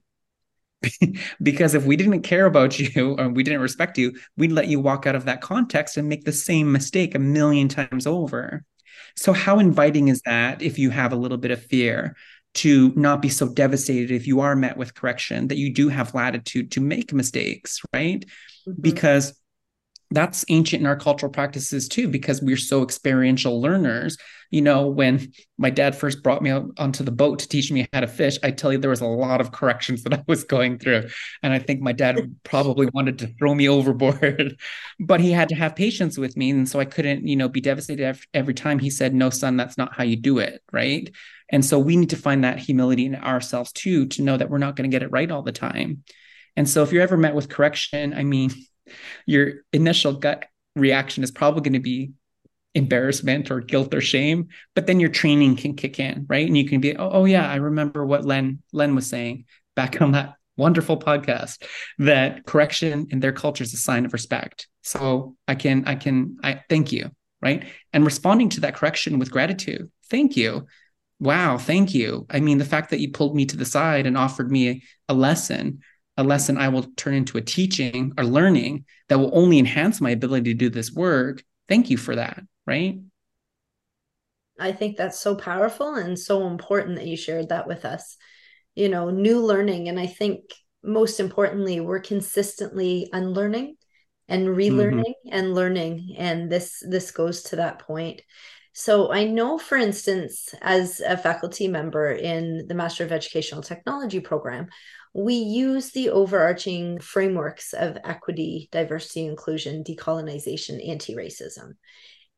because 1.42 1.74
if 1.74 1.84
we 1.84 1.96
didn't 1.96 2.22
care 2.22 2.46
about 2.46 2.78
you 2.78 3.16
or 3.18 3.28
we 3.28 3.42
didn't 3.42 3.60
respect 3.60 3.98
you, 3.98 4.12
we'd 4.36 4.52
let 4.52 4.68
you 4.68 4.80
walk 4.80 5.06
out 5.06 5.16
of 5.16 5.24
that 5.24 5.40
context 5.40 5.96
and 5.96 6.08
make 6.08 6.24
the 6.24 6.32
same 6.32 6.70
mistake 6.70 7.14
a 7.14 7.18
million 7.18 7.68
times 7.68 8.06
over. 8.06 8.64
So, 9.16 9.32
how 9.32 9.58
inviting 9.58 10.08
is 10.08 10.22
that 10.24 10.62
if 10.62 10.78
you 10.78 10.90
have 10.90 11.12
a 11.12 11.16
little 11.16 11.38
bit 11.38 11.50
of 11.50 11.62
fear 11.62 12.16
to 12.54 12.92
not 12.96 13.20
be 13.20 13.28
so 13.28 13.48
devastated 13.48 14.10
if 14.10 14.26
you 14.26 14.40
are 14.40 14.56
met 14.56 14.76
with 14.76 14.94
correction, 14.94 15.48
that 15.48 15.58
you 15.58 15.72
do 15.72 15.88
have 15.88 16.14
latitude 16.14 16.72
to 16.72 16.80
make 16.80 17.12
mistakes, 17.12 17.80
right? 17.92 18.24
Mm-hmm. 18.68 18.80
Because 18.80 19.34
that's 20.10 20.44
ancient 20.48 20.80
in 20.80 20.86
our 20.86 20.96
cultural 20.96 21.30
practices 21.30 21.86
too 21.86 22.08
because 22.08 22.40
we're 22.40 22.56
so 22.56 22.82
experiential 22.82 23.60
learners. 23.60 24.16
You 24.50 24.62
know 24.62 24.86
when 24.86 25.32
my 25.58 25.68
dad 25.68 25.94
first 25.94 26.22
brought 26.22 26.40
me 26.40 26.48
out 26.48 26.70
onto 26.78 27.04
the 27.04 27.10
boat 27.10 27.40
to 27.40 27.48
teach 27.48 27.70
me 27.70 27.86
how 27.92 28.00
to 28.00 28.06
fish 28.06 28.38
i 28.42 28.50
tell 28.50 28.72
you 28.72 28.78
there 28.78 28.88
was 28.88 29.02
a 29.02 29.06
lot 29.06 29.42
of 29.42 29.52
corrections 29.52 30.02
that 30.04 30.14
i 30.14 30.24
was 30.26 30.44
going 30.44 30.78
through. 30.78 31.08
And 31.42 31.52
i 31.52 31.58
think 31.58 31.80
my 31.80 31.92
dad 31.92 32.34
probably 32.44 32.88
wanted 32.94 33.18
to 33.18 33.26
throw 33.38 33.54
me 33.54 33.68
overboard 33.78 34.58
but 34.98 35.20
he 35.20 35.30
had 35.30 35.50
to 35.50 35.54
have 35.54 35.76
patience 35.76 36.16
with 36.16 36.36
me. 36.36 36.50
And 36.50 36.68
so 36.68 36.80
i 36.80 36.86
couldn't 36.86 37.26
you 37.26 37.36
know 37.36 37.48
be 37.48 37.60
devastated 37.60 38.18
every 38.32 38.54
time 38.54 38.78
he 38.78 38.90
said 38.90 39.14
no 39.14 39.28
son 39.28 39.56
that's 39.56 39.76
not 39.76 39.94
how 39.94 40.04
you 40.04 40.16
do 40.16 40.38
it 40.38 40.62
right? 40.72 41.10
And 41.50 41.64
so 41.64 41.78
we 41.78 41.96
need 41.96 42.10
to 42.10 42.16
find 42.16 42.44
that 42.44 42.58
humility 42.58 43.06
in 43.06 43.14
ourselves 43.14 43.72
too 43.72 44.06
to 44.08 44.22
know 44.22 44.36
that 44.36 44.50
we're 44.50 44.58
not 44.58 44.76
going 44.76 44.90
to 44.90 44.94
get 44.94 45.02
it 45.02 45.10
right 45.10 45.30
all 45.30 45.42
the 45.42 45.52
time. 45.52 46.04
And 46.56 46.68
so 46.68 46.82
if 46.82 46.92
you're 46.92 47.02
ever 47.02 47.16
met 47.18 47.34
with 47.34 47.50
correction 47.50 48.14
i 48.14 48.24
mean 48.24 48.50
your 49.26 49.54
initial 49.72 50.12
gut 50.12 50.46
reaction 50.76 51.24
is 51.24 51.30
probably 51.30 51.62
going 51.62 51.72
to 51.72 51.80
be 51.80 52.12
embarrassment 52.74 53.50
or 53.50 53.60
guilt 53.60 53.92
or 53.94 54.00
shame 54.00 54.48
but 54.74 54.86
then 54.86 55.00
your 55.00 55.08
training 55.08 55.56
can 55.56 55.74
kick 55.74 55.98
in 55.98 56.26
right? 56.28 56.46
And 56.46 56.56
you 56.56 56.68
can 56.68 56.80
be 56.80 56.96
oh, 56.96 57.10
oh 57.10 57.24
yeah 57.24 57.50
i 57.50 57.56
remember 57.56 58.04
what 58.04 58.24
len 58.24 58.62
len 58.72 58.94
was 58.94 59.06
saying 59.06 59.46
back 59.74 60.00
on 60.00 60.12
that 60.12 60.34
wonderful 60.58 60.98
podcast 60.98 61.62
that 61.98 62.44
correction 62.44 63.06
in 63.10 63.20
their 63.20 63.32
culture 63.32 63.62
is 63.62 63.72
a 63.72 63.78
sign 63.78 64.04
of 64.04 64.12
respect. 64.12 64.68
So 64.82 65.36
i 65.46 65.54
can 65.54 65.84
i 65.86 65.94
can 65.94 66.36
i 66.42 66.62
thank 66.68 66.92
you 66.92 67.10
right? 67.40 67.64
And 67.92 68.04
responding 68.04 68.48
to 68.50 68.60
that 68.62 68.74
correction 68.74 69.18
with 69.18 69.30
gratitude 69.30 69.90
thank 70.10 70.36
you. 70.36 70.66
Wow 71.20 71.58
thank 71.58 71.94
you. 71.94 72.26
I 72.28 72.40
mean 72.40 72.58
the 72.58 72.64
fact 72.64 72.90
that 72.90 73.00
you 73.00 73.10
pulled 73.10 73.34
me 73.34 73.46
to 73.46 73.56
the 73.56 73.64
side 73.64 74.06
and 74.06 74.18
offered 74.18 74.50
me 74.50 74.68
a, 74.68 74.82
a 75.08 75.14
lesson 75.14 75.80
a 76.18 76.24
lesson 76.24 76.58
I 76.58 76.68
will 76.68 76.82
turn 76.96 77.14
into 77.14 77.38
a 77.38 77.42
teaching 77.42 78.12
or 78.18 78.24
learning 78.24 78.84
that 79.08 79.18
will 79.18 79.30
only 79.32 79.58
enhance 79.58 80.00
my 80.00 80.10
ability 80.10 80.52
to 80.52 80.58
do 80.58 80.68
this 80.68 80.92
work. 80.92 81.42
Thank 81.68 81.88
you 81.88 81.96
for 81.96 82.16
that. 82.16 82.42
Right. 82.66 82.98
I 84.58 84.72
think 84.72 84.96
that's 84.96 85.18
so 85.18 85.36
powerful 85.36 85.94
and 85.94 86.18
so 86.18 86.48
important 86.48 86.96
that 86.96 87.06
you 87.06 87.16
shared 87.16 87.50
that 87.50 87.68
with 87.68 87.84
us. 87.84 88.16
You 88.74 88.88
know, 88.88 89.10
new 89.10 89.40
learning. 89.40 89.88
And 89.88 89.98
I 89.98 90.06
think 90.06 90.40
most 90.82 91.20
importantly, 91.20 91.78
we're 91.80 92.00
consistently 92.00 93.08
unlearning 93.12 93.76
and 94.26 94.48
relearning 94.48 95.04
mm-hmm. 95.04 95.32
and 95.32 95.54
learning. 95.54 96.16
And 96.18 96.50
this 96.50 96.82
this 96.86 97.12
goes 97.12 97.44
to 97.44 97.56
that 97.56 97.78
point. 97.78 98.22
So 98.72 99.12
I 99.12 99.24
know, 99.24 99.58
for 99.58 99.76
instance, 99.76 100.54
as 100.62 101.00
a 101.00 101.16
faculty 101.16 101.66
member 101.66 102.12
in 102.12 102.66
the 102.68 102.74
Master 102.74 103.04
of 103.04 103.10
Educational 103.10 103.62
Technology 103.62 104.20
program, 104.20 104.68
we 105.14 105.34
use 105.34 105.90
the 105.90 106.10
overarching 106.10 107.00
frameworks 107.00 107.72
of 107.72 107.98
equity, 108.04 108.68
diversity, 108.70 109.26
inclusion, 109.26 109.84
decolonization, 109.84 110.86
anti 110.88 111.14
racism. 111.14 111.72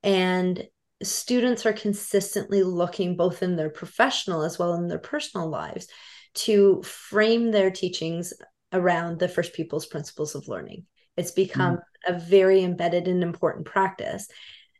And 0.03 0.67
students 1.03 1.67
are 1.67 1.73
consistently 1.73 2.63
looking 2.63 3.17
both 3.17 3.43
in 3.43 3.57
their 3.57 3.71
professional 3.71 4.43
as 4.43 4.59
well 4.59 4.75
in 4.75 4.89
their 4.89 4.99
personal 4.99 5.49
lives 5.49 5.89
to 6.35 6.83
frame 6.83 7.51
their 7.51 7.71
teachings 7.71 8.33
around 8.73 9.19
the 9.19 9.29
First 9.29 9.55
Peoples 9.55 9.87
principles 9.87 10.35
of 10.35 10.49
learning. 10.49 10.85
It's 11.17 11.33
become 11.33 11.77
mm. 11.77 11.81
a 12.07 12.19
very 12.19 12.63
embedded 12.63 13.09
and 13.09 13.23
important 13.23 13.67
practice. 13.67 14.29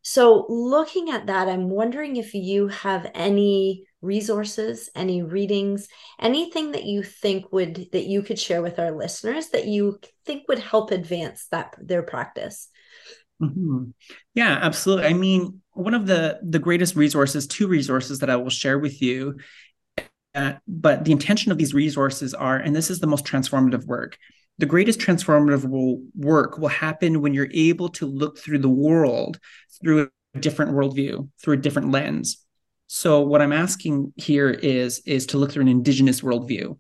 So, 0.03 0.47
looking 0.49 1.11
at 1.11 1.27
that, 1.27 1.49
I'm 1.49 1.69
wondering 1.69 2.17
if 2.17 2.33
you 2.35 2.69
have 2.69 3.11
any 3.15 3.85
resources, 4.03 4.91
any 4.95 5.23
readings, 5.23 5.89
anything 6.19 6.73
that 6.73 6.85
you 6.85 7.03
think 7.03 7.53
would 7.53 7.89
that 7.93 8.07
you 8.07 8.23
could 8.23 8.39
share 8.39 8.63
with 8.63 8.79
our 8.79 8.91
listeners 8.91 9.49
that 9.51 9.67
you 9.67 9.99
think 10.25 10.45
would 10.49 10.59
help 10.59 10.91
advance 10.91 11.47
that 11.51 11.75
their 11.81 12.03
practice. 12.03 12.69
Mm-hmm. 13.43 13.91
Yeah, 14.35 14.59
absolutely. 14.61 15.07
I 15.07 15.13
mean, 15.13 15.61
one 15.73 15.95
of 15.95 16.07
the 16.07 16.39
the 16.43 16.59
greatest 16.59 16.97
resources, 16.97 17.47
two 17.47 17.69
resources 17.69 18.19
that 18.21 18.31
I 18.31 18.37
will 18.37 18.51
share 18.51 18.79
with 18.79 19.01
you. 19.01 19.39
Uh, 20.35 20.53
but 20.69 21.05
the 21.05 21.13
intention 21.13 21.51
of 21.51 21.59
these 21.59 21.75
resources 21.75 22.35
are, 22.35 22.57
and 22.57 22.75
this 22.75 22.89
is 22.89 23.01
the 23.01 23.07
most 23.07 23.25
transformative 23.25 23.85
work, 23.87 24.17
the 24.59 24.67
greatest 24.67 25.01
transformative 25.01 25.65
work 26.15 26.59
will 26.59 26.69
happen 26.69 27.21
when 27.21 27.35
you're 27.35 27.51
able 27.53 27.89
to 27.89 28.07
look 28.07 28.39
through 28.39 28.59
the 28.59 28.69
world 28.69 29.41
through 29.83 30.09
a 30.35 30.39
different 30.39 30.73
worldview, 30.73 31.29
through 31.43 31.55
a 31.55 31.57
different 31.57 31.91
lens. 31.91 32.47
So 32.93 33.21
what 33.21 33.41
I'm 33.41 33.53
asking 33.53 34.13
here 34.17 34.51
is 34.51 34.99
is 35.07 35.27
to 35.27 35.39
look 35.39 35.53
through 35.53 35.63
an 35.63 35.69
indigenous 35.69 36.23
worldview, 36.23 36.77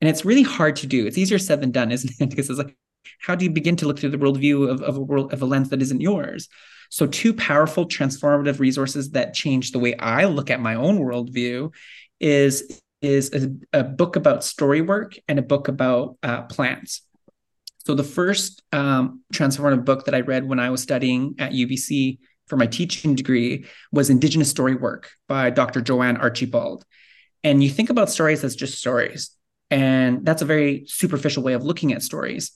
and 0.00 0.08
it's 0.08 0.24
really 0.24 0.42
hard 0.42 0.76
to 0.76 0.86
do. 0.86 1.06
It's 1.06 1.18
easier 1.18 1.38
said 1.38 1.60
than 1.60 1.70
done, 1.70 1.92
isn't 1.92 2.18
it? 2.18 2.30
Because 2.30 2.48
it's 2.48 2.58
like, 2.58 2.74
how 3.20 3.34
do 3.34 3.44
you 3.44 3.50
begin 3.50 3.76
to 3.76 3.86
look 3.86 3.98
through 3.98 4.08
the 4.08 4.16
worldview 4.16 4.70
of, 4.70 4.80
of 4.80 4.96
a 4.96 5.00
world 5.00 5.34
of 5.34 5.42
a 5.42 5.44
lens 5.44 5.68
that 5.68 5.82
isn't 5.82 6.00
yours? 6.00 6.48
So 6.88 7.06
two 7.06 7.34
powerful 7.34 7.86
transformative 7.86 8.58
resources 8.58 9.10
that 9.10 9.34
change 9.34 9.72
the 9.72 9.78
way 9.78 9.94
I 9.98 10.24
look 10.24 10.50
at 10.50 10.60
my 10.60 10.76
own 10.76 10.98
worldview 10.98 11.74
is 12.20 12.80
is 13.02 13.30
a, 13.34 13.80
a 13.80 13.84
book 13.84 14.16
about 14.16 14.42
story 14.42 14.80
work 14.80 15.12
and 15.28 15.38
a 15.38 15.42
book 15.42 15.68
about 15.68 16.16
uh, 16.22 16.40
plants. 16.44 17.02
So 17.84 17.94
the 17.94 18.02
first 18.02 18.62
um, 18.72 19.24
transformative 19.34 19.84
book 19.84 20.06
that 20.06 20.14
I 20.14 20.20
read 20.20 20.48
when 20.48 20.58
I 20.58 20.70
was 20.70 20.80
studying 20.80 21.34
at 21.38 21.52
UBC 21.52 22.16
for 22.50 22.56
my 22.56 22.66
teaching 22.66 23.14
degree 23.14 23.64
was 23.92 24.10
Indigenous 24.10 24.50
story 24.50 24.74
work 24.74 25.12
by 25.28 25.48
Dr. 25.48 25.80
Jo-ann 25.80 26.16
Archibald. 26.16 26.84
And 27.44 27.62
you 27.62 27.70
think 27.70 27.88
about 27.88 28.10
stories 28.10 28.44
as 28.44 28.56
just 28.56 28.78
stories, 28.78 29.30
and 29.70 30.26
that's 30.26 30.42
a 30.42 30.46
very 30.46 30.84
superficial 30.86 31.42
way 31.42 31.54
of 31.54 31.64
looking 31.64 31.92
at 31.92 32.02
stories. 32.02 32.50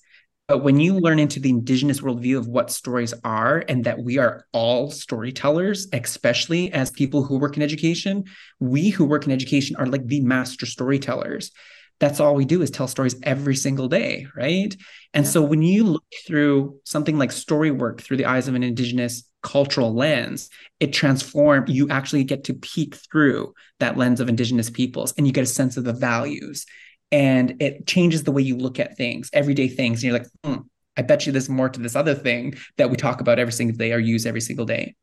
But 0.49 0.59
when 0.59 0.79
you 0.79 0.99
learn 0.99 1.19
into 1.19 1.41
the 1.41 1.49
indigenous 1.49 2.01
worldview 2.01 2.37
of 2.37 2.47
what 2.47 2.71
stories 2.71 3.15
are 3.25 3.65
and 3.67 3.85
that 3.85 4.01
we 4.01 4.19
are 4.19 4.45
all 4.53 4.91
storytellers, 4.91 5.87
especially 5.95 6.71
as 6.71 6.91
people 6.91 7.23
who 7.23 7.39
work 7.39 7.57
in 7.57 7.63
education, 7.63 8.25
we 8.61 8.91
who 8.91 9.07
work 9.07 9.25
in 9.25 9.33
education 9.33 9.77
are 9.77 9.87
like 9.87 10.07
the 10.07 10.21
master 10.21 10.67
storytellers. 10.67 11.51
That's 11.99 12.21
all 12.21 12.35
we 12.35 12.45
do 12.45 12.61
is 12.61 12.71
tell 12.71 12.89
stories 12.89 13.17
every 13.23 13.57
single 13.57 13.89
day, 13.89 14.27
right? 14.37 14.77
And 15.15 15.25
yeah. 15.25 15.31
so 15.31 15.41
when 15.41 15.63
you 15.63 15.85
look 15.85 16.05
through 16.27 16.81
something 16.85 17.17
like 17.17 17.33
story 17.33 17.71
work 17.71 18.03
through 18.03 18.19
the 18.19 18.27
eyes 18.27 18.49
of 18.49 18.55
an 18.55 18.65
indigenous 18.65 19.23
cultural 19.45 19.95
lens, 19.95 20.51
it 20.81 20.93
transforms, 20.93 21.71
you 21.71 21.89
actually 21.91 22.25
get 22.25 22.45
to 22.45 22.55
peek 22.55 22.97
through 22.97 23.55
that 23.79 23.97
lens 23.97 24.19
of 24.19 24.29
indigenous 24.29 24.71
peoples 24.71 25.15
and 25.17 25.27
you 25.27 25.33
get 25.33 25.45
a 25.45 25.47
sense 25.47 25.77
of 25.77 25.85
the 25.85 25.93
values 25.93 26.67
and 27.13 27.63
it 27.63 27.87
changes 27.87 28.25
the 28.25 28.33
way 28.33 28.43
you 28.43 28.57
look 28.57 28.81
at 28.81 28.97
things, 28.97 29.31
everyday 29.33 29.69
things. 29.69 30.03
And 30.03 30.11
you're 30.11 30.19
like, 30.19 30.29
hmm, 30.43 30.67
I 30.97 31.03
bet 31.03 31.27
you 31.27 31.33
there's 31.33 31.49
more 31.49 31.69
to 31.69 31.81
this 31.81 31.95
other 31.95 32.15
thing 32.15 32.55
that 32.77 32.91
we 32.91 32.97
talk 32.97 33.21
about 33.21 33.39
every 33.39 33.53
single 33.53 33.77
day 33.77 33.93
or 33.93 33.99
use 33.99 34.27
every 34.27 34.41
single 34.41 34.67
day. 34.67 34.97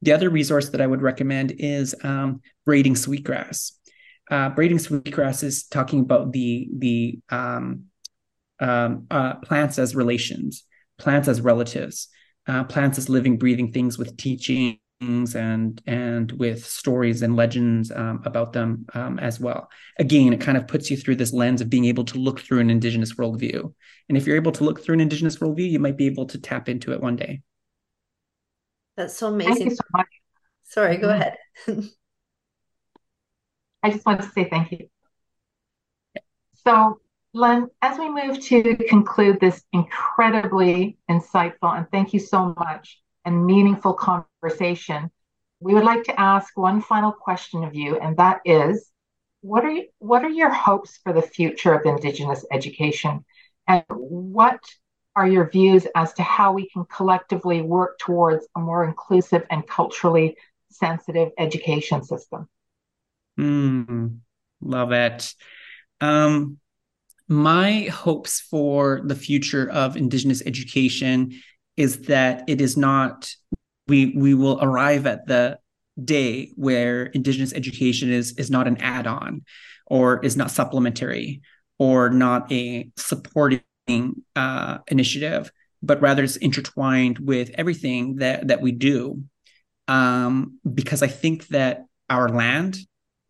The 0.00 0.12
other 0.12 0.30
resource 0.30 0.70
that 0.70 0.80
I 0.80 0.86
would 0.86 1.02
recommend 1.02 1.54
is 1.58 1.94
um, 2.04 2.40
braiding 2.64 2.96
sweetgrass. 2.96 3.72
Uh, 4.30 4.50
braiding 4.50 4.78
sweetgrass 4.78 5.42
is 5.42 5.64
talking 5.64 6.00
about 6.00 6.32
the 6.32 6.68
the 6.72 7.18
um, 7.30 7.84
um, 8.60 9.06
uh, 9.10 9.34
plants 9.36 9.78
as 9.78 9.96
relations, 9.96 10.64
plants 10.98 11.28
as 11.28 11.40
relatives, 11.40 12.08
uh, 12.48 12.64
plants 12.64 12.98
as 12.98 13.08
living, 13.08 13.38
breathing 13.38 13.72
things 13.72 13.98
with 13.98 14.16
teachings 14.16 14.78
and 15.00 15.80
and 15.86 16.32
with 16.32 16.66
stories 16.66 17.22
and 17.22 17.36
legends 17.36 17.92
um, 17.92 18.20
about 18.24 18.52
them 18.52 18.86
um, 18.94 19.18
as 19.18 19.38
well. 19.38 19.70
Again, 19.98 20.32
it 20.32 20.40
kind 20.40 20.58
of 20.58 20.66
puts 20.66 20.90
you 20.90 20.96
through 20.96 21.16
this 21.16 21.32
lens 21.32 21.60
of 21.60 21.70
being 21.70 21.84
able 21.84 22.04
to 22.06 22.18
look 22.18 22.40
through 22.40 22.60
an 22.60 22.70
indigenous 22.70 23.14
worldview. 23.14 23.72
And 24.08 24.18
if 24.18 24.26
you're 24.26 24.36
able 24.36 24.52
to 24.52 24.64
look 24.64 24.82
through 24.82 24.94
an 24.94 25.00
indigenous 25.00 25.36
worldview, 25.36 25.70
you 25.70 25.78
might 25.78 25.96
be 25.96 26.06
able 26.06 26.26
to 26.26 26.40
tap 26.40 26.68
into 26.68 26.92
it 26.92 27.00
one 27.00 27.16
day. 27.16 27.42
That's 28.96 29.16
so 29.16 29.28
amazing. 29.28 29.54
Thank 29.54 29.70
you 29.70 29.76
so 29.76 29.84
much. 29.92 30.08
Sorry, 30.64 30.96
go 30.96 31.10
ahead. 31.10 31.36
I 33.82 33.90
just 33.90 34.04
want 34.04 34.20
to 34.22 34.28
say 34.30 34.48
thank 34.48 34.72
you. 34.72 34.88
So, 36.66 37.00
Len, 37.34 37.68
as 37.82 37.98
we 37.98 38.08
move 38.08 38.40
to 38.40 38.76
conclude 38.88 39.38
this 39.38 39.62
incredibly 39.72 40.96
insightful, 41.10 41.76
and 41.76 41.86
thank 41.90 42.14
you 42.14 42.20
so 42.20 42.54
much 42.58 43.00
and 43.24 43.44
meaningful 43.44 43.92
conversation, 43.92 45.10
we 45.60 45.74
would 45.74 45.84
like 45.84 46.04
to 46.04 46.18
ask 46.18 46.56
one 46.56 46.80
final 46.80 47.12
question 47.12 47.64
of 47.64 47.74
you, 47.74 47.98
and 47.98 48.16
that 48.16 48.40
is 48.44 48.90
what 49.40 49.64
are 49.64 49.70
you, 49.70 49.84
what 49.98 50.24
are 50.24 50.30
your 50.30 50.50
hopes 50.50 50.98
for 51.02 51.12
the 51.12 51.22
future 51.22 51.72
of 51.72 51.84
Indigenous 51.84 52.44
education? 52.50 53.24
And 53.66 53.84
what 53.88 54.60
are 55.14 55.28
your 55.28 55.50
views 55.50 55.86
as 55.94 56.12
to 56.14 56.22
how 56.22 56.52
we 56.52 56.68
can 56.68 56.84
collectively 56.86 57.60
work 57.60 57.98
towards 57.98 58.46
a 58.56 58.60
more 58.60 58.84
inclusive 58.84 59.44
and 59.50 59.66
culturally 59.66 60.36
sensitive 60.70 61.30
education 61.38 62.02
system? 62.04 62.48
Mm, 63.38 64.18
love 64.60 64.92
it. 64.92 65.34
Um, 66.00 66.58
my 67.28 67.82
hopes 67.82 68.40
for 68.40 69.02
the 69.04 69.14
future 69.14 69.70
of 69.70 69.96
Indigenous 69.96 70.42
education 70.46 71.32
is 71.76 72.02
that 72.02 72.42
it 72.48 72.60
is 72.60 72.76
not 72.76 73.30
we 73.86 74.12
we 74.16 74.34
will 74.34 74.58
arrive 74.60 75.06
at 75.06 75.26
the 75.26 75.58
day 76.02 76.52
where 76.56 77.06
indigenous 77.06 77.52
education 77.54 78.12
is 78.12 78.32
is 78.38 78.50
not 78.50 78.68
an 78.68 78.76
add-on 78.78 79.42
or 79.86 80.24
is 80.24 80.36
not 80.36 80.50
supplementary 80.50 81.40
or 81.78 82.10
not 82.10 82.50
a 82.52 82.90
supporting 82.96 83.62
uh, 84.36 84.78
initiative 84.88 85.50
but 85.82 86.00
rather 86.00 86.24
it's 86.24 86.36
intertwined 86.36 87.18
with 87.20 87.50
everything 87.54 88.16
that 88.16 88.48
that 88.48 88.60
we 88.60 88.72
do. 88.72 89.22
Um, 89.86 90.58
because 90.74 91.02
i 91.02 91.06
think 91.06 91.48
that 91.48 91.84
our 92.10 92.28
land 92.28 92.76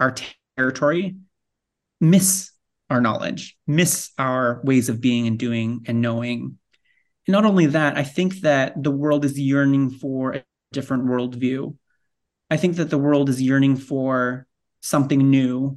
our 0.01 0.15
territory 0.57 1.17
miss 2.01 2.51
our 2.91 3.01
knowledge 3.01 3.57
miss 3.67 4.11
our 4.19 4.61
ways 4.65 4.89
of 4.89 5.01
being 5.01 5.27
and 5.27 5.39
doing 5.39 5.85
and 5.87 6.01
knowing 6.01 6.59
not 7.29 7.45
only 7.45 7.67
that, 7.67 7.97
I 7.97 8.05
think 8.05 8.41
that 8.41 8.83
the 8.83 8.91
world 8.91 9.25
is 9.25 9.39
yearning 9.39 9.91
for 9.91 10.33
a 10.33 10.45
different 10.73 11.05
worldview. 11.05 11.77
I 12.51 12.57
think 12.57 12.77
that 12.77 12.89
the 12.89 12.99
world 12.99 13.29
is 13.29 13.41
yearning 13.41 13.77
for 13.77 14.47
something 14.81 15.31
new, 15.31 15.77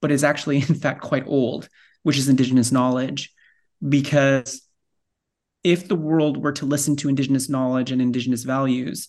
but 0.00 0.10
is 0.10 0.24
actually, 0.24 0.56
in 0.68 0.74
fact, 0.74 1.00
quite 1.00 1.26
old, 1.26 1.68
which 2.02 2.18
is 2.18 2.28
Indigenous 2.28 2.72
knowledge. 2.72 3.32
Because 3.86 4.62
if 5.62 5.86
the 5.86 5.96
world 5.96 6.42
were 6.42 6.52
to 6.52 6.66
listen 6.66 6.96
to 6.96 7.08
Indigenous 7.08 7.48
knowledge 7.48 7.92
and 7.92 8.02
Indigenous 8.02 8.42
values, 8.42 9.08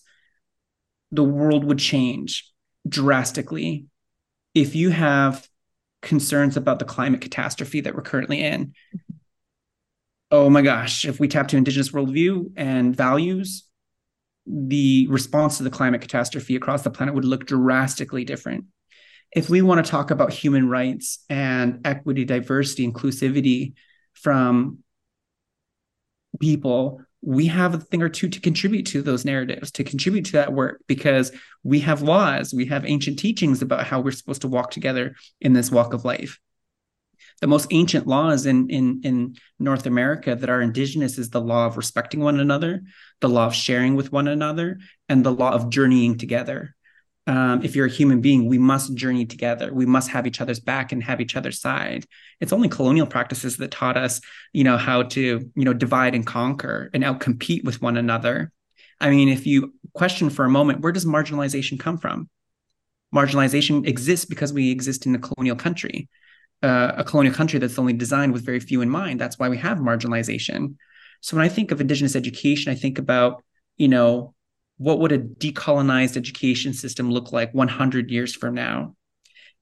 the 1.11 1.23
world 1.23 1.63
would 1.65 1.79
change 1.79 2.49
drastically. 2.87 3.87
If 4.53 4.75
you 4.75 4.91
have 4.91 5.47
concerns 6.01 6.57
about 6.57 6.79
the 6.79 6.85
climate 6.85 7.21
catastrophe 7.21 7.81
that 7.81 7.95
we're 7.95 8.01
currently 8.01 8.41
in, 8.41 8.73
oh 10.31 10.49
my 10.49 10.61
gosh, 10.61 11.05
if 11.05 11.19
we 11.19 11.27
tap 11.27 11.49
to 11.49 11.57
indigenous 11.57 11.91
worldview 11.91 12.51
and 12.55 12.95
values, 12.95 13.65
the 14.47 15.07
response 15.07 15.57
to 15.57 15.63
the 15.63 15.69
climate 15.69 16.01
catastrophe 16.01 16.55
across 16.55 16.81
the 16.81 16.89
planet 16.89 17.13
would 17.13 17.25
look 17.25 17.45
drastically 17.45 18.23
different. 18.23 18.65
If 19.33 19.49
we 19.49 19.61
want 19.61 19.85
to 19.85 19.89
talk 19.89 20.11
about 20.11 20.33
human 20.33 20.67
rights 20.67 21.23
and 21.29 21.81
equity, 21.85 22.25
diversity, 22.25 22.89
inclusivity 22.89 23.73
from 24.13 24.79
people, 26.39 27.01
we 27.21 27.47
have 27.47 27.73
a 27.73 27.79
thing 27.79 28.01
or 28.01 28.09
two 28.09 28.29
to 28.29 28.39
contribute 28.39 28.87
to 28.87 29.01
those 29.01 29.25
narratives, 29.25 29.71
to 29.71 29.83
contribute 29.83 30.25
to 30.25 30.31
that 30.33 30.53
work, 30.53 30.81
because 30.87 31.31
we 31.63 31.79
have 31.81 32.01
laws, 32.01 32.53
we 32.53 32.65
have 32.65 32.85
ancient 32.85 33.19
teachings 33.19 33.61
about 33.61 33.85
how 33.85 33.99
we're 33.99 34.11
supposed 34.11 34.41
to 34.41 34.47
walk 34.47 34.71
together 34.71 35.15
in 35.39 35.53
this 35.53 35.71
walk 35.71 35.93
of 35.93 36.05
life 36.05 36.39
the 37.41 37.47
most 37.47 37.67
ancient 37.71 38.07
laws 38.07 38.45
in 38.45 38.69
in 38.69 39.01
in 39.03 39.35
North 39.59 39.87
America 39.87 40.35
that 40.35 40.49
are 40.49 40.61
indigenous 40.61 41.17
is 41.17 41.29
the 41.29 41.41
law 41.41 41.65
of 41.65 41.75
respecting 41.75 42.21
one 42.21 42.39
another, 42.39 42.83
the 43.19 43.29
law 43.29 43.47
of 43.47 43.55
sharing 43.55 43.95
with 43.95 44.11
one 44.11 44.27
another, 44.27 44.79
and 45.09 45.25
the 45.25 45.33
law 45.33 45.51
of 45.51 45.69
journeying 45.69 46.17
together. 46.17 46.75
Um, 47.27 47.63
if 47.63 47.75
you're 47.75 47.85
a 47.85 47.89
human 47.89 48.19
being, 48.19 48.47
we 48.47 48.57
must 48.57 48.95
journey 48.95 49.25
together. 49.25 49.71
We 49.73 49.85
must 49.85 50.09
have 50.09 50.25
each 50.25 50.41
other's 50.41 50.59
back 50.59 50.91
and 50.91 51.03
have 51.03 51.21
each 51.21 51.35
other's 51.35 51.61
side. 51.61 52.05
It's 52.39 52.51
only 52.51 52.67
colonial 52.67 53.05
practices 53.05 53.57
that 53.57 53.71
taught 53.71 53.95
us, 53.95 54.21
you 54.53 54.63
know, 54.63 54.77
how 54.77 55.03
to, 55.03 55.51
you 55.55 55.65
know, 55.65 55.73
divide 55.73 56.15
and 56.15 56.25
conquer 56.25 56.89
and 56.93 57.03
outcompete 57.03 57.63
with 57.63 57.81
one 57.81 57.95
another. 57.95 58.51
I 58.99 59.11
mean, 59.11 59.29
if 59.29 59.45
you 59.45 59.73
question 59.93 60.29
for 60.29 60.45
a 60.45 60.49
moment, 60.49 60.81
where 60.81 60.91
does 60.91 61.05
marginalization 61.05 61.79
come 61.79 61.97
from? 61.97 62.27
Marginalization 63.13 63.87
exists 63.87 64.25
because 64.25 64.51
we 64.51 64.71
exist 64.71 65.05
in 65.05 65.13
a 65.13 65.19
colonial 65.19 65.55
country 65.55 66.09
uh, 66.63 66.93
a 66.97 67.03
colonial 67.03 67.33
country 67.33 67.59
that's 67.59 67.79
only 67.79 67.93
designed 67.93 68.33
with 68.33 68.45
very 68.45 68.59
few 68.59 68.81
in 68.81 68.89
mind. 68.89 69.19
That's 69.19 69.39
why 69.39 69.49
we 69.49 69.57
have 69.57 69.79
marginalization. 69.79 70.75
So 71.21 71.37
when 71.37 71.45
I 71.45 71.49
think 71.49 71.71
of 71.71 71.81
Indigenous 71.81 72.15
education, 72.15 72.71
I 72.71 72.75
think 72.75 72.99
about, 72.99 73.43
you 73.77 73.87
know, 73.87 74.33
what 74.81 74.99
would 74.99 75.11
a 75.11 75.19
decolonized 75.19 76.17
education 76.17 76.73
system 76.73 77.11
look 77.11 77.31
like 77.31 77.53
100 77.53 78.09
years 78.09 78.35
from 78.35 78.55
now? 78.55 78.95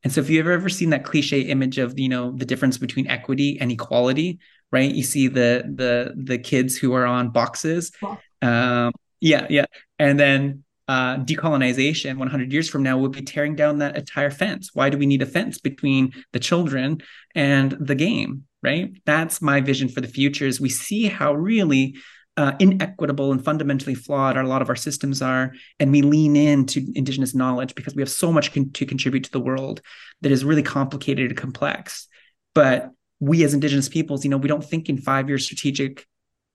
And 0.01 0.13
so 0.13 0.21
if 0.21 0.29
you've 0.29 0.47
ever 0.47 0.69
seen 0.69 0.91
that 0.91 1.03
cliche 1.03 1.41
image 1.41 1.77
of, 1.77 1.99
you 1.99 2.07
know, 2.07 2.31
the 2.31 2.45
difference 2.45 2.77
between 2.77 3.05
equity 3.07 3.57
and 3.59 3.69
equality, 3.69 4.39
right? 4.71 4.89
You 4.89 5.03
see 5.03 5.27
the 5.27 5.65
the 5.75 6.13
the 6.15 6.37
kids 6.37 6.77
who 6.77 6.93
are 6.93 7.05
on 7.05 7.31
boxes. 7.31 7.91
Yeah. 8.01 8.15
Um, 8.41 8.93
yeah, 9.19 9.45
yeah. 9.49 9.65
And 9.97 10.17
then 10.17 10.63
uh, 10.87 11.17
decolonization 11.17 12.17
100 12.17 12.53
years 12.53 12.69
from 12.69 12.83
now 12.83 12.97
will 12.97 13.09
be 13.09 13.21
tearing 13.21 13.57
down 13.57 13.79
that 13.79 13.97
entire 13.97 14.31
fence. 14.31 14.69
Why 14.73 14.89
do 14.89 14.97
we 14.97 15.05
need 15.05 15.21
a 15.21 15.25
fence 15.25 15.57
between 15.59 16.13
the 16.31 16.39
children 16.39 16.99
and 17.35 17.71
the 17.73 17.95
game? 17.95 18.45
Right. 18.63 18.93
That's 19.05 19.41
my 19.41 19.59
vision 19.59 19.89
for 19.89 19.99
the 19.99 20.07
future. 20.07 20.45
Is 20.45 20.61
we 20.61 20.69
see 20.69 21.07
how 21.07 21.33
really 21.33 21.95
uh, 22.39 22.55
inequitable 22.59 23.31
and 23.31 23.43
fundamentally 23.43 23.93
flawed 23.95 24.37
are 24.37 24.43
a 24.43 24.47
lot 24.47 24.61
of 24.61 24.69
our 24.69 24.75
systems 24.75 25.21
are, 25.21 25.51
and 25.79 25.91
we 25.91 26.01
lean 26.01 26.35
into 26.35 26.85
Indigenous 26.95 27.35
knowledge 27.35 27.75
because 27.75 27.95
we 27.95 28.01
have 28.01 28.09
so 28.09 28.31
much 28.31 28.53
con- 28.53 28.71
to 28.71 28.85
contribute 28.85 29.25
to 29.25 29.31
the 29.31 29.39
world 29.39 29.81
that 30.21 30.31
is 30.31 30.45
really 30.45 30.63
complicated 30.63 31.31
and 31.31 31.37
complex. 31.37 32.07
But 32.55 32.91
we 33.19 33.43
as 33.43 33.53
Indigenous 33.53 33.89
peoples, 33.89 34.23
you 34.23 34.29
know, 34.29 34.37
we 34.37 34.47
don't 34.47 34.63
think 34.63 34.87
in 34.87 34.97
five-year 34.97 35.37
strategic 35.37 36.07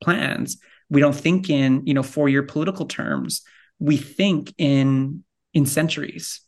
plans. 0.02 0.56
We 0.88 1.00
don't 1.00 1.14
think 1.14 1.50
in 1.50 1.86
you 1.86 1.94
know 1.94 2.02
four-year 2.02 2.44
political 2.44 2.86
terms 2.86 3.42
we 3.78 3.96
think 3.96 4.54
in 4.58 5.24
in 5.52 5.66
centuries 5.66 6.40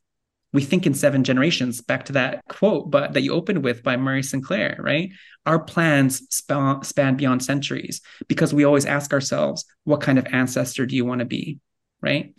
we 0.52 0.62
think 0.62 0.86
in 0.86 0.94
seven 0.94 1.24
generations 1.24 1.80
back 1.80 2.04
to 2.04 2.12
that 2.12 2.42
quote 2.48 2.90
but 2.90 3.12
that 3.12 3.22
you 3.22 3.32
opened 3.32 3.62
with 3.62 3.82
by 3.82 3.96
murray 3.96 4.22
sinclair 4.22 4.76
right 4.80 5.10
our 5.44 5.58
plans 5.58 6.22
span, 6.30 6.82
span 6.82 7.16
beyond 7.16 7.44
centuries 7.44 8.00
because 8.28 8.54
we 8.54 8.64
always 8.64 8.86
ask 8.86 9.12
ourselves 9.12 9.64
what 9.84 10.00
kind 10.00 10.18
of 10.18 10.26
ancestor 10.26 10.86
do 10.86 10.96
you 10.96 11.04
want 11.04 11.18
to 11.18 11.24
be 11.24 11.58
right 12.00 12.38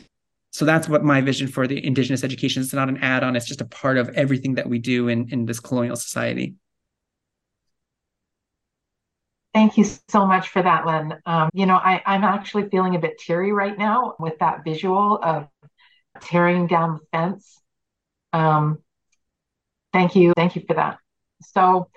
so 0.52 0.66
that's 0.66 0.90
what 0.90 1.04
my 1.04 1.22
vision 1.22 1.48
for 1.48 1.68
the 1.68 1.86
indigenous 1.86 2.24
education 2.24 2.62
is 2.62 2.74
not 2.74 2.90
an 2.90 2.98
add-on 2.98 3.36
it's 3.36 3.48
just 3.48 3.62
a 3.62 3.66
part 3.66 3.98
of 3.98 4.10
everything 4.10 4.56
that 4.56 4.70
we 4.70 4.80
do 4.80 5.08
in, 5.08 5.28
in 5.30 5.46
this 5.46 5.60
colonial 5.60 5.96
society 5.96 6.56
Thank 9.58 9.76
you 9.76 9.86
so 10.08 10.28
much 10.28 10.50
for 10.50 10.62
that, 10.62 10.86
Len. 10.86 11.20
Um, 11.26 11.50
you 11.52 11.66
know, 11.66 11.78
I, 11.78 12.00
I'm 12.06 12.24
actually 12.24 12.70
feeling 12.70 12.94
a 12.94 13.00
bit 13.00 13.18
teary 13.18 13.52
right 13.52 13.76
now 13.76 14.14
with 14.20 14.38
that 14.38 14.64
visual 14.64 15.20
of 15.24 15.48
tearing 16.22 16.68
down 16.68 17.00
the 17.00 17.06
fence. 17.12 17.60
Um, 18.34 18.80
thank 19.94 20.16
you. 20.16 20.34
Thank 20.36 20.56
you 20.56 20.64
for 20.68 20.76
that. 20.76 20.98
So, 21.42 21.90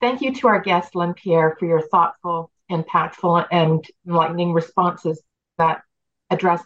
thank 0.00 0.20
you 0.20 0.34
to 0.34 0.48
our 0.48 0.60
guest, 0.60 0.94
Len 0.94 1.14
Pierre, 1.14 1.56
for 1.58 1.66
your 1.66 1.82
thoughtful, 1.82 2.50
impactful, 2.70 3.46
and 3.50 3.84
enlightening 4.06 4.52
responses 4.52 5.22
that 5.58 5.82
address 6.30 6.62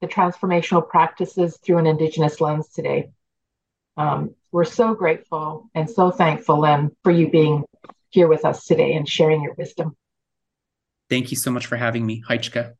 the 0.00 0.08
transformational 0.08 0.86
practices 0.86 1.58
through 1.64 1.78
an 1.78 1.86
Indigenous 1.86 2.40
lens 2.40 2.68
today. 2.68 3.10
Um, 3.96 4.34
we're 4.50 4.64
so 4.64 4.94
grateful 4.94 5.70
and 5.74 5.88
so 5.88 6.10
thankful, 6.10 6.60
Len, 6.60 6.90
for 7.02 7.12
you 7.12 7.30
being 7.30 7.64
here 8.10 8.28
with 8.28 8.44
us 8.44 8.64
today 8.66 8.94
and 8.94 9.08
sharing 9.08 9.42
your 9.42 9.54
wisdom. 9.54 9.96
Thank 11.08 11.30
you 11.30 11.36
so 11.36 11.50
much 11.50 11.66
for 11.66 11.76
having 11.76 12.04
me, 12.04 12.22
Heichka. 12.28 12.74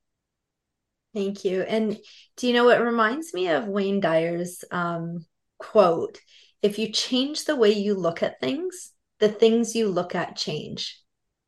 Thank 1.15 1.45
you. 1.45 1.63
And 1.63 1.99
do 2.37 2.47
you 2.47 2.55
know 2.55 2.65
what 2.65 2.81
reminds 2.81 3.35
me 3.35 3.49
of 3.49 3.69
Wayne 3.69 4.01
Dyer's 4.01 4.65
um, 4.71 5.27
quote? 5.63 6.19
If 6.61 6.79
you 6.79 6.93
change 6.93 7.45
the 7.45 7.57
way 7.57 7.71
you 7.73 7.95
look 7.95 8.23
at 8.23 8.41
things, 8.41 8.93
the 9.21 9.29
things 9.29 9.75
you 9.75 9.89
look 9.89 10.15
at 10.15 10.37
change. 10.37 11.01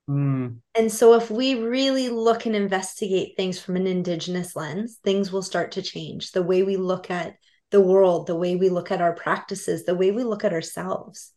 Mm. 0.08 0.58
And 0.74 0.92
so, 0.92 1.14
if 1.14 1.30
we 1.30 1.54
really 1.54 2.08
look 2.08 2.46
and 2.46 2.54
investigate 2.54 3.36
things 3.36 3.58
from 3.58 3.76
an 3.76 3.86
Indigenous 3.86 4.54
lens, 4.54 4.98
things 5.02 5.32
will 5.32 5.42
start 5.42 5.72
to 5.72 5.82
change. 5.82 6.32
The 6.32 6.42
way 6.42 6.62
we 6.62 6.76
look 6.76 7.10
at 7.10 7.36
the 7.70 7.80
world, 7.80 8.26
the 8.26 8.36
way 8.36 8.56
we 8.56 8.68
look 8.68 8.90
at 8.90 9.00
our 9.00 9.14
practices, 9.14 9.84
the 9.84 9.94
way 9.94 10.10
we 10.10 10.22
look 10.22 10.44
at 10.44 10.52
ourselves, 10.52 11.32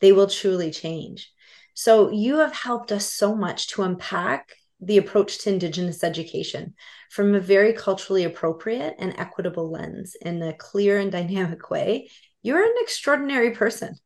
they 0.00 0.12
will 0.12 0.28
truly 0.28 0.70
change. 0.70 1.30
So, 1.74 2.10
you 2.10 2.38
have 2.38 2.54
helped 2.54 2.92
us 2.92 3.12
so 3.12 3.34
much 3.34 3.68
to 3.68 3.82
unpack 3.82 4.54
the 4.86 4.98
approach 4.98 5.38
to 5.38 5.50
Indigenous 5.50 6.04
education 6.04 6.74
from 7.10 7.34
a 7.34 7.40
very 7.40 7.72
culturally 7.72 8.24
appropriate 8.24 8.94
and 8.98 9.14
equitable 9.18 9.70
lens 9.70 10.16
in 10.20 10.42
a 10.42 10.52
clear 10.52 10.98
and 10.98 11.10
dynamic 11.10 11.70
way. 11.70 12.10
You're 12.42 12.62
an 12.62 12.74
extraordinary 12.78 13.52
person. 13.52 13.96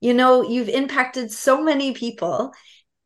You 0.00 0.14
know, 0.14 0.48
you've 0.48 0.68
impacted 0.68 1.30
so 1.30 1.62
many 1.62 1.92
people. 1.92 2.52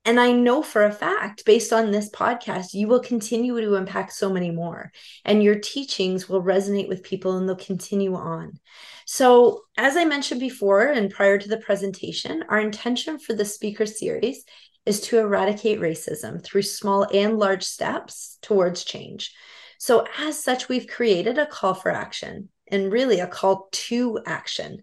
And 0.04 0.18
I 0.18 0.32
know 0.32 0.62
for 0.62 0.84
a 0.84 0.92
fact, 0.92 1.44
based 1.44 1.72
on 1.72 1.90
this 1.90 2.10
podcast, 2.10 2.74
you 2.74 2.88
will 2.88 3.00
continue 3.00 3.60
to 3.60 3.74
impact 3.76 4.12
so 4.12 4.30
many 4.30 4.50
more. 4.50 4.90
And 5.24 5.42
your 5.42 5.60
teachings 5.60 6.28
will 6.28 6.42
resonate 6.42 6.88
with 6.88 7.04
people 7.04 7.36
and 7.36 7.48
they'll 7.48 7.56
continue 7.56 8.16
on. 8.16 8.58
So, 9.06 9.62
as 9.76 9.96
I 9.96 10.04
mentioned 10.04 10.40
before 10.40 10.86
and 10.86 11.10
prior 11.10 11.38
to 11.38 11.48
the 11.48 11.56
presentation, 11.58 12.44
our 12.48 12.60
intention 12.60 13.18
for 13.18 13.34
the 13.34 13.44
speaker 13.44 13.86
series 13.86 14.44
is 14.84 15.00
to 15.00 15.18
eradicate 15.18 15.80
racism 15.80 16.42
through 16.42 16.62
small 16.62 17.06
and 17.12 17.38
large 17.38 17.62
steps 17.62 18.38
towards 18.42 18.84
change. 18.84 19.32
So, 19.78 20.06
as 20.18 20.42
such, 20.42 20.68
we've 20.68 20.86
created 20.86 21.38
a 21.38 21.46
call 21.46 21.74
for 21.74 21.90
action 21.90 22.48
and 22.68 22.92
really 22.92 23.20
a 23.20 23.26
call 23.26 23.68
to 23.72 24.20
action 24.26 24.82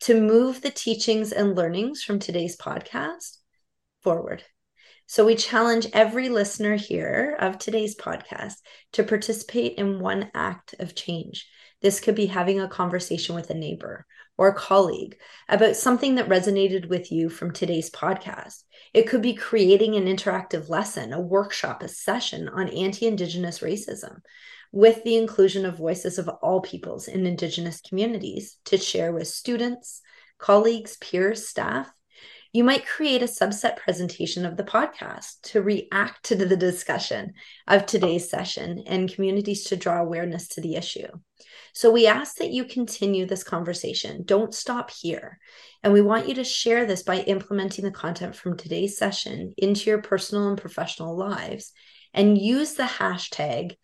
to 0.00 0.20
move 0.20 0.60
the 0.60 0.70
teachings 0.70 1.32
and 1.32 1.56
learnings 1.56 2.02
from 2.02 2.18
today's 2.18 2.56
podcast 2.56 3.38
forward. 4.02 4.42
So, 5.06 5.24
we 5.24 5.34
challenge 5.34 5.86
every 5.92 6.28
listener 6.28 6.76
here 6.76 7.36
of 7.38 7.58
today's 7.58 7.96
podcast 7.96 8.54
to 8.92 9.04
participate 9.04 9.74
in 9.74 10.00
one 10.00 10.30
act 10.34 10.74
of 10.78 10.94
change. 10.94 11.48
This 11.80 12.00
could 12.00 12.14
be 12.14 12.26
having 12.26 12.60
a 12.60 12.68
conversation 12.68 13.34
with 13.34 13.50
a 13.50 13.54
neighbor 13.54 14.06
or 14.42 14.52
colleague 14.52 15.16
about 15.48 15.76
something 15.76 16.16
that 16.16 16.28
resonated 16.28 16.88
with 16.88 17.12
you 17.12 17.28
from 17.28 17.52
today's 17.52 17.88
podcast. 17.90 18.64
It 18.92 19.04
could 19.08 19.22
be 19.22 19.34
creating 19.34 19.94
an 19.94 20.06
interactive 20.06 20.68
lesson, 20.68 21.12
a 21.12 21.20
workshop, 21.20 21.80
a 21.80 21.86
session 21.86 22.48
on 22.48 22.68
anti 22.68 23.06
Indigenous 23.06 23.60
racism 23.60 24.16
with 24.72 25.04
the 25.04 25.14
inclusion 25.14 25.64
of 25.64 25.76
voices 25.76 26.18
of 26.18 26.28
all 26.28 26.60
peoples 26.60 27.06
in 27.06 27.24
Indigenous 27.24 27.80
communities 27.82 28.56
to 28.64 28.78
share 28.78 29.12
with 29.12 29.28
students, 29.28 30.00
colleagues, 30.38 30.96
peers, 30.96 31.46
staff. 31.46 31.88
You 32.54 32.64
might 32.64 32.86
create 32.86 33.22
a 33.22 33.26
subset 33.26 33.78
presentation 33.78 34.44
of 34.44 34.58
the 34.58 34.62
podcast 34.62 35.40
to 35.44 35.62
react 35.62 36.26
to 36.26 36.34
the 36.34 36.54
discussion 36.54 37.32
of 37.66 37.86
today's 37.86 38.28
session 38.28 38.84
and 38.86 39.10
communities 39.10 39.64
to 39.64 39.76
draw 39.76 40.02
awareness 40.02 40.48
to 40.48 40.60
the 40.60 40.76
issue. 40.76 41.06
So 41.72 41.90
we 41.90 42.06
ask 42.06 42.36
that 42.36 42.50
you 42.50 42.66
continue 42.66 43.24
this 43.24 43.42
conversation. 43.42 44.24
Don't 44.26 44.52
stop 44.52 44.90
here. 44.90 45.38
And 45.82 45.94
we 45.94 46.02
want 46.02 46.28
you 46.28 46.34
to 46.34 46.44
share 46.44 46.84
this 46.84 47.02
by 47.02 47.20
implementing 47.20 47.86
the 47.86 47.90
content 47.90 48.36
from 48.36 48.58
today's 48.58 48.98
session 48.98 49.54
into 49.56 49.88
your 49.88 50.02
personal 50.02 50.48
and 50.48 50.58
professional 50.58 51.16
lives 51.16 51.72
and 52.12 52.36
use 52.36 52.74
the 52.74 52.82
hashtag, 52.82 53.76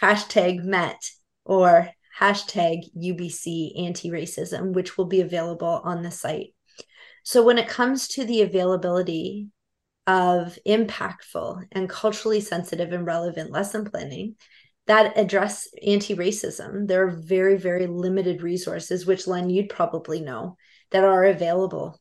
hashtag 0.00 0.62
MET 0.62 1.10
or 1.44 1.90
hashtag 2.20 2.82
UBC 2.96 3.86
anti 3.86 4.10
racism, 4.10 4.72
which 4.72 4.96
will 4.96 5.06
be 5.06 5.20
available 5.20 5.80
on 5.82 6.02
the 6.02 6.12
site. 6.12 6.54
So 7.28 7.42
when 7.42 7.58
it 7.58 7.68
comes 7.68 8.08
to 8.08 8.24
the 8.24 8.40
availability 8.40 9.48
of 10.06 10.58
impactful 10.66 11.62
and 11.72 11.86
culturally 11.86 12.40
sensitive 12.40 12.90
and 12.94 13.04
relevant 13.04 13.50
lesson 13.50 13.84
planning, 13.84 14.36
that 14.86 15.18
address 15.18 15.68
anti-racism. 15.86 16.88
There 16.88 17.06
are 17.06 17.10
very 17.10 17.58
very 17.58 17.86
limited 17.86 18.40
resources 18.40 19.04
which 19.04 19.26
len 19.26 19.50
you'd 19.50 19.68
probably 19.68 20.22
know 20.22 20.56
that 20.90 21.04
are 21.04 21.24
available. 21.24 22.00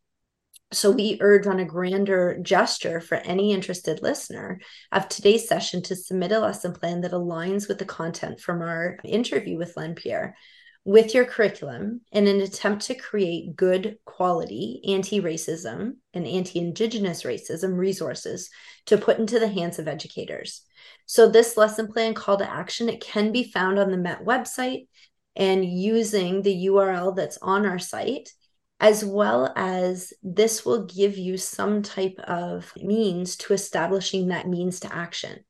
So 0.72 0.92
we 0.92 1.18
urge 1.20 1.46
on 1.46 1.60
a 1.60 1.66
grander 1.66 2.40
gesture 2.42 3.02
for 3.02 3.16
any 3.16 3.52
interested 3.52 4.02
listener 4.02 4.62
of 4.94 5.10
today's 5.10 5.46
session 5.46 5.82
to 5.84 5.96
submit 5.98 6.32
a 6.32 6.40
lesson 6.40 6.72
plan 6.72 7.02
that 7.02 7.12
aligns 7.12 7.68
with 7.68 7.80
the 7.80 7.86
content 7.86 8.40
from 8.40 8.62
our 8.62 8.98
interview 9.04 9.58
with 9.58 9.76
len 9.76 9.94
pierre 9.94 10.38
with 10.88 11.14
your 11.14 11.26
curriculum 11.26 12.00
in 12.14 12.28
an 12.28 12.40
attempt 12.40 12.86
to 12.86 12.96
create 12.96 13.58
good 13.58 13.98
quality 14.06 14.82
anti 14.88 15.20
racism 15.20 15.96
and 16.14 16.26
anti 16.26 16.60
Indigenous 16.60 17.24
racism 17.24 17.78
resources 17.78 18.50
to 18.86 18.98
put 18.98 19.20
into 19.20 19.38
the 19.38 19.50
hands 19.50 19.80
of 19.80 19.90
educators. 19.90 20.62
So, 21.06 21.28
this 21.28 21.58
lesson 21.58 21.92
plan 21.92 22.14
call 22.14 22.38
to 22.38 22.50
action, 22.50 22.88
it 22.88 23.02
can 23.02 23.34
be 23.34 23.52
found 23.52 23.78
on 23.78 23.92
the 23.92 23.98
MET 23.98 24.24
website 24.24 24.88
and 25.36 25.66
using 25.66 26.42
the 26.42 26.68
URL 26.68 27.14
that's 27.14 27.38
on 27.42 27.66
our 27.66 27.80
site, 27.80 28.30
as 28.80 29.04
well 29.04 29.52
as 29.58 30.14
this 30.24 30.66
will 30.66 30.86
give 30.86 31.18
you 31.18 31.36
some 31.36 31.82
type 31.82 32.18
of 32.20 32.72
means 32.78 33.36
to 33.36 33.54
establishing 33.54 34.30
that 34.30 34.48
means 34.48 34.80
to 34.80 34.96
action. 34.96 35.44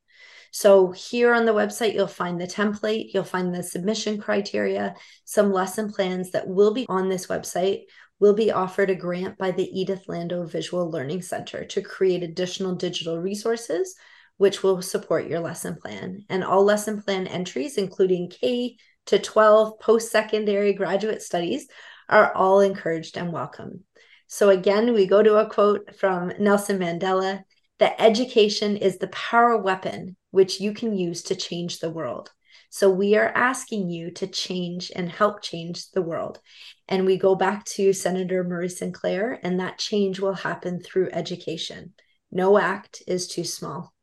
So 0.52 0.92
here 0.92 1.34
on 1.34 1.46
the 1.46 1.54
website, 1.54 1.94
you'll 1.94 2.08
find 2.08 2.40
the 2.40 2.48
template, 2.48 3.14
you'll 3.14 3.24
find 3.24 3.54
the 3.54 3.64
submission 3.64 4.20
criteria, 4.20 4.96
some 5.26 5.52
lesson 5.52 5.92
plans 5.92 6.32
that 6.32 6.48
will 6.48 6.74
be 6.74 6.86
on 6.90 7.10
this 7.10 7.28
website 7.28 7.82
will 8.20 8.34
be 8.34 8.52
offered 8.52 8.90
a 8.90 8.96
grant 8.96 9.38
by 9.38 9.52
the 9.52 9.70
Edith 9.80 10.04
Lando 10.08 10.46
Visual 10.46 10.90
Learning 10.90 11.22
Center 11.22 11.66
to 11.66 11.82
create 11.82 12.24
additional 12.24 12.76
digital 12.76 13.20
resources 13.20 13.96
which 14.38 14.64
will 14.64 14.82
support 14.82 15.28
your 15.28 15.40
lesson 15.40 15.76
plan. 15.76 16.24
And 16.30 16.44
all 16.44 16.64
lesson 16.64 17.02
plan 17.02 17.28
entries, 17.28 17.78
including 17.78 18.30
K 18.30 18.78
to 19.08 19.20
12 19.20 19.80
post 19.80 20.12
secondary 20.12 20.74
graduate 20.74 21.22
studies, 21.22 21.68
are 22.08 22.34
all 22.34 22.62
encouraged 22.62 23.18
and 23.18 23.34
welcome. 23.34 23.84
So, 24.28 24.50
again, 24.50 24.94
we 24.94 25.08
go 25.08 25.24
to 25.24 25.38
a 25.38 25.50
quote 25.50 25.96
from 25.96 26.34
Nelson 26.40 26.80
Mandela 26.80 27.42
that 27.80 27.96
education 28.00 28.78
is 28.78 28.98
the 28.98 29.08
power 29.08 29.58
weapon 29.58 30.16
which 30.38 30.62
you 30.62 30.72
can 30.72 30.96
use 30.96 31.24
to 31.24 31.36
change 31.36 31.80
the 31.80 31.90
world. 31.90 32.32
So 32.70 32.92
we 32.92 33.16
are 33.16 33.32
asking 33.34 33.90
you 33.90 34.12
to 34.12 34.28
change 34.28 34.92
and 34.96 35.10
help 35.10 35.42
change 35.42 35.90
the 35.90 36.04
world. 36.04 36.40
And 36.88 37.08
we 37.08 37.18
go 37.18 37.34
back 37.34 37.66
to 37.74 37.92
Senator 37.92 38.44
Murray 38.44 38.70
Sinclair, 38.70 39.40
and 39.42 39.60
that 39.60 39.80
change 39.80 40.20
will 40.20 40.36
happen 40.36 40.80
through 40.80 41.10
education. 41.12 41.96
No 42.32 42.60
act 42.60 43.02
is 43.08 43.28
too 43.28 43.44
small. 43.44 43.96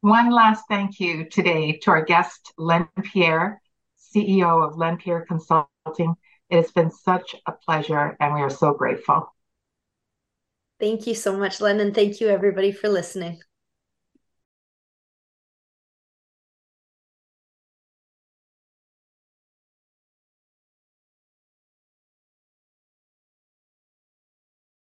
One 0.00 0.30
last 0.30 0.64
thank 0.70 0.98
you 0.98 1.28
today 1.28 1.78
to 1.82 1.90
our 1.90 2.02
guest, 2.02 2.54
Len 2.56 2.88
Pierre, 3.02 3.60
CEO 3.98 4.66
of 4.66 4.78
Len 4.78 4.96
Pierre 4.96 5.26
Consulting. 5.28 6.14
It 6.48 6.56
has 6.56 6.72
been 6.72 6.90
such 6.90 7.36
a 7.44 7.52
pleasure, 7.52 8.16
and 8.20 8.34
we 8.34 8.40
are 8.40 8.48
so 8.48 8.72
grateful. 8.72 9.34
Thank 10.80 11.06
you 11.06 11.14
so 11.14 11.36
much, 11.36 11.60
Len, 11.60 11.78
and 11.80 11.94
thank 11.94 12.22
you 12.22 12.28
everybody 12.28 12.72
for 12.72 12.88
listening. 12.88 13.42